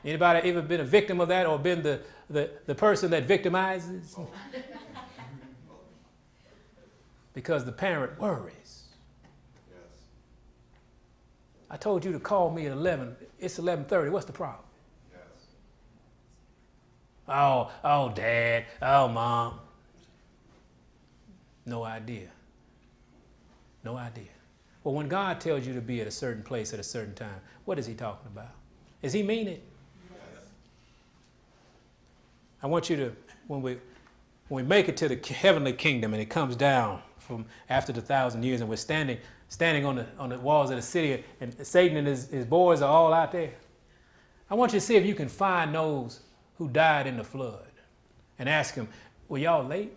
Anybody 0.04 0.48
ever 0.50 0.62
been 0.62 0.80
a 0.80 0.84
victim 0.84 1.20
of 1.20 1.28
that 1.28 1.46
or 1.46 1.58
been 1.58 1.82
the, 1.82 2.00
the, 2.30 2.50
the 2.66 2.74
person 2.74 3.10
that 3.10 3.26
victimizes? 3.26 4.18
because 7.34 7.64
the 7.64 7.72
parent 7.72 8.18
worries. 8.20 8.57
I 11.70 11.76
told 11.76 12.04
you 12.04 12.12
to 12.12 12.20
call 12.20 12.50
me 12.50 12.66
at 12.66 12.72
11. 12.72 13.16
It's 13.38 13.58
11:30. 13.58 14.10
What's 14.10 14.26
the 14.26 14.32
problem? 14.32 14.64
Oh, 17.28 17.70
oh, 17.84 18.10
dad. 18.14 18.64
Oh, 18.80 19.06
mom. 19.08 19.60
No 21.66 21.84
idea. 21.84 22.28
No 23.84 23.96
idea. 23.98 24.24
Well, 24.82 24.94
when 24.94 25.08
God 25.08 25.38
tells 25.40 25.66
you 25.66 25.74
to 25.74 25.82
be 25.82 26.00
at 26.00 26.06
a 26.06 26.10
certain 26.10 26.42
place 26.42 26.72
at 26.72 26.80
a 26.80 26.82
certain 26.82 27.14
time, 27.14 27.40
what 27.66 27.78
is 27.78 27.86
He 27.86 27.92
talking 27.92 28.28
about? 28.28 28.52
Is 29.02 29.12
He 29.12 29.22
mean 29.22 29.46
it? 29.46 29.62
Yes. 30.10 30.44
I 32.62 32.66
want 32.66 32.88
you 32.88 32.96
to, 32.96 33.12
when 33.46 33.60
we, 33.60 33.78
when 34.48 34.64
we 34.64 34.68
make 34.68 34.88
it 34.88 34.96
to 34.98 35.08
the 35.08 35.34
heavenly 35.34 35.74
kingdom 35.74 36.14
and 36.14 36.22
it 36.22 36.30
comes 36.30 36.56
down 36.56 37.02
from 37.18 37.44
after 37.68 37.92
the 37.92 38.00
thousand 38.00 38.42
years 38.42 38.62
and 38.62 38.70
we're 38.70 38.76
standing, 38.76 39.18
standing 39.48 39.84
on 39.84 39.96
the, 39.96 40.06
on 40.18 40.28
the 40.30 40.38
walls 40.38 40.70
of 40.70 40.76
the 40.76 40.82
city 40.82 41.24
and 41.40 41.54
Satan 41.66 41.96
and 41.96 42.06
his, 42.06 42.28
his 42.28 42.44
boys 42.44 42.82
are 42.82 42.90
all 42.90 43.12
out 43.12 43.32
there, 43.32 43.52
I 44.50 44.54
want 44.54 44.72
you 44.72 44.80
to 44.80 44.84
see 44.84 44.96
if 44.96 45.04
you 45.04 45.14
can 45.14 45.28
find 45.28 45.74
those 45.74 46.20
who 46.56 46.68
died 46.68 47.06
in 47.06 47.16
the 47.16 47.24
flood 47.24 47.66
and 48.38 48.48
ask 48.48 48.74
them, 48.74 48.88
were 49.28 49.38
y'all 49.38 49.64
late? 49.64 49.92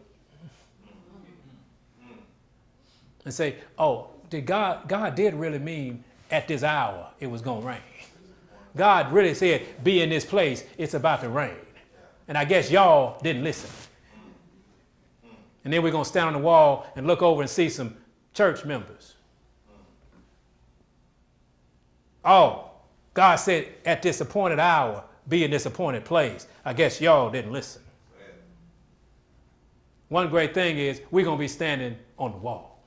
And 3.23 3.33
say, 3.33 3.55
oh, 3.77 4.09
did 4.29 4.45
God, 4.45 4.87
God 4.87 5.15
did 5.15 5.33
really 5.35 5.59
mean 5.59 6.03
at 6.31 6.47
this 6.47 6.63
hour 6.63 7.09
it 7.19 7.27
was 7.27 7.41
going 7.41 7.61
to 7.61 7.67
rain. 7.67 7.77
God 8.75 9.11
really 9.11 9.33
said, 9.33 9.61
be 9.83 10.01
in 10.01 10.09
this 10.09 10.25
place, 10.25 10.63
it's 10.77 10.93
about 10.93 11.21
to 11.21 11.29
rain. 11.29 11.55
And 12.27 12.37
I 12.37 12.45
guess 12.45 12.71
y'all 12.71 13.19
didn't 13.21 13.43
listen. 13.43 13.69
And 15.63 15.71
then 15.71 15.83
we're 15.83 15.91
going 15.91 16.05
to 16.05 16.09
stand 16.09 16.27
on 16.27 16.33
the 16.33 16.39
wall 16.39 16.87
and 16.95 17.05
look 17.05 17.21
over 17.21 17.41
and 17.41 17.49
see 17.49 17.69
some 17.69 17.97
church 18.33 18.65
members. 18.65 19.15
Oh, 22.23 22.69
God 23.13 23.35
said 23.37 23.67
at 23.85 24.01
this 24.01 24.21
appointed 24.21 24.59
hour, 24.59 25.03
be 25.27 25.43
in 25.43 25.51
this 25.51 25.65
appointed 25.65 26.05
place. 26.05 26.47
I 26.65 26.73
guess 26.73 27.01
y'all 27.01 27.29
didn't 27.29 27.51
listen. 27.51 27.81
One 30.09 30.29
great 30.29 30.53
thing 30.53 30.77
is 30.77 31.01
we're 31.09 31.23
going 31.23 31.37
to 31.37 31.39
be 31.39 31.47
standing 31.47 31.97
on 32.17 32.31
the 32.31 32.37
wall. 32.37 32.79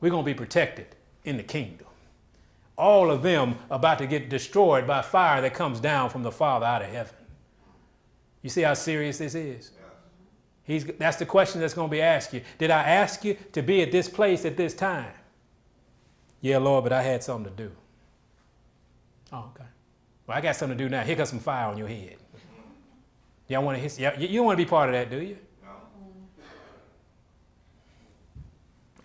We're 0.00 0.10
going 0.10 0.24
to 0.24 0.30
be 0.30 0.34
protected 0.34 0.86
in 1.24 1.36
the 1.36 1.42
kingdom. 1.42 1.88
All 2.76 3.10
of 3.10 3.22
them 3.22 3.56
about 3.70 3.98
to 3.98 4.06
get 4.06 4.28
destroyed 4.28 4.86
by 4.86 5.02
fire 5.02 5.40
that 5.40 5.54
comes 5.54 5.80
down 5.80 6.10
from 6.10 6.22
the 6.22 6.30
Father 6.30 6.66
out 6.66 6.82
of 6.82 6.88
heaven. 6.88 7.14
You 8.42 8.50
see 8.50 8.62
how 8.62 8.74
serious 8.74 9.18
this 9.18 9.34
is? 9.34 9.72
He's, 10.64 10.84
that's 10.84 11.16
the 11.16 11.26
question 11.26 11.60
that's 11.60 11.74
going 11.74 11.88
to 11.88 11.92
be 11.92 12.00
asked 12.00 12.32
you. 12.32 12.42
Did 12.58 12.70
I 12.70 12.82
ask 12.82 13.24
you 13.24 13.36
to 13.52 13.62
be 13.62 13.82
at 13.82 13.92
this 13.92 14.08
place 14.08 14.44
at 14.44 14.56
this 14.56 14.74
time? 14.74 15.12
Yeah, 16.40 16.58
Lord, 16.58 16.84
but 16.84 16.92
I 16.92 17.02
had 17.02 17.22
something 17.22 17.54
to 17.54 17.62
do. 17.64 17.72
Oh, 19.34 19.50
okay. 19.52 19.68
Well, 20.28 20.38
I 20.38 20.40
got 20.40 20.54
something 20.54 20.78
to 20.78 20.84
do 20.84 20.88
now. 20.88 21.02
Here 21.02 21.16
comes 21.16 21.30
some 21.30 21.40
fire 21.40 21.66
on 21.66 21.76
your 21.76 21.88
head. 21.88 22.16
Y'all 23.48 23.64
want 23.64 23.82
to 23.82 24.00
y'all, 24.00 24.16
you 24.16 24.38
don't 24.38 24.46
want 24.46 24.56
to 24.56 24.64
be 24.64 24.68
part 24.68 24.88
of 24.88 24.94
that, 24.94 25.10
do 25.10 25.20
you? 25.20 25.36
No. 25.62 25.70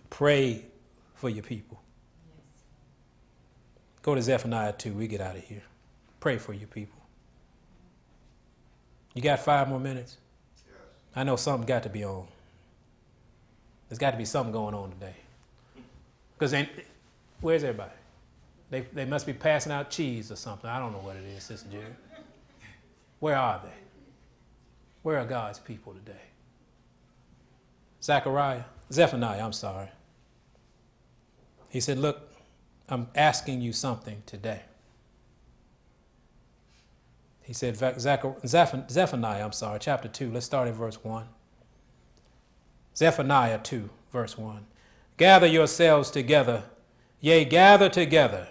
Pray 0.08 0.64
for 1.16 1.28
your 1.28 1.42
people. 1.42 1.82
Yes. 2.28 2.62
Go 4.02 4.14
to 4.14 4.22
Zephaniah 4.22 4.72
2. 4.72 4.92
We 4.92 5.08
get 5.08 5.20
out 5.20 5.36
of 5.36 5.42
here. 5.42 5.64
Pray 6.20 6.38
for 6.38 6.52
your 6.54 6.68
people. 6.68 7.00
You 9.14 9.22
got 9.22 9.40
five 9.40 9.68
more 9.68 9.80
minutes? 9.80 10.16
Yes. 10.64 10.76
I 11.16 11.24
know 11.24 11.34
something 11.34 11.66
got 11.66 11.82
to 11.82 11.88
be 11.88 12.04
on. 12.04 12.28
There's 13.88 13.98
got 13.98 14.12
to 14.12 14.16
be 14.16 14.24
something 14.24 14.52
going 14.52 14.76
on 14.76 14.90
today. 14.90 15.16
Because 16.38 16.54
where's 17.40 17.64
everybody? 17.64 17.90
They, 18.70 18.82
they 18.92 19.04
must 19.04 19.26
be 19.26 19.32
passing 19.32 19.72
out 19.72 19.90
cheese 19.90 20.30
or 20.30 20.36
something. 20.36 20.70
I 20.70 20.78
don't 20.78 20.92
know 20.92 20.98
what 20.98 21.16
it 21.16 21.24
is, 21.24 21.42
Sister 21.42 21.68
Jerry. 21.70 21.94
Where 23.18 23.36
are 23.36 23.60
they? 23.62 23.72
Where 25.02 25.18
are 25.18 25.24
God's 25.24 25.58
people 25.58 25.92
today? 25.92 26.20
Zechariah, 28.02 28.64
Zephaniah, 28.92 29.44
I'm 29.44 29.52
sorry. 29.52 29.88
He 31.68 31.80
said, 31.80 31.98
Look, 31.98 32.30
I'm 32.88 33.08
asking 33.14 33.60
you 33.60 33.72
something 33.72 34.22
today. 34.24 34.62
He 37.42 37.52
said, 37.52 37.76
Zephaniah, 37.76 39.44
I'm 39.44 39.52
sorry, 39.52 39.78
chapter 39.80 40.08
2, 40.08 40.30
let's 40.30 40.46
start 40.46 40.68
at 40.68 40.74
verse 40.74 41.02
1. 41.02 41.26
Zephaniah 42.96 43.58
2, 43.58 43.90
verse 44.12 44.38
1. 44.38 44.64
Gather 45.16 45.46
yourselves 45.46 46.10
together, 46.10 46.62
yea, 47.20 47.44
gather 47.44 47.88
together 47.88 48.48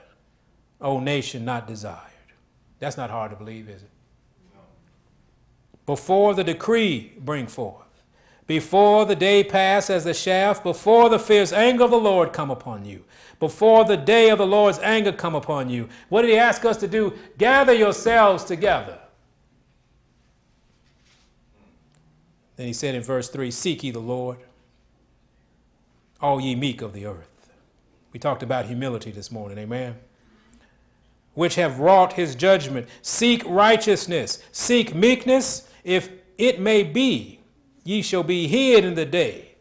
O 0.81 0.99
nation 0.99 1.43
not 1.43 1.67
desired. 1.67 1.97
That's 2.79 2.97
not 2.97 3.09
hard 3.09 3.31
to 3.31 3.37
believe, 3.37 3.69
is 3.69 3.83
it? 3.83 3.89
Before 5.85 6.33
the 6.33 6.43
decree 6.43 7.13
bring 7.19 7.47
forth, 7.47 8.03
before 8.47 9.05
the 9.05 9.15
day 9.15 9.43
pass 9.43 9.89
as 9.89 10.03
the 10.03 10.13
shaft, 10.13 10.63
before 10.63 11.09
the 11.09 11.19
fierce 11.19 11.51
anger 11.51 11.83
of 11.83 11.91
the 11.91 11.97
Lord 11.97 12.31
come 12.31 12.49
upon 12.49 12.85
you, 12.85 13.03
before 13.39 13.83
the 13.85 13.97
day 13.97 14.29
of 14.29 14.37
the 14.37 14.47
Lord's 14.47 14.79
anger 14.79 15.11
come 15.11 15.35
upon 15.35 15.69
you. 15.69 15.89
What 16.09 16.21
did 16.21 16.31
he 16.31 16.37
ask 16.37 16.63
us 16.63 16.77
to 16.77 16.87
do? 16.87 17.13
Gather 17.37 17.73
yourselves 17.73 18.43
together. 18.43 18.99
Then 22.55 22.67
he 22.67 22.73
said 22.73 22.95
in 22.95 23.01
verse 23.01 23.29
3 23.29 23.51
Seek 23.51 23.83
ye 23.83 23.91
the 23.91 23.99
Lord, 23.99 24.37
all 26.21 26.39
ye 26.39 26.55
meek 26.55 26.81
of 26.81 26.93
the 26.93 27.05
earth. 27.05 27.51
We 28.13 28.19
talked 28.19 28.43
about 28.43 28.65
humility 28.65 29.11
this 29.11 29.31
morning, 29.31 29.57
amen 29.57 29.95
which 31.39 31.55
have 31.55 31.79
wrought 31.79 32.11
his 32.11 32.35
judgment. 32.35 32.85
Seek 33.01 33.41
righteousness, 33.45 34.43
seek 34.51 34.93
meekness, 34.93 35.69
if 35.85 36.09
it 36.37 36.59
may 36.59 36.83
be, 36.83 37.39
ye 37.85 38.01
shall 38.01 38.23
be 38.23 38.45
hid 38.45 38.83
in 38.83 38.93
the 38.93 39.05
day 39.05 39.55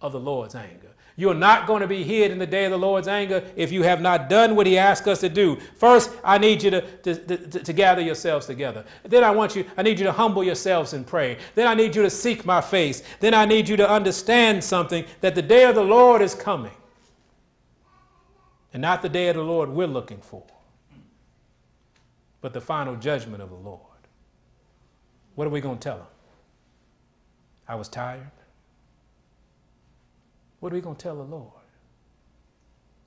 of 0.00 0.12
the 0.12 0.20
Lord's 0.20 0.54
anger. 0.54 0.92
You're 1.16 1.34
not 1.34 1.66
going 1.66 1.80
to 1.80 1.88
be 1.88 2.04
hid 2.04 2.30
in 2.30 2.38
the 2.38 2.46
day 2.46 2.66
of 2.66 2.70
the 2.70 2.78
Lord's 2.78 3.08
anger 3.08 3.42
if 3.56 3.72
you 3.72 3.82
have 3.82 4.00
not 4.00 4.28
done 4.28 4.54
what 4.54 4.68
He 4.68 4.78
asked 4.78 5.08
us 5.08 5.18
to 5.22 5.28
do. 5.28 5.56
First, 5.76 6.12
I 6.22 6.38
need 6.38 6.62
you 6.62 6.70
to, 6.70 6.80
to, 6.98 7.14
to, 7.16 7.36
to, 7.64 7.72
gather 7.72 8.00
yourselves 8.00 8.46
together. 8.46 8.84
Then 9.02 9.24
I 9.24 9.32
want 9.32 9.56
you, 9.56 9.64
I 9.76 9.82
need 9.82 9.98
you 9.98 10.04
to 10.04 10.12
humble 10.12 10.44
yourselves 10.44 10.92
and 10.92 11.04
pray. 11.04 11.38
Then 11.56 11.66
I 11.66 11.74
need 11.74 11.96
you 11.96 12.02
to 12.02 12.10
seek 12.10 12.46
my 12.46 12.60
face. 12.60 13.02
Then 13.18 13.34
I 13.34 13.44
need 13.44 13.68
you 13.68 13.76
to 13.78 13.90
understand 13.90 14.62
something 14.62 15.04
that 15.20 15.34
the 15.34 15.42
day 15.42 15.64
of 15.64 15.74
the 15.74 15.82
Lord 15.82 16.22
is 16.22 16.32
coming. 16.36 16.76
And 18.72 18.82
not 18.82 19.02
the 19.02 19.08
day 19.08 19.28
of 19.30 19.34
the 19.34 19.42
Lord 19.42 19.68
we're 19.68 19.88
looking 19.88 20.18
for 20.18 20.44
but 22.44 22.52
the 22.52 22.60
final 22.60 22.94
judgment 22.94 23.42
of 23.42 23.48
the 23.48 23.56
Lord. 23.56 23.80
What 25.34 25.46
are 25.46 25.50
we 25.50 25.62
going 25.62 25.78
to 25.78 25.82
tell 25.82 25.96
him? 25.96 26.06
I 27.66 27.74
was 27.74 27.88
tired. 27.88 28.30
What 30.60 30.70
are 30.70 30.76
we 30.76 30.82
going 30.82 30.94
to 30.94 31.02
tell 31.02 31.16
the 31.16 31.22
Lord? 31.22 31.48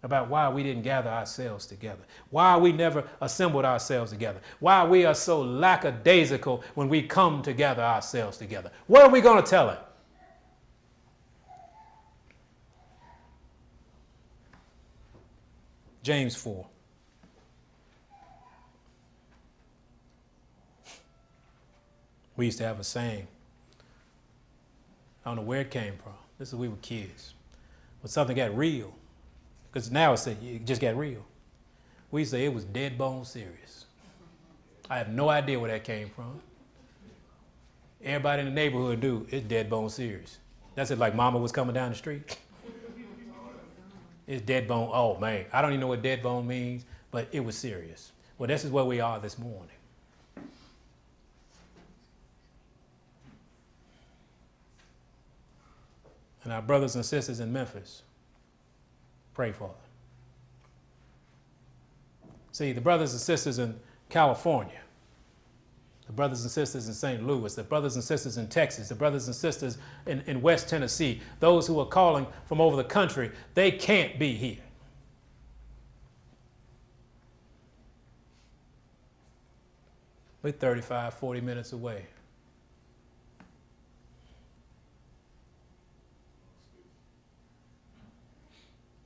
About 0.01 0.27
why 0.27 0.49
we 0.49 0.63
didn't 0.63 0.81
gather 0.81 1.11
ourselves 1.11 1.67
together, 1.67 2.01
why 2.31 2.57
we 2.57 2.71
never 2.71 3.07
assembled 3.21 3.63
ourselves 3.63 4.09
together, 4.09 4.41
why 4.59 4.83
we 4.83 5.05
are 5.05 5.13
so 5.13 5.39
lackadaisical 5.39 6.63
when 6.73 6.89
we 6.89 7.03
come 7.03 7.43
to 7.43 7.53
gather 7.53 7.83
ourselves 7.83 8.39
together. 8.39 8.71
What 8.87 9.03
are 9.03 9.09
we 9.11 9.21
going 9.21 9.43
to 9.43 9.47
tell 9.47 9.69
him? 9.69 9.77
James 16.01 16.35
4. 16.35 16.65
We 22.37 22.45
used 22.45 22.59
to 22.59 22.63
have 22.63 22.79
a 22.79 22.83
saying. 22.83 23.27
I 25.25 25.29
don't 25.29 25.37
know 25.37 25.41
where 25.41 25.61
it 25.61 25.71
came 25.71 25.95
from. 26.01 26.13
This 26.39 26.49
is 26.49 26.55
we 26.55 26.69
were 26.69 26.77
kids. 26.77 27.33
When 28.01 28.09
something 28.09 28.35
got 28.35 28.55
real, 28.55 28.93
because 29.71 29.91
now 29.91 30.13
it's 30.13 30.27
it 30.27 30.63
just 30.65 30.79
got 30.79 30.95
real. 30.95 31.25
We 32.11 32.23
say 32.23 32.45
it 32.45 32.53
was 32.53 32.63
dead 32.63 32.97
bone 32.97 33.25
serious. 33.25 33.85
I 34.89 34.97
have 34.97 35.09
no 35.09 35.27
idea 35.27 35.59
where 35.59 35.69
that 35.71 35.83
came 35.83 36.09
from. 36.09 36.39
Everybody 38.03 38.41
in 38.41 38.45
the 38.45 38.53
neighborhood 38.53 39.01
do. 39.01 39.27
It's 39.29 39.45
dead 39.45 39.69
bone 39.69 39.89
serious. 39.89 40.37
That's 40.75 40.91
it. 40.91 40.99
Like 40.99 41.15
Mama 41.15 41.39
was 41.39 41.51
coming 41.51 41.73
down 41.73 41.89
the 41.89 41.95
street. 41.95 42.37
it's 44.27 44.43
dead 44.43 44.67
bone. 44.67 44.89
Oh 44.93 45.17
man, 45.17 45.45
I 45.51 45.61
don't 45.61 45.71
even 45.71 45.81
know 45.81 45.87
what 45.87 46.03
dead 46.03 46.21
bone 46.21 46.47
means, 46.47 46.85
but 47.09 47.27
it 47.31 47.39
was 47.43 47.57
serious. 47.57 48.11
Well, 48.37 48.47
this 48.47 48.63
is 48.63 48.69
where 48.69 48.85
we 48.85 49.01
are 49.01 49.19
this 49.19 49.39
morning. 49.39 49.71
And 56.47 56.53
our 56.53 56.61
brothers 56.61 56.95
and 56.95 57.05
sisters 57.05 57.41
in 57.41 57.51
Memphis. 57.51 58.03
Pray 59.33 59.51
for 59.51 59.67
them. 59.67 59.75
See, 62.53 62.71
the 62.71 62.79
brothers 62.79 63.11
and 63.11 63.19
sisters 63.19 63.59
in 63.59 63.77
California, 64.07 64.79
the 66.05 66.13
brothers 66.13 66.43
and 66.43 66.49
sisters 66.49 66.87
in 66.87 66.93
St. 66.93 67.27
Louis, 67.27 67.53
the 67.53 67.63
brothers 67.63 67.95
and 67.95 68.03
sisters 68.03 68.37
in 68.37 68.47
Texas, 68.47 68.87
the 68.87 68.95
brothers 68.95 69.27
and 69.27 69.35
sisters 69.35 69.77
in, 70.05 70.23
in 70.25 70.41
West 70.41 70.69
Tennessee, 70.69 71.19
those 71.41 71.67
who 71.67 71.81
are 71.81 71.85
calling 71.85 72.25
from 72.45 72.61
over 72.61 72.77
the 72.77 72.83
country, 72.85 73.29
they 73.53 73.69
can't 73.69 74.17
be 74.17 74.33
here. 74.33 74.63
We're 80.43 80.53
35, 80.53 81.13
40 81.13 81.41
minutes 81.41 81.73
away. 81.73 82.05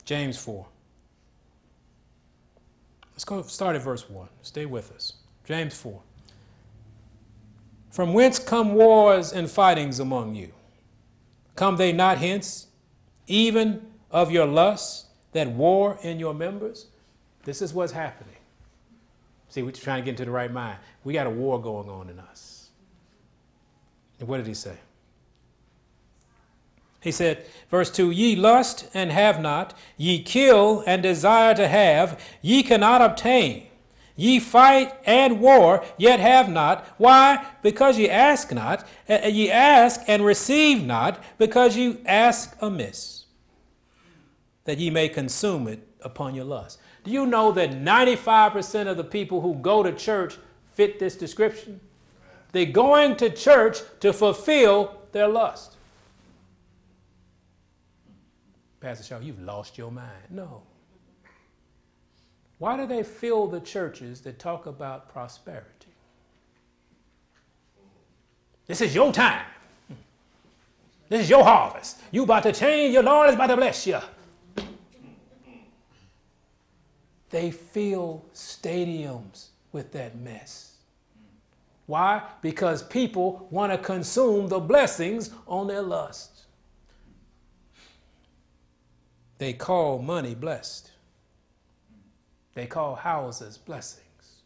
James 0.06 0.38
4. 0.38 0.66
Let's 3.14 3.26
go 3.26 3.42
start 3.44 3.76
at 3.76 3.82
verse 3.82 4.10
1. 4.10 4.28
Stay 4.42 4.66
with 4.66 4.92
us. 4.92 5.14
James 5.46 5.78
4. 5.78 6.02
From 7.92 8.14
whence 8.14 8.40
come 8.40 8.74
wars 8.74 9.34
and 9.34 9.50
fightings 9.50 10.00
among 10.00 10.36
you? 10.36 10.52
Come 11.56 11.76
they 11.76 11.92
not 11.92 12.18
hence, 12.18 12.68
even 13.28 13.86
of 14.10 14.32
your 14.32 14.46
lusts 14.46 15.06
that 15.34 15.50
war 15.50 16.00
in 16.02 16.20
your 16.20 16.34
members? 16.34 16.88
This 17.44 17.62
is 17.62 17.74
what's 17.74 17.92
happening. 17.92 18.36
See, 19.50 19.62
we're 19.62 19.72
trying 19.72 20.02
to 20.02 20.06
get 20.06 20.12
into 20.12 20.26
the 20.26 20.32
right 20.32 20.52
mind. 20.52 20.78
We 21.04 21.14
got 21.14 21.28
a 21.28 21.30
war 21.30 21.62
going 21.62 21.90
on 21.90 22.10
in 22.10 22.20
us. 22.20 22.70
And 24.20 24.28
what 24.28 24.38
did 24.38 24.48
he 24.48 24.54
say? 24.54 24.78
He 27.02 27.12
said, 27.12 27.46
verse 27.70 27.90
2 27.92 28.12
Ye 28.12 28.36
lust 28.36 28.88
and 28.94 29.12
have 29.12 29.42
not, 29.42 29.74
ye 29.98 30.22
kill 30.22 30.84
and 30.86 31.02
desire 31.02 31.56
to 31.56 31.68
have, 31.68 32.22
ye 32.42 32.64
cannot 32.64 33.02
obtain. 33.02 33.68
Ye 34.16 34.40
fight 34.40 34.94
and 35.04 35.42
war, 35.42 35.84
yet 35.98 36.20
have 36.20 36.48
not. 36.48 36.86
Why? 36.98 37.44
Because 37.64 37.98
ye 37.98 38.08
ask 38.08 38.54
not. 38.54 38.88
Uh, 39.10 39.28
ye 39.28 39.50
ask 39.50 40.02
and 40.08 40.24
receive 40.24 40.84
not, 40.84 41.24
because 41.40 41.76
you 41.76 42.00
ask 42.06 42.56
amiss, 42.62 43.26
that 44.66 44.78
ye 44.78 44.92
may 44.92 45.10
consume 45.10 45.68
it 45.68 45.88
upon 46.02 46.36
your 46.36 46.46
lust. 46.46 46.80
Do 47.04 47.10
you 47.10 47.26
know 47.26 47.52
that 47.54 47.72
95% 47.72 48.88
of 48.88 48.98
the 48.98 49.04
people 49.04 49.42
who 49.42 49.56
go 49.56 49.82
to 49.82 49.92
church 49.92 50.38
fit 50.72 51.00
this 51.00 51.16
description? 51.16 51.80
They're 52.52 52.66
going 52.66 53.16
to 53.16 53.30
church 53.32 53.80
to 54.02 54.14
fulfill 54.14 55.02
their 55.14 55.28
lust. 55.28 55.78
Pastor 58.82 59.04
Shaw, 59.04 59.20
you've 59.20 59.42
lost 59.42 59.78
your 59.78 59.92
mind. 59.92 60.10
No. 60.32 60.64
Why 62.58 62.76
do 62.76 62.88
they 62.88 63.04
fill 63.04 63.48
the 63.48 63.60
churches 63.60 64.22
that 64.22 64.40
talk 64.40 64.66
about 64.66 65.08
prosperity? 65.14 65.68
This 68.66 68.82
is 68.82 68.94
your 68.94 69.14
time. 69.14 69.46
This 71.10 71.22
is 71.22 71.30
your 71.30 71.44
harvest. 71.44 72.00
You 72.12 72.24
about 72.24 72.44
to 72.44 72.54
change. 72.54 72.94
Your 72.94 73.04
Lord 73.04 73.30
is 73.30 73.36
about 73.36 73.48
to 73.48 73.58
bless 73.58 73.86
you. 73.86 74.00
They 77.30 77.52
fill 77.52 78.24
stadiums 78.34 79.48
with 79.72 79.92
that 79.92 80.18
mess. 80.18 80.76
Why? 81.86 82.24
Because 82.42 82.84
people 82.84 83.48
want 83.52 83.72
to 83.72 83.78
consume 83.78 84.48
the 84.48 84.60
blessings 84.60 85.32
on 85.48 85.68
their 85.68 85.82
lust. 85.82 86.41
They 89.42 89.54
call 89.54 89.98
money 89.98 90.36
blessed. 90.36 90.92
They 92.54 92.68
call 92.68 92.94
houses 92.94 93.58
blessings. 93.58 94.44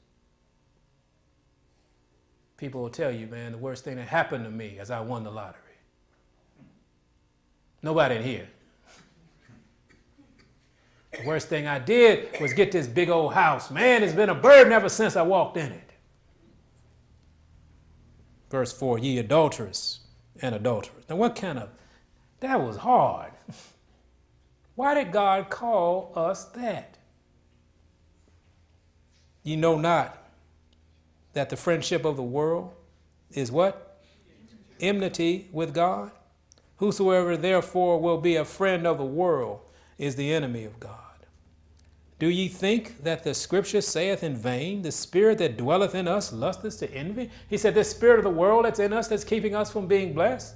People 2.55 2.81
will 2.81 2.89
tell 2.89 3.11
you, 3.11 3.27
man, 3.27 3.51
the 3.51 3.57
worst 3.57 3.83
thing 3.83 3.97
that 3.97 4.07
happened 4.07 4.45
to 4.45 4.49
me 4.49 4.77
as 4.79 4.91
I 4.91 5.01
won 5.01 5.25
the 5.25 5.31
lottery. 5.31 5.59
Nobody 7.81 8.15
in 8.15 8.23
here. 8.23 8.47
The 11.11 11.27
worst 11.27 11.49
thing 11.49 11.67
I 11.67 11.79
did 11.79 12.29
was 12.39 12.53
get 12.53 12.71
this 12.71 12.87
big 12.87 13.09
old 13.09 13.33
house. 13.33 13.69
Man, 13.69 14.01
it's 14.01 14.13
been 14.13 14.29
a 14.29 14.33
burden 14.33 14.71
ever 14.71 14.87
since 14.87 15.17
I 15.17 15.23
walked 15.23 15.57
in 15.57 15.73
it. 15.73 15.91
Verse 18.49 18.71
4 18.71 18.99
Ye 18.99 19.17
adulterers 19.17 19.99
and 20.41 20.55
adulterers. 20.55 21.03
Now, 21.09 21.17
what 21.17 21.35
kind 21.35 21.59
of, 21.59 21.67
that 22.39 22.61
was 22.61 22.77
hard. 22.77 23.33
Why 24.75 24.93
did 24.93 25.11
God 25.11 25.49
call 25.49 26.11
us 26.15 26.45
that? 26.45 26.97
You 29.43 29.57
know 29.57 29.77
not 29.77 30.17
that 31.33 31.49
the 31.49 31.57
friendship 31.57 32.05
of 32.05 32.15
the 32.17 32.23
world 32.23 32.73
is 33.31 33.51
what? 33.51 34.01
Enmity 34.79 35.49
with 35.51 35.73
God. 35.73 36.11
Whosoever 36.77 37.37
therefore 37.37 38.01
will 38.01 38.19
be 38.19 38.35
a 38.35 38.43
friend 38.43 38.85
of 38.85 38.97
the 38.97 39.05
world 39.05 39.61
is 39.97 40.15
the 40.15 40.33
enemy 40.33 40.65
of 40.65 40.79
God. 40.79 40.99
Do 42.17 42.27
ye 42.27 42.47
think 42.47 43.03
that 43.03 43.23
the 43.23 43.33
scripture 43.33 43.81
saith 43.81 44.23
in 44.23 44.35
vain, 44.35 44.81
the 44.81 44.91
spirit 44.91 45.37
that 45.39 45.57
dwelleth 45.57 45.95
in 45.95 46.07
us 46.07 46.31
lusteth 46.33 46.79
to 46.79 46.91
envy? 46.91 47.29
He 47.49 47.57
said, 47.57 47.75
the 47.75 47.83
spirit 47.83 48.19
of 48.19 48.23
the 48.23 48.29
world 48.29 48.65
that's 48.65 48.79
in 48.79 48.93
us 48.93 49.09
that's 49.09 49.25
keeping 49.25 49.53
us 49.53 49.71
from 49.71 49.87
being 49.87 50.13
blessed. 50.13 50.55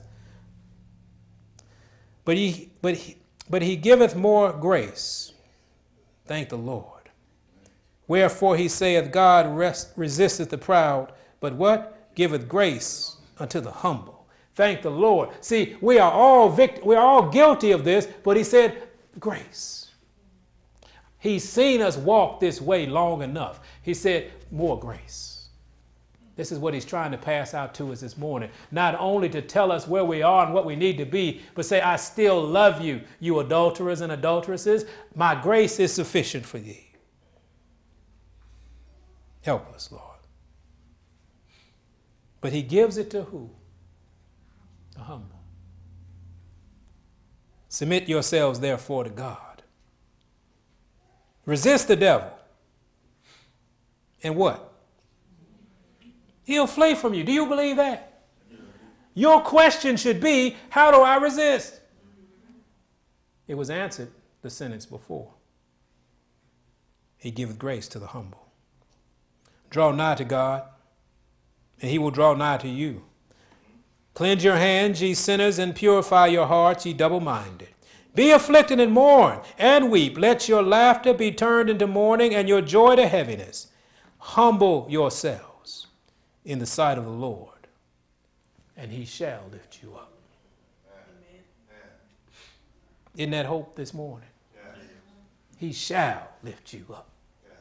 But 2.24 2.38
he, 2.38 2.72
but 2.82 2.96
he, 2.96 3.18
but 3.50 3.62
he 3.62 3.76
giveth 3.76 4.16
more 4.16 4.54
grace. 4.54 5.34
Thank 6.26 6.50
the 6.50 6.58
Lord. 6.58 7.10
Wherefore 8.08 8.58
he 8.58 8.68
saith, 8.68 9.12
God 9.12 9.48
rest, 9.56 9.92
resisteth 9.96 10.50
the 10.50 10.58
proud, 10.58 11.12
but 11.40 11.54
what? 11.56 12.14
Giveth 12.16 12.48
grace 12.48 13.18
unto 13.38 13.60
the 13.60 13.72
humble. 13.72 14.28
Thank 14.56 14.82
the 14.82 14.92
Lord. 14.92 15.30
See, 15.42 15.78
we 15.80 16.00
are 16.00 16.12
all 16.12 16.50
vict- 16.50 16.86
we 16.86 16.96
are 16.96 17.06
all 17.06 17.30
guilty 17.30 17.72
of 17.72 17.84
this, 17.84 18.08
but 18.24 18.36
he 18.36 18.44
said, 18.44 18.84
grace. 19.20 19.92
He's 21.20 21.48
seen 21.48 21.82
us 21.82 21.98
walk 21.98 22.40
this 22.40 22.62
way 22.62 22.86
long 22.86 23.22
enough. 23.22 23.60
He 23.82 23.94
said, 23.94 24.32
more 24.52 24.80
grace. 24.80 25.39
This 26.40 26.54
is 26.54 26.60
what 26.60 26.74
he's 26.74 26.86
trying 26.86 27.12
to 27.12 27.18
pass 27.18 27.54
out 27.54 27.74
to 27.76 27.92
us 27.92 28.00
this 28.00 28.18
morning. 28.18 28.50
Not 28.72 28.96
only 28.98 29.28
to 29.28 29.42
tell 29.42 29.74
us 29.74 29.90
where 29.90 30.06
we 30.06 30.22
are 30.22 30.46
and 30.46 30.54
what 30.54 30.66
we 30.66 30.78
need 30.78 30.98
to 31.00 31.06
be, 31.06 31.42
but 31.54 31.66
say, 31.66 31.82
I 31.82 31.98
still 31.98 32.42
love 32.42 32.80
you, 32.80 33.02
you 33.20 33.42
adulterers 33.42 34.00
and 34.00 34.14
adulteresses. 34.14 34.86
My 35.14 35.36
grace 35.36 35.82
is 35.82 35.92
sufficient 35.92 36.46
for 36.46 36.58
thee. 36.58 36.92
Help 39.42 39.70
us, 39.76 39.92
Lord. 39.92 40.02
But 42.40 42.54
he 42.54 42.62
gives 42.62 42.98
it 42.98 43.10
to 43.10 43.24
who? 43.24 43.50
The 44.96 45.02
humble. 45.02 45.42
Submit 47.68 48.08
yourselves, 48.08 48.62
therefore, 48.62 49.04
to 49.04 49.10
God. 49.10 49.62
Resist 51.46 51.90
the 51.90 51.98
devil. 51.98 52.32
And 54.24 54.38
what? 54.38 54.69
He'll 56.50 56.66
flee 56.66 56.96
from 56.96 57.14
you. 57.14 57.24
Do 57.24 57.32
you 57.32 57.46
believe 57.46 57.76
that? 57.76 58.24
Your 59.14 59.40
question 59.40 59.98
should 59.98 60.20
be 60.20 60.56
how 60.72 60.90
do 60.90 60.98
I 60.98 61.18
resist? 61.18 61.80
It 63.48 63.54
was 63.54 63.70
answered 63.70 64.10
the 64.42 64.50
sentence 64.50 64.88
before. 64.88 65.32
He 67.18 67.30
giveth 67.30 67.60
grace 67.60 67.88
to 67.90 68.00
the 68.00 68.08
humble. 68.08 68.48
Draw 69.70 69.92
nigh 69.92 70.16
to 70.16 70.26
God, 70.26 70.64
and 71.82 71.92
he 71.92 72.00
will 72.00 72.10
draw 72.10 72.34
nigh 72.34 72.58
to 72.58 72.68
you. 72.68 73.04
Cleanse 74.16 74.44
your 74.44 74.58
hands, 74.58 75.04
ye 75.04 75.14
sinners, 75.14 75.60
and 75.60 75.76
purify 75.76 76.26
your 76.26 76.48
hearts, 76.48 76.84
ye 76.84 76.94
double 76.94 77.20
minded. 77.20 77.70
Be 78.16 78.32
afflicted 78.32 78.80
and 78.80 78.92
mourn 78.92 79.42
and 79.60 79.92
weep. 79.92 80.18
Let 80.18 80.50
your 80.50 80.64
laughter 80.64 81.14
be 81.14 81.32
turned 81.32 81.70
into 81.70 81.86
mourning 81.86 82.34
and 82.34 82.50
your 82.50 82.62
joy 82.62 82.96
to 82.96 83.08
heaviness. 83.08 83.68
Humble 84.18 84.88
yourself 84.90 85.49
in 86.46 86.60
the 86.60 86.66
sight 86.66 86.98
of 86.98 87.06
the 87.06 87.12
Lord, 87.12 87.68
and 88.78 88.92
he 88.92 89.06
shall 89.06 89.44
lift 89.52 89.82
you 89.84 89.94
up. 89.96 90.12
Amen. 90.88 91.44
Isn't 93.16 93.32
that 93.32 93.46
hope 93.46 93.76
this 93.76 93.94
morning? 93.94 94.30
Yes. 94.56 94.76
He 95.58 95.74
shall 95.74 96.30
lift 96.44 96.74
you 96.74 96.86
up. 96.92 97.10
Yes. 97.44 97.60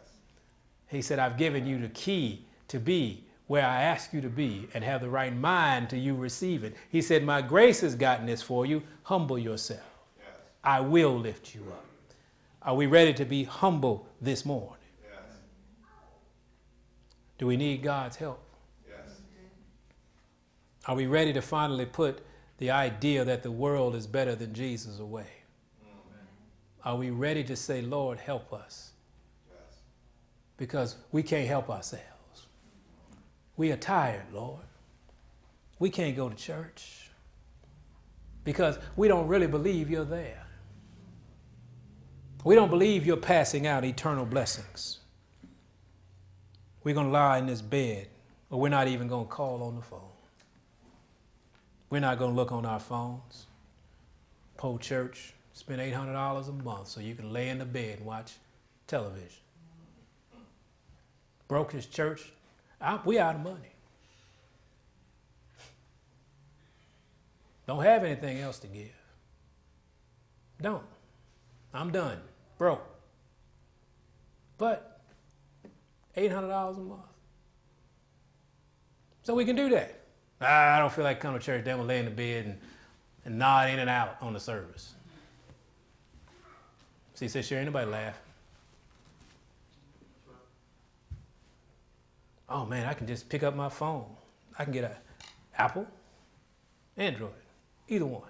He 0.89 1.03
said, 1.03 1.19
I've 1.19 1.37
given 1.37 1.67
you 1.67 1.79
the 1.79 1.89
key 1.89 2.45
to 2.69 2.79
be 2.79 3.25
where 3.49 3.67
I 3.67 3.83
ask 3.83 4.13
you 4.13 4.21
to 4.21 4.29
be 4.29 4.69
and 4.75 4.85
have 4.85 5.01
the 5.01 5.09
right 5.09 5.35
mind 5.35 5.91
to 5.91 5.99
you 5.99 6.15
receive 6.15 6.65
it. 6.65 6.77
He 6.91 7.03
said, 7.03 7.25
My 7.25 7.43
grace 7.43 7.81
has 7.81 7.95
gotten 7.95 8.27
this 8.27 8.43
for 8.43 8.67
you. 8.67 8.83
Humble 9.05 9.39
yourself. 9.39 9.81
Yes. 10.19 10.29
I 10.63 10.81
will 10.81 11.19
lift 11.19 11.55
you 11.55 11.63
up. 11.71 11.85
Are 12.63 12.75
we 12.75 12.87
ready 12.87 13.15
to 13.15 13.25
be 13.25 13.45
humble 13.45 14.07
this 14.21 14.45
morning? 14.45 14.75
Do 17.39 17.47
we 17.47 17.57
need 17.57 17.83
God's 17.83 18.17
help? 18.17 18.43
Are 20.89 20.95
we 20.95 21.07
ready 21.07 21.35
to 21.35 21.43
finally 21.43 21.85
put 21.85 22.21
the 22.57 22.71
idea 22.71 23.23
that 23.23 23.43
the 23.43 23.51
world 23.51 23.95
is 23.95 24.07
better 24.07 24.35
than 24.35 24.55
Jesus 24.55 24.99
away? 24.99 25.29
Amen. 25.83 26.27
Are 26.83 26.97
we 26.97 27.11
ready 27.11 27.45
to 27.45 27.55
say, 27.55 27.83
Lord, 27.83 28.19
help 28.19 28.55
us? 28.55 28.93
Because 30.57 30.97
we 31.13 31.23
can't 31.23 31.47
help 31.47 31.69
ourselves. 31.69 32.47
We 33.59 33.71
are 33.71 33.77
tired, 33.77 34.25
Lord. 34.33 34.63
We 35.79 35.91
can't 35.91 36.17
go 36.17 36.31
to 36.31 36.35
church 36.35 37.11
because 38.43 38.79
we 38.97 39.09
don't 39.09 39.29
really 39.29 39.47
believe 39.47 39.91
you're 39.91 40.07
there. 40.07 40.47
We 42.45 42.55
don't 42.55 42.71
believe 42.71 43.05
you're 43.05 43.19
passing 43.19 43.67
out 43.67 43.85
eternal 43.85 44.25
blessings. 44.25 45.01
We're 46.83 46.95
going 46.95 47.09
to 47.09 47.13
lie 47.13 47.39
in 47.39 47.47
this 47.47 47.61
bed, 47.61 48.09
or 48.49 48.59
we're 48.59 48.71
not 48.71 48.89
even 48.89 49.07
going 49.07 49.27
to 49.27 49.31
call 49.31 49.63
on 49.63 49.77
the 49.77 49.83
phone. 49.83 50.08
We're 51.91 52.01
not 52.01 52.19
going 52.19 52.33
to 52.33 52.37
look 52.37 52.53
on 52.53 52.67
our 52.67 52.81
phones. 52.81 53.47
Po 54.57 54.77
church, 54.79 55.33
spend 55.53 55.81
$800 55.81 56.49
a 56.49 56.53
month 56.53 56.89
so 56.89 57.01
you 57.01 57.15
can 57.15 57.33
lay 57.33 57.49
in 57.49 57.59
the 57.59 57.65
bed 57.65 57.99
and 57.99 58.07
watch 58.07 58.35
television. 58.87 59.43
Broke 61.47 61.73
his 61.73 61.87
church, 61.87 62.31
I, 62.81 63.01
we 63.05 63.19
out 63.19 63.37
of 63.37 63.41
money. 63.43 63.75
Don't 67.67 67.83
have 67.83 68.05
anything 68.05 68.39
else 68.39 68.59
to 68.61 68.67
give. 68.67 68.95
Don't. 70.61 70.85
I'm 71.75 71.91
done. 71.91 72.19
Broke. 72.57 72.85
But 74.57 75.01
$800 76.17 76.77
a 76.77 76.81
month. 76.81 77.01
So 79.23 79.35
we 79.35 79.45
can 79.45 79.55
do 79.55 79.69
that. 79.71 79.98
I 80.41 80.79
don't 80.79 80.93
feel 80.93 81.05
like 81.05 81.21
coming 81.21 81.41
to 81.41 81.45
church. 81.45 81.65
Then 81.65 81.79
we'll 81.79 81.87
lay 81.87 81.99
in 81.99 82.05
the 82.05 82.11
bed 82.11 82.47
and, 82.47 82.59
and 83.25 83.39
nod 83.39 83.71
in 83.71 83.79
and 83.79 83.91
out 83.91 84.17
on 84.21 84.33
the 84.33 84.41
service. 84.41 84.95
See, 87.15 87.27
says 87.27 87.47
sure 87.47 87.59
ain't 87.59 87.67
nobody 87.67 87.91
laugh. 87.91 88.21
Oh 92.49 92.65
man, 92.65 92.87
I 92.87 92.95
can 92.95 93.07
just 93.07 93.29
pick 93.29 93.43
up 93.43 93.55
my 93.55 93.69
phone. 93.69 94.07
I 94.59 94.65
can 94.65 94.73
get 94.73 94.85
a 94.85 94.97
Apple, 95.57 95.87
Android, 96.97 97.33
either 97.89 98.07
one. 98.07 98.23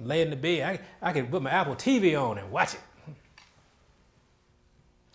Lay 0.00 0.22
in 0.22 0.30
the 0.30 0.36
bed. 0.36 0.80
I, 1.02 1.08
I 1.08 1.12
can 1.12 1.26
put 1.26 1.42
my 1.42 1.50
Apple 1.50 1.74
TV 1.74 2.20
on 2.20 2.38
and 2.38 2.50
watch 2.52 2.74
it. 2.74 2.80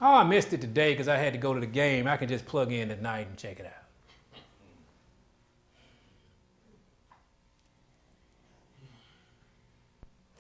Oh, 0.02 0.16
I 0.16 0.24
missed 0.24 0.52
it 0.52 0.60
today 0.60 0.92
because 0.92 1.08
I 1.08 1.16
had 1.16 1.32
to 1.34 1.40
go 1.40 1.54
to 1.54 1.60
the 1.60 1.66
game. 1.66 2.08
I 2.08 2.18
can 2.18 2.28
just 2.28 2.46
plug 2.46 2.74
in 2.74 2.92
at 2.92 3.02
night 3.02 3.28
and 3.28 3.38
check 3.38 3.60
it 3.60 3.66
out. 3.66 3.83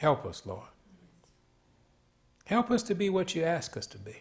Help 0.03 0.25
us, 0.25 0.43
Lord. 0.45 0.67
Help 2.43 2.71
us 2.71 2.83
to 2.83 2.93
be 2.93 3.09
what 3.09 3.35
you 3.35 3.43
ask 3.43 3.77
us 3.77 3.87
to 3.87 3.97
be. 3.97 4.17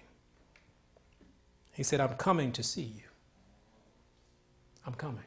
He 1.72 1.83
said, 1.83 1.99
I'm 1.99 2.14
coming 2.14 2.53
to 2.53 2.62
see 2.62 2.83
you. 2.83 3.03
I'm 4.87 4.95
coming. 4.95 5.24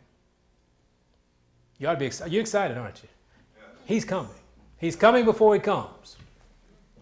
You 1.78 1.90
ought 1.90 1.96
to 1.96 2.00
be 2.00 2.06
excited. 2.06 2.32
You're 2.32 2.40
excited, 2.40 2.78
aren't 2.78 3.04
you? 3.04 3.10
He's 3.84 4.06
coming. 4.06 4.32
He's 4.78 4.96
coming 4.96 5.26
before 5.26 5.54
he 5.54 5.60
comes. 5.60 6.16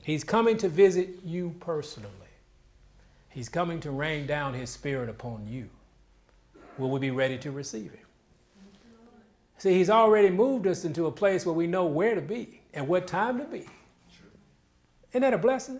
He's 0.01 0.23
coming 0.23 0.57
to 0.57 0.67
visit 0.67 1.19
you 1.23 1.53
personally. 1.59 2.09
He's 3.29 3.49
coming 3.49 3.79
to 3.81 3.91
rain 3.91 4.25
down 4.25 4.55
his 4.55 4.71
spirit 4.71 5.09
upon 5.09 5.45
you. 5.47 5.69
Will 6.79 6.89
we 6.89 6.99
be 6.99 7.11
ready 7.11 7.37
to 7.37 7.51
receive 7.51 7.91
him? 7.91 8.07
See, 9.59 9.75
he's 9.75 9.91
already 9.91 10.31
moved 10.31 10.65
us 10.65 10.85
into 10.85 11.05
a 11.05 11.11
place 11.11 11.45
where 11.45 11.53
we 11.53 11.67
know 11.67 11.85
where 11.85 12.15
to 12.15 12.21
be 12.21 12.62
and 12.73 12.87
what 12.87 13.07
time 13.07 13.37
to 13.37 13.45
be. 13.45 13.65
Isn't 15.11 15.21
that 15.21 15.33
a 15.33 15.37
blessing? 15.37 15.79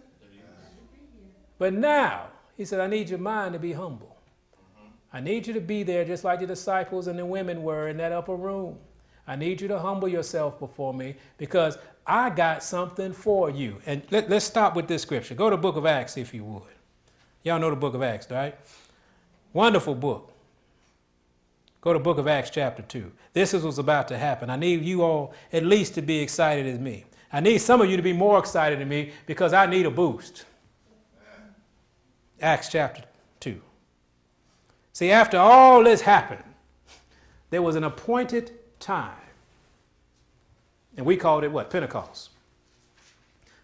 But 1.58 1.74
now, 1.74 2.28
he 2.58 2.66
said, 2.66 2.80
I 2.80 2.88
need 2.88 3.10
your 3.10 3.20
mind 3.20 3.54
to 3.54 3.60
be 3.60 3.74
humble. 3.74 4.18
I 5.12 5.20
need 5.20 5.46
you 5.48 5.54
to 5.54 5.62
be 5.62 5.84
there 5.84 6.04
just 6.04 6.24
like 6.24 6.40
the 6.40 6.48
disciples 6.48 7.08
and 7.08 7.18
the 7.18 7.26
women 7.26 7.64
were 7.64 7.88
in 7.88 7.98
that 7.98 8.12
upper 8.12 8.36
room. 8.36 8.78
I 9.28 9.36
need 9.36 9.62
you 9.62 9.68
to 9.70 9.80
humble 9.80 10.08
yourself 10.08 10.60
before 10.60 10.94
me 10.94 11.16
because 11.38 11.78
I 12.06 12.30
got 12.30 12.64
something 12.64 13.14
for 13.14 13.50
you. 13.50 13.78
And 13.86 14.02
let, 14.12 14.32
us 14.32 14.44
stop 14.44 14.76
with 14.76 14.88
this 14.88 15.02
scripture. 15.02 15.36
Go 15.36 15.50
to 15.50 15.56
the 15.56 15.62
book 15.62 15.78
of 15.78 15.86
Acts 15.86 16.18
if 16.18 16.34
you 16.34 16.44
would. 16.44 16.64
Y'all 17.44 17.60
know 17.60 17.70
the 17.70 17.76
book 17.76 17.94
of 17.94 18.02
Acts, 18.02 18.30
right? 18.30 18.58
Wonderful 19.54 19.96
book. 19.96 20.33
Go 21.84 21.92
to 21.92 22.00
book 22.00 22.18
of 22.18 22.30
Acts 22.30 22.50
chapter 22.50 22.82
2. 22.82 23.12
This 23.34 23.54
is 23.54 23.66
what's 23.66 23.78
about 23.78 24.08
to 24.08 24.18
happen. 24.18 24.50
I 24.50 24.56
need 24.56 24.86
you 24.86 25.02
all 25.02 25.34
at 25.52 25.66
least 25.66 25.96
to 25.96 26.02
be 26.02 26.20
excited 26.20 26.66
as 26.66 26.80
me. 26.80 27.04
I 27.30 27.42
need 27.42 27.58
some 27.58 27.82
of 27.82 27.90
you 27.90 27.98
to 27.98 28.02
be 28.02 28.14
more 28.14 28.40
excited 28.40 28.80
than 28.80 28.88
me 28.88 29.12
because 29.26 29.52
I 29.52 29.66
need 29.66 29.86
a 29.86 29.92
boost. 29.92 30.46
Acts 32.42 32.70
chapter 32.70 33.04
2. 33.42 33.60
See, 34.94 35.12
after 35.12 35.38
all 35.38 35.84
this 35.84 36.00
happened, 36.00 36.46
there 37.50 37.62
was 37.62 37.76
an 37.76 37.84
appointed 37.84 38.54
time. 38.80 39.12
And 40.96 41.06
we 41.06 41.18
called 41.18 41.44
it 41.44 41.52
what? 41.52 41.70
Pentecost. 41.70 42.30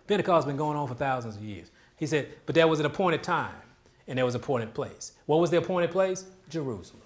Pentecost 0.07 0.43
has 0.43 0.45
been 0.45 0.57
going 0.57 0.76
on 0.76 0.89
for 0.89 0.93
thousands 0.93 1.38
of 1.38 1.41
years. 1.41 1.72
He 1.95 2.05
said, 2.05 2.28
but 2.45 2.53
there 2.53 2.67
was 2.67 2.82
an 2.82 2.86
appointed 2.86 3.24
time 3.24 3.55
and 4.09 4.17
there 4.17 4.26
was 4.26 4.36
an 4.36 4.41
appointed 4.41 4.74
place. 4.74 5.13
What 5.26 5.39
was 5.39 5.51
the 5.51 5.57
appointed 5.57 5.91
place? 5.91 6.26
Jerusalem. 6.49 7.03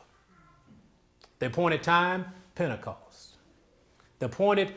The 1.43 1.47
appointed 1.47 1.83
time, 1.83 2.23
Pentecost. 2.55 3.35
The 4.19 4.27
appointed 4.27 4.75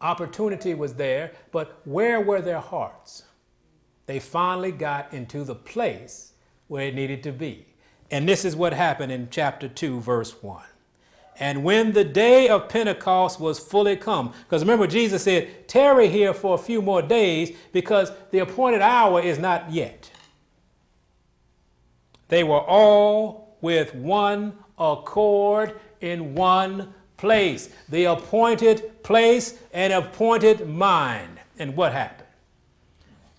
opportunity 0.00 0.72
was 0.72 0.94
there, 0.94 1.32
but 1.52 1.82
where 1.84 2.18
were 2.22 2.40
their 2.40 2.60
hearts? 2.60 3.24
They 4.06 4.20
finally 4.20 4.72
got 4.72 5.12
into 5.12 5.44
the 5.44 5.54
place 5.54 6.32
where 6.68 6.86
it 6.86 6.94
needed 6.94 7.22
to 7.24 7.32
be. 7.32 7.66
And 8.10 8.26
this 8.26 8.46
is 8.46 8.56
what 8.56 8.72
happened 8.72 9.12
in 9.12 9.28
chapter 9.30 9.68
2, 9.68 10.00
verse 10.00 10.42
1. 10.42 10.64
And 11.38 11.62
when 11.62 11.92
the 11.92 12.04
day 12.04 12.48
of 12.48 12.70
Pentecost 12.70 13.38
was 13.38 13.58
fully 13.58 13.96
come, 13.96 14.32
because 14.44 14.62
remember, 14.62 14.86
Jesus 14.86 15.24
said, 15.24 15.68
Tarry 15.68 16.08
here 16.08 16.32
for 16.32 16.54
a 16.54 16.58
few 16.58 16.80
more 16.80 17.02
days 17.02 17.54
because 17.74 18.12
the 18.30 18.38
appointed 18.38 18.80
hour 18.80 19.20
is 19.20 19.38
not 19.38 19.70
yet. 19.70 20.10
They 22.28 22.44
were 22.44 22.62
all 22.62 23.58
with 23.60 23.94
one 23.94 24.54
accord 24.80 25.78
in 26.00 26.34
one 26.34 26.92
place, 27.16 27.68
the 27.90 28.04
appointed 28.04 29.02
place 29.02 29.58
and 29.72 29.92
appointed 29.92 30.66
mind. 30.66 31.38
And 31.58 31.76
what 31.76 31.92
happened? 31.92 32.26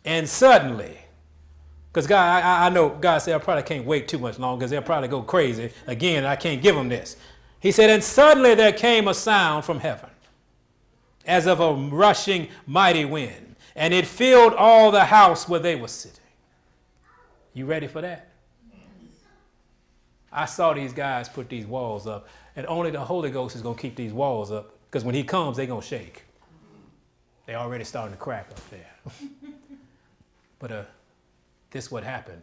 And 0.05 0.29
suddenly, 0.29 0.97
because 1.91 2.07
God, 2.07 2.43
I, 2.43 2.67
I, 2.67 2.69
know 2.69 2.89
God 2.89 3.17
said 3.17 3.35
I 3.35 3.39
probably 3.39 3.63
can't 3.63 3.85
wait 3.85 4.07
too 4.07 4.19
much 4.19 4.39
longer 4.39 4.59
because 4.59 4.71
they'll 4.71 4.81
probably 4.81 5.09
go 5.09 5.21
crazy 5.21 5.71
again. 5.87 6.25
I 6.25 6.35
can't 6.35 6.61
give 6.61 6.75
them 6.75 6.87
this. 6.87 7.17
He 7.59 7.71
said, 7.71 7.89
and 7.89 8.03
suddenly 8.03 8.55
there 8.55 8.71
came 8.71 9.07
a 9.07 9.13
sound 9.13 9.65
from 9.65 9.79
heaven, 9.79 10.09
as 11.25 11.47
of 11.47 11.59
a 11.59 11.73
rushing 11.73 12.47
mighty 12.65 13.05
wind, 13.05 13.55
and 13.75 13.93
it 13.93 14.07
filled 14.07 14.53
all 14.53 14.89
the 14.89 15.05
house 15.05 15.49
where 15.49 15.59
they 15.59 15.75
were 15.75 15.87
sitting. 15.87 16.17
You 17.53 17.65
ready 17.65 17.87
for 17.87 18.01
that? 18.01 18.30
I 20.31 20.45
saw 20.45 20.73
these 20.73 20.93
guys 20.93 21.27
put 21.27 21.49
these 21.49 21.65
walls 21.65 22.07
up, 22.07 22.27
and 22.55 22.65
only 22.67 22.91
the 22.91 22.99
Holy 22.99 23.29
Ghost 23.29 23.55
is 23.55 23.61
going 23.61 23.75
to 23.75 23.81
keep 23.81 23.95
these 23.95 24.13
walls 24.13 24.51
up, 24.51 24.73
because 24.89 25.03
when 25.03 25.15
He 25.15 25.23
comes, 25.23 25.57
they're 25.57 25.65
going 25.65 25.81
to 25.81 25.87
shake. 25.87 26.23
They're 27.45 27.57
already 27.57 27.83
starting 27.83 28.13
to 28.13 28.19
crack 28.19 28.49
up 28.51 28.69
there. 28.69 29.13
but 30.59 30.71
uh, 30.71 30.83
this 31.71 31.85
is 31.85 31.91
what 31.91 32.03
happened 32.03 32.41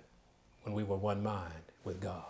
when 0.64 0.74
we 0.74 0.82
were 0.82 0.96
one 0.96 1.22
mind 1.22 1.52
with 1.84 2.00
God. 2.00 2.24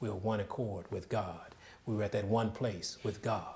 We 0.00 0.08
were 0.08 0.16
one 0.16 0.40
accord 0.40 0.84
with 0.90 1.08
God. 1.08 1.54
We 1.86 1.96
were 1.96 2.02
at 2.02 2.12
that 2.12 2.26
one 2.26 2.50
place 2.50 2.98
with 3.02 3.22
God. 3.22 3.46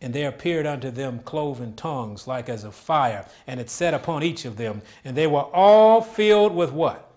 And 0.00 0.14
there 0.14 0.28
appeared 0.30 0.66
unto 0.66 0.90
them 0.90 1.20
cloven 1.20 1.74
tongues 1.76 2.26
like 2.26 2.48
as 2.48 2.64
of 2.64 2.74
fire, 2.74 3.26
and 3.46 3.60
it 3.60 3.68
set 3.68 3.92
upon 3.92 4.22
each 4.22 4.46
of 4.46 4.56
them. 4.56 4.80
And 5.04 5.14
they 5.14 5.26
were 5.26 5.40
all 5.52 6.00
filled 6.00 6.54
with 6.54 6.72
what? 6.72 7.09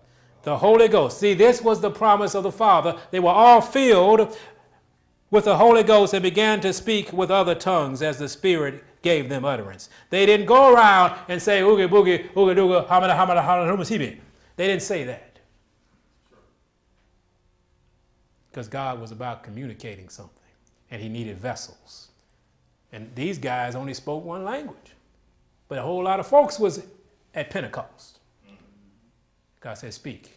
The 0.44 0.58
Holy 0.58 0.88
Ghost. 0.88 1.20
See, 1.20 1.34
this 1.34 1.62
was 1.62 1.82
the 1.82 1.92
promise 1.92 2.36
of 2.36 2.44
the 2.44 2.52
Father. 2.52 2.98
They 3.12 3.20
were 3.20 3.30
all 3.30 3.62
filled 3.62 4.38
with 5.32 5.46
the 5.46 5.58
Holy 5.58 5.84
Ghost 5.84 6.14
and 6.14 6.22
began 6.22 6.62
to 6.62 6.74
speak 6.74 7.12
with 7.12 7.32
other 7.32 7.56
tongues 7.56 8.02
as 8.02 8.18
the 8.20 8.30
Spirit 8.30 8.84
gave 9.02 9.30
them 9.30 9.46
utterance. 9.46 9.90
They 10.10 10.26
didn't 10.26 10.46
go 10.46 10.74
around 10.74 11.18
and 11.28 11.42
say, 11.42 11.62
oogie 11.62 11.88
boogie, 11.88 12.36
oogie 12.38 12.60
doogie, 12.60 12.88
hamada 12.88 13.16
hamada 13.18 13.44
hamada 13.44 14.20
They 14.56 14.68
didn't 14.68 14.84
say 14.84 15.04
that. 15.06 15.34
because 18.54 18.68
God 18.68 19.02
was 19.02 19.12
about 19.12 19.42
communicating 19.42 20.10
something 20.10 20.38
and 20.92 21.02
he 21.02 21.10
needed 21.10 21.40
vessels. 21.40 22.10
And 22.92 23.10
these 23.16 23.40
guys 23.40 23.74
only 23.74 23.96
spoke 23.96 24.24
one 24.24 24.44
language. 24.44 24.94
But 25.68 25.80
a 25.80 25.82
whole 25.82 26.04
lot 26.04 26.20
of 26.20 26.28
folks 26.28 26.60
was 26.60 26.86
at 27.34 27.50
Pentecost. 27.50 28.20
God 29.64 29.78
said, 29.78 29.94
speak. 29.94 30.30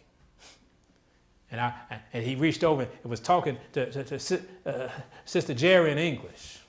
And, 1.51 1.59
I, 1.59 1.73
and 2.13 2.23
he 2.23 2.35
reached 2.35 2.63
over 2.63 2.83
and 2.83 3.09
was 3.09 3.19
talking 3.19 3.57
to, 3.73 3.91
to, 3.91 4.03
to 4.17 4.41
uh, 4.65 4.89
Sister 5.25 5.53
Jerry 5.53 5.91
in 5.91 5.97
English. 5.97 6.59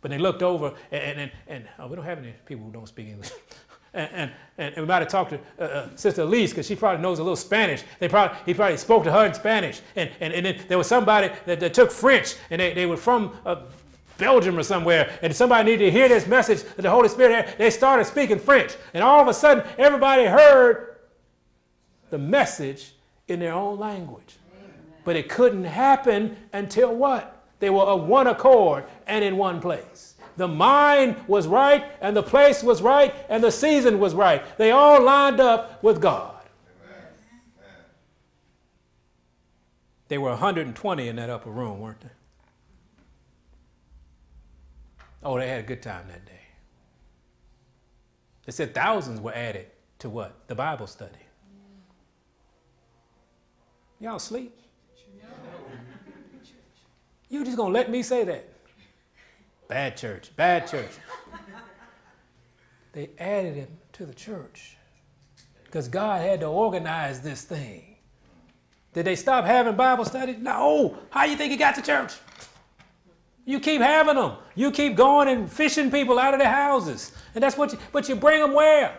But 0.00 0.10
they 0.10 0.18
looked 0.18 0.42
over, 0.42 0.74
and, 0.90 1.20
and, 1.20 1.30
and 1.46 1.64
oh, 1.78 1.86
we 1.86 1.94
don't 1.94 2.04
have 2.04 2.18
any 2.18 2.34
people 2.46 2.66
who 2.66 2.72
don't 2.72 2.88
speak 2.88 3.08
English. 3.08 3.30
and, 3.94 4.10
and, 4.58 4.74
and 4.74 4.76
we 4.76 4.86
might 4.86 5.02
have 5.02 5.08
talked 5.08 5.30
to 5.30 5.40
uh, 5.58 5.62
uh, 5.62 5.88
Sister 5.94 6.22
Elise 6.22 6.50
because 6.50 6.66
she 6.66 6.74
probably 6.74 7.00
knows 7.00 7.20
a 7.20 7.22
little 7.22 7.36
Spanish. 7.36 7.84
They 8.00 8.08
probably, 8.08 8.36
he 8.44 8.54
probably 8.54 8.76
spoke 8.76 9.04
to 9.04 9.12
her 9.12 9.26
in 9.26 9.34
Spanish. 9.34 9.80
And, 9.94 10.10
and, 10.18 10.32
and 10.32 10.46
then 10.46 10.60
there 10.66 10.78
was 10.78 10.88
somebody 10.88 11.30
that, 11.46 11.60
that 11.60 11.74
took 11.74 11.92
French, 11.92 12.34
and 12.50 12.60
they, 12.60 12.74
they 12.74 12.86
were 12.86 12.96
from 12.96 13.36
uh, 13.46 13.62
Belgium 14.18 14.58
or 14.58 14.64
somewhere, 14.64 15.16
and 15.22 15.34
somebody 15.34 15.70
needed 15.70 15.84
to 15.84 15.90
hear 15.92 16.08
this 16.08 16.26
message 16.26 16.64
that 16.64 16.82
the 16.82 16.90
Holy 16.90 17.08
Spirit 17.08 17.46
had. 17.46 17.58
They 17.58 17.70
started 17.70 18.04
speaking 18.04 18.40
French. 18.40 18.74
And 18.94 19.04
all 19.04 19.20
of 19.20 19.28
a 19.28 19.34
sudden, 19.34 19.64
everybody 19.78 20.24
heard 20.24 20.93
the 22.14 22.18
message 22.18 22.92
in 23.26 23.40
their 23.40 23.52
own 23.52 23.76
language. 23.76 24.36
But 25.04 25.16
it 25.16 25.28
couldn't 25.28 25.64
happen 25.64 26.36
until 26.52 26.94
what? 26.94 27.44
They 27.58 27.70
were 27.70 27.82
of 27.82 28.04
one 28.04 28.28
accord 28.28 28.84
and 29.08 29.24
in 29.24 29.36
one 29.36 29.60
place. 29.60 30.14
The 30.36 30.46
mind 30.46 31.16
was 31.26 31.48
right, 31.48 31.84
and 32.00 32.16
the 32.16 32.22
place 32.22 32.62
was 32.62 32.82
right, 32.82 33.12
and 33.28 33.42
the 33.42 33.50
season 33.50 33.98
was 33.98 34.14
right. 34.14 34.44
They 34.58 34.70
all 34.70 35.02
lined 35.02 35.40
up 35.40 35.82
with 35.82 36.00
God. 36.00 36.36
They 40.06 40.18
were 40.18 40.30
120 40.30 41.08
in 41.08 41.16
that 41.16 41.30
upper 41.30 41.50
room, 41.50 41.80
weren't 41.80 42.00
they? 42.00 42.08
Oh, 45.24 45.36
they 45.36 45.48
had 45.48 45.58
a 45.58 45.66
good 45.66 45.82
time 45.82 46.06
that 46.06 46.24
day. 46.24 46.32
They 48.46 48.52
said 48.52 48.72
thousands 48.72 49.20
were 49.20 49.34
added 49.34 49.66
to 49.98 50.08
what? 50.08 50.46
The 50.46 50.54
Bible 50.54 50.86
study. 50.86 51.23
Y'all 54.04 54.18
sleep? 54.18 54.54
You 57.30 57.42
just 57.42 57.56
gonna 57.56 57.72
let 57.72 57.90
me 57.90 58.02
say 58.02 58.22
that? 58.24 58.46
Bad 59.66 59.96
church, 59.96 60.30
bad 60.36 60.68
church. 60.68 60.90
They 62.92 63.08
added 63.18 63.54
him 63.54 63.68
to 63.94 64.04
the 64.04 64.12
church 64.12 64.76
because 65.64 65.88
God 65.88 66.20
had 66.20 66.40
to 66.40 66.46
organize 66.46 67.22
this 67.22 67.44
thing. 67.44 67.96
Did 68.92 69.06
they 69.06 69.16
stop 69.16 69.46
having 69.46 69.74
Bible 69.74 70.04
studies? 70.04 70.36
No. 70.38 70.98
How 71.08 71.24
you 71.24 71.36
think 71.36 71.50
he 71.50 71.56
got 71.56 71.74
to 71.76 71.82
church? 71.82 72.12
You 73.46 73.58
keep 73.58 73.80
having 73.80 74.16
them. 74.16 74.32
You 74.54 74.70
keep 74.70 74.96
going 74.96 75.28
and 75.28 75.50
fishing 75.50 75.90
people 75.90 76.18
out 76.18 76.34
of 76.34 76.40
their 76.40 76.52
houses. 76.52 77.12
And 77.34 77.42
that's 77.42 77.56
what 77.56 77.72
you, 77.72 77.78
but 77.90 78.06
you 78.10 78.16
bring 78.16 78.42
them 78.42 78.52
where? 78.52 78.98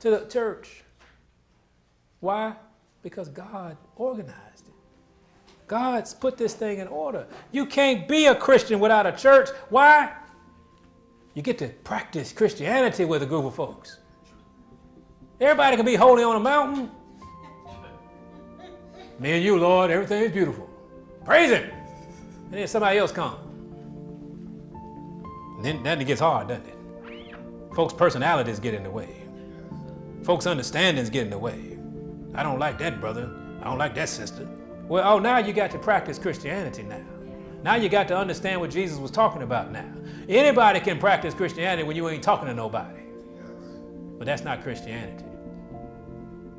To 0.00 0.10
the 0.10 0.26
church. 0.26 0.82
Why? 2.20 2.56
Because 3.04 3.28
God 3.28 3.76
organized 3.94 4.66
it. 4.66 4.74
God's 5.68 6.12
put 6.12 6.36
this 6.36 6.54
thing 6.54 6.78
in 6.78 6.88
order. 6.88 7.26
You 7.52 7.66
can't 7.66 8.08
be 8.08 8.26
a 8.26 8.34
Christian 8.34 8.80
without 8.80 9.06
a 9.06 9.12
church. 9.12 9.50
Why? 9.68 10.12
You 11.34 11.42
get 11.42 11.58
to 11.58 11.68
practice 11.68 12.32
Christianity 12.32 13.04
with 13.04 13.22
a 13.22 13.26
group 13.26 13.44
of 13.44 13.54
folks. 13.54 13.98
Everybody 15.40 15.76
can 15.76 15.84
be 15.84 15.94
holy 15.94 16.24
on 16.24 16.36
a 16.36 16.40
mountain. 16.40 16.90
Me 19.18 19.32
and 19.32 19.44
you, 19.44 19.58
Lord, 19.58 19.90
everything 19.90 20.22
is 20.22 20.32
beautiful. 20.32 20.68
Praise 21.24 21.50
Him. 21.50 21.70
And 22.46 22.54
then 22.54 22.66
somebody 22.66 22.98
else 22.98 23.12
comes. 23.12 23.38
Then, 25.62 25.86
it 26.00 26.04
gets 26.04 26.20
hard, 26.20 26.48
doesn't 26.48 26.66
it? 26.66 26.76
Folks' 27.74 27.94
personalities 27.94 28.58
get 28.58 28.74
in 28.74 28.82
the 28.82 28.90
way. 28.90 29.22
Folks' 30.22 30.46
understandings 30.46 31.10
get 31.10 31.22
in 31.22 31.30
the 31.30 31.38
way. 31.38 31.78
I 32.34 32.42
don't 32.42 32.58
like 32.58 32.78
that 32.78 33.00
brother. 33.00 33.30
I 33.60 33.64
don't 33.64 33.78
like 33.78 33.94
that 33.94 34.08
sister. 34.08 34.48
Well, 34.88 35.14
oh, 35.14 35.18
now 35.18 35.38
you 35.38 35.52
got 35.52 35.70
to 35.70 35.78
practice 35.78 36.18
Christianity 36.18 36.82
now. 36.82 37.04
Now 37.62 37.76
you 37.76 37.88
got 37.88 38.08
to 38.08 38.16
understand 38.16 38.60
what 38.60 38.70
Jesus 38.70 38.98
was 38.98 39.10
talking 39.10 39.42
about 39.42 39.72
now. 39.72 39.90
Anybody 40.28 40.80
can 40.80 40.98
practice 40.98 41.32
Christianity 41.32 41.82
when 41.82 41.96
you 41.96 42.08
ain't 42.08 42.22
talking 42.22 42.46
to 42.46 42.54
nobody. 42.54 43.00
But 44.18 44.26
that's 44.26 44.44
not 44.44 44.62
Christianity. 44.62 45.24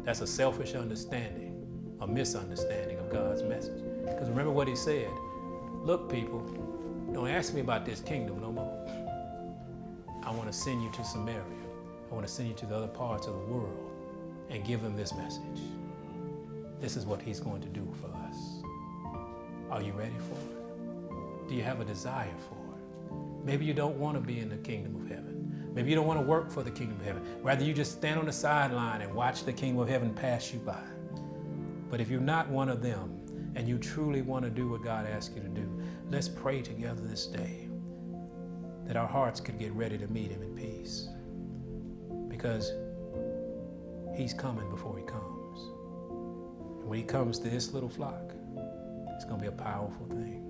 That's 0.03 0.21
a 0.21 0.27
selfish 0.27 0.73
understanding, 0.73 1.53
a 2.01 2.07
misunderstanding 2.07 2.97
of 2.97 3.11
God's 3.11 3.43
message. 3.43 3.83
Because 4.05 4.29
remember 4.29 4.51
what 4.51 4.67
he 4.67 4.75
said 4.75 5.09
Look, 5.83 6.09
people, 6.09 6.39
don't 7.13 7.27
ask 7.27 7.53
me 7.53 7.61
about 7.61 7.85
this 7.85 8.01
kingdom 8.01 8.41
no 8.41 8.51
more. 8.51 8.87
I 10.23 10.31
want 10.31 10.47
to 10.47 10.53
send 10.53 10.81
you 10.81 10.91
to 10.93 11.03
Samaria. 11.03 11.43
I 12.09 12.13
want 12.13 12.25
to 12.25 12.31
send 12.33 12.49
you 12.49 12.55
to 12.55 12.65
the 12.65 12.75
other 12.75 12.87
parts 12.87 13.27
of 13.27 13.33
the 13.33 13.39
world 13.39 13.94
and 14.49 14.63
give 14.65 14.81
him 14.81 14.95
this 14.95 15.13
message. 15.13 15.61
This 16.79 16.95
is 16.95 17.05
what 17.05 17.21
he's 17.21 17.39
going 17.39 17.61
to 17.61 17.69
do 17.69 17.87
for 18.01 18.07
us. 18.27 18.63
Are 19.71 19.81
you 19.81 19.93
ready 19.93 20.15
for 20.29 20.35
it? 20.35 21.49
Do 21.49 21.55
you 21.55 21.63
have 21.63 21.79
a 21.79 21.85
desire 21.85 22.35
for 22.49 22.55
it? 22.55 23.45
Maybe 23.45 23.65
you 23.65 23.73
don't 23.73 23.97
want 23.97 24.15
to 24.15 24.21
be 24.21 24.39
in 24.39 24.49
the 24.49 24.57
kingdom 24.57 24.95
of 24.95 25.07
heaven. 25.07 25.71
Maybe 25.73 25.89
you 25.89 25.95
don't 25.95 26.07
want 26.07 26.19
to 26.19 26.25
work 26.25 26.49
for 26.49 26.63
the 26.63 26.71
kingdom 26.71 26.99
of 26.99 27.05
heaven. 27.05 27.23
Rather, 27.43 27.63
you 27.63 27.73
just 27.73 27.91
stand 27.91 28.19
on 28.19 28.25
the 28.25 28.33
sideline 28.33 29.01
and 29.01 29.13
watch 29.13 29.43
the 29.43 29.53
kingdom 29.53 29.81
of 29.81 29.89
heaven 29.89 30.13
pass 30.13 30.53
you 30.53 30.59
by. 30.59 30.81
But 31.89 32.01
if 32.01 32.09
you're 32.09 32.21
not 32.21 32.49
one 32.49 32.69
of 32.69 32.81
them 32.81 33.53
and 33.55 33.67
you 33.67 33.77
truly 33.77 34.21
want 34.21 34.43
to 34.45 34.49
do 34.49 34.69
what 34.69 34.83
God 34.83 35.05
asks 35.05 35.35
you 35.35 35.41
to 35.41 35.49
do, 35.49 35.69
let's 36.09 36.27
pray 36.27 36.61
together 36.61 37.01
this 37.01 37.27
day 37.27 37.67
that 38.85 38.95
our 38.95 39.07
hearts 39.07 39.39
could 39.39 39.59
get 39.59 39.71
ready 39.73 39.97
to 39.97 40.07
meet 40.07 40.31
Him 40.31 40.41
in 40.41 40.55
peace. 40.55 41.09
Because 42.27 42.71
He's 44.15 44.33
coming 44.33 44.69
before 44.69 44.97
He 44.97 45.03
comes. 45.03 45.59
And 46.79 46.89
when 46.89 46.99
He 46.99 47.05
comes 47.05 47.39
to 47.39 47.49
this 47.49 47.73
little 47.73 47.89
flock, 47.89 48.31
it's 49.15 49.25
going 49.25 49.37
to 49.37 49.41
be 49.41 49.47
a 49.47 49.51
powerful 49.51 50.05
thing. 50.07 50.41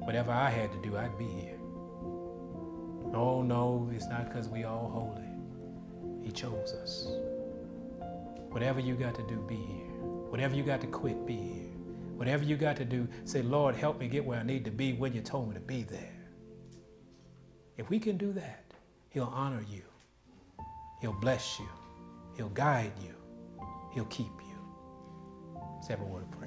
Whatever 0.00 0.32
I 0.32 0.50
had 0.50 0.72
to 0.72 0.78
do, 0.78 0.96
I'd 0.96 1.16
be 1.18 1.26
here. 1.26 1.58
Oh, 3.12 3.42
no, 3.42 3.90
it's 3.94 4.06
not 4.06 4.28
because 4.28 4.48
we 4.48 4.64
all 4.64 4.88
holy. 4.88 5.28
He 6.24 6.30
chose 6.30 6.72
us. 6.72 7.08
Whatever 8.50 8.80
you 8.80 8.94
got 8.94 9.14
to 9.16 9.26
do, 9.26 9.36
be 9.48 9.56
here. 9.56 9.90
Whatever 10.30 10.54
you 10.54 10.62
got 10.62 10.80
to 10.80 10.86
quit, 10.86 11.26
be 11.26 11.36
here. 11.36 11.70
Whatever 12.16 12.44
you 12.44 12.56
got 12.56 12.76
to 12.76 12.84
do, 12.84 13.08
say, 13.24 13.42
Lord, 13.42 13.74
help 13.74 13.98
me 13.98 14.08
get 14.08 14.24
where 14.24 14.38
I 14.38 14.42
need 14.42 14.64
to 14.64 14.70
be 14.70 14.92
when 14.92 15.12
you 15.12 15.20
told 15.20 15.48
me 15.48 15.54
to 15.54 15.60
be 15.60 15.82
there. 15.82 16.12
If 17.76 17.88
we 17.88 17.98
can 17.98 18.16
do 18.16 18.32
that, 18.32 18.64
He'll 19.10 19.32
honor 19.34 19.64
you. 19.68 19.82
He'll 21.00 21.12
bless 21.12 21.58
you. 21.58 21.68
He'll 22.40 22.48
guide 22.48 22.92
you. 23.02 23.14
He'll 23.92 24.06
keep 24.06 24.32
you. 24.48 24.56
Have 25.90 26.00
a 26.00 26.04
word 26.04 26.22
of 26.22 26.30
prayer. 26.30 26.39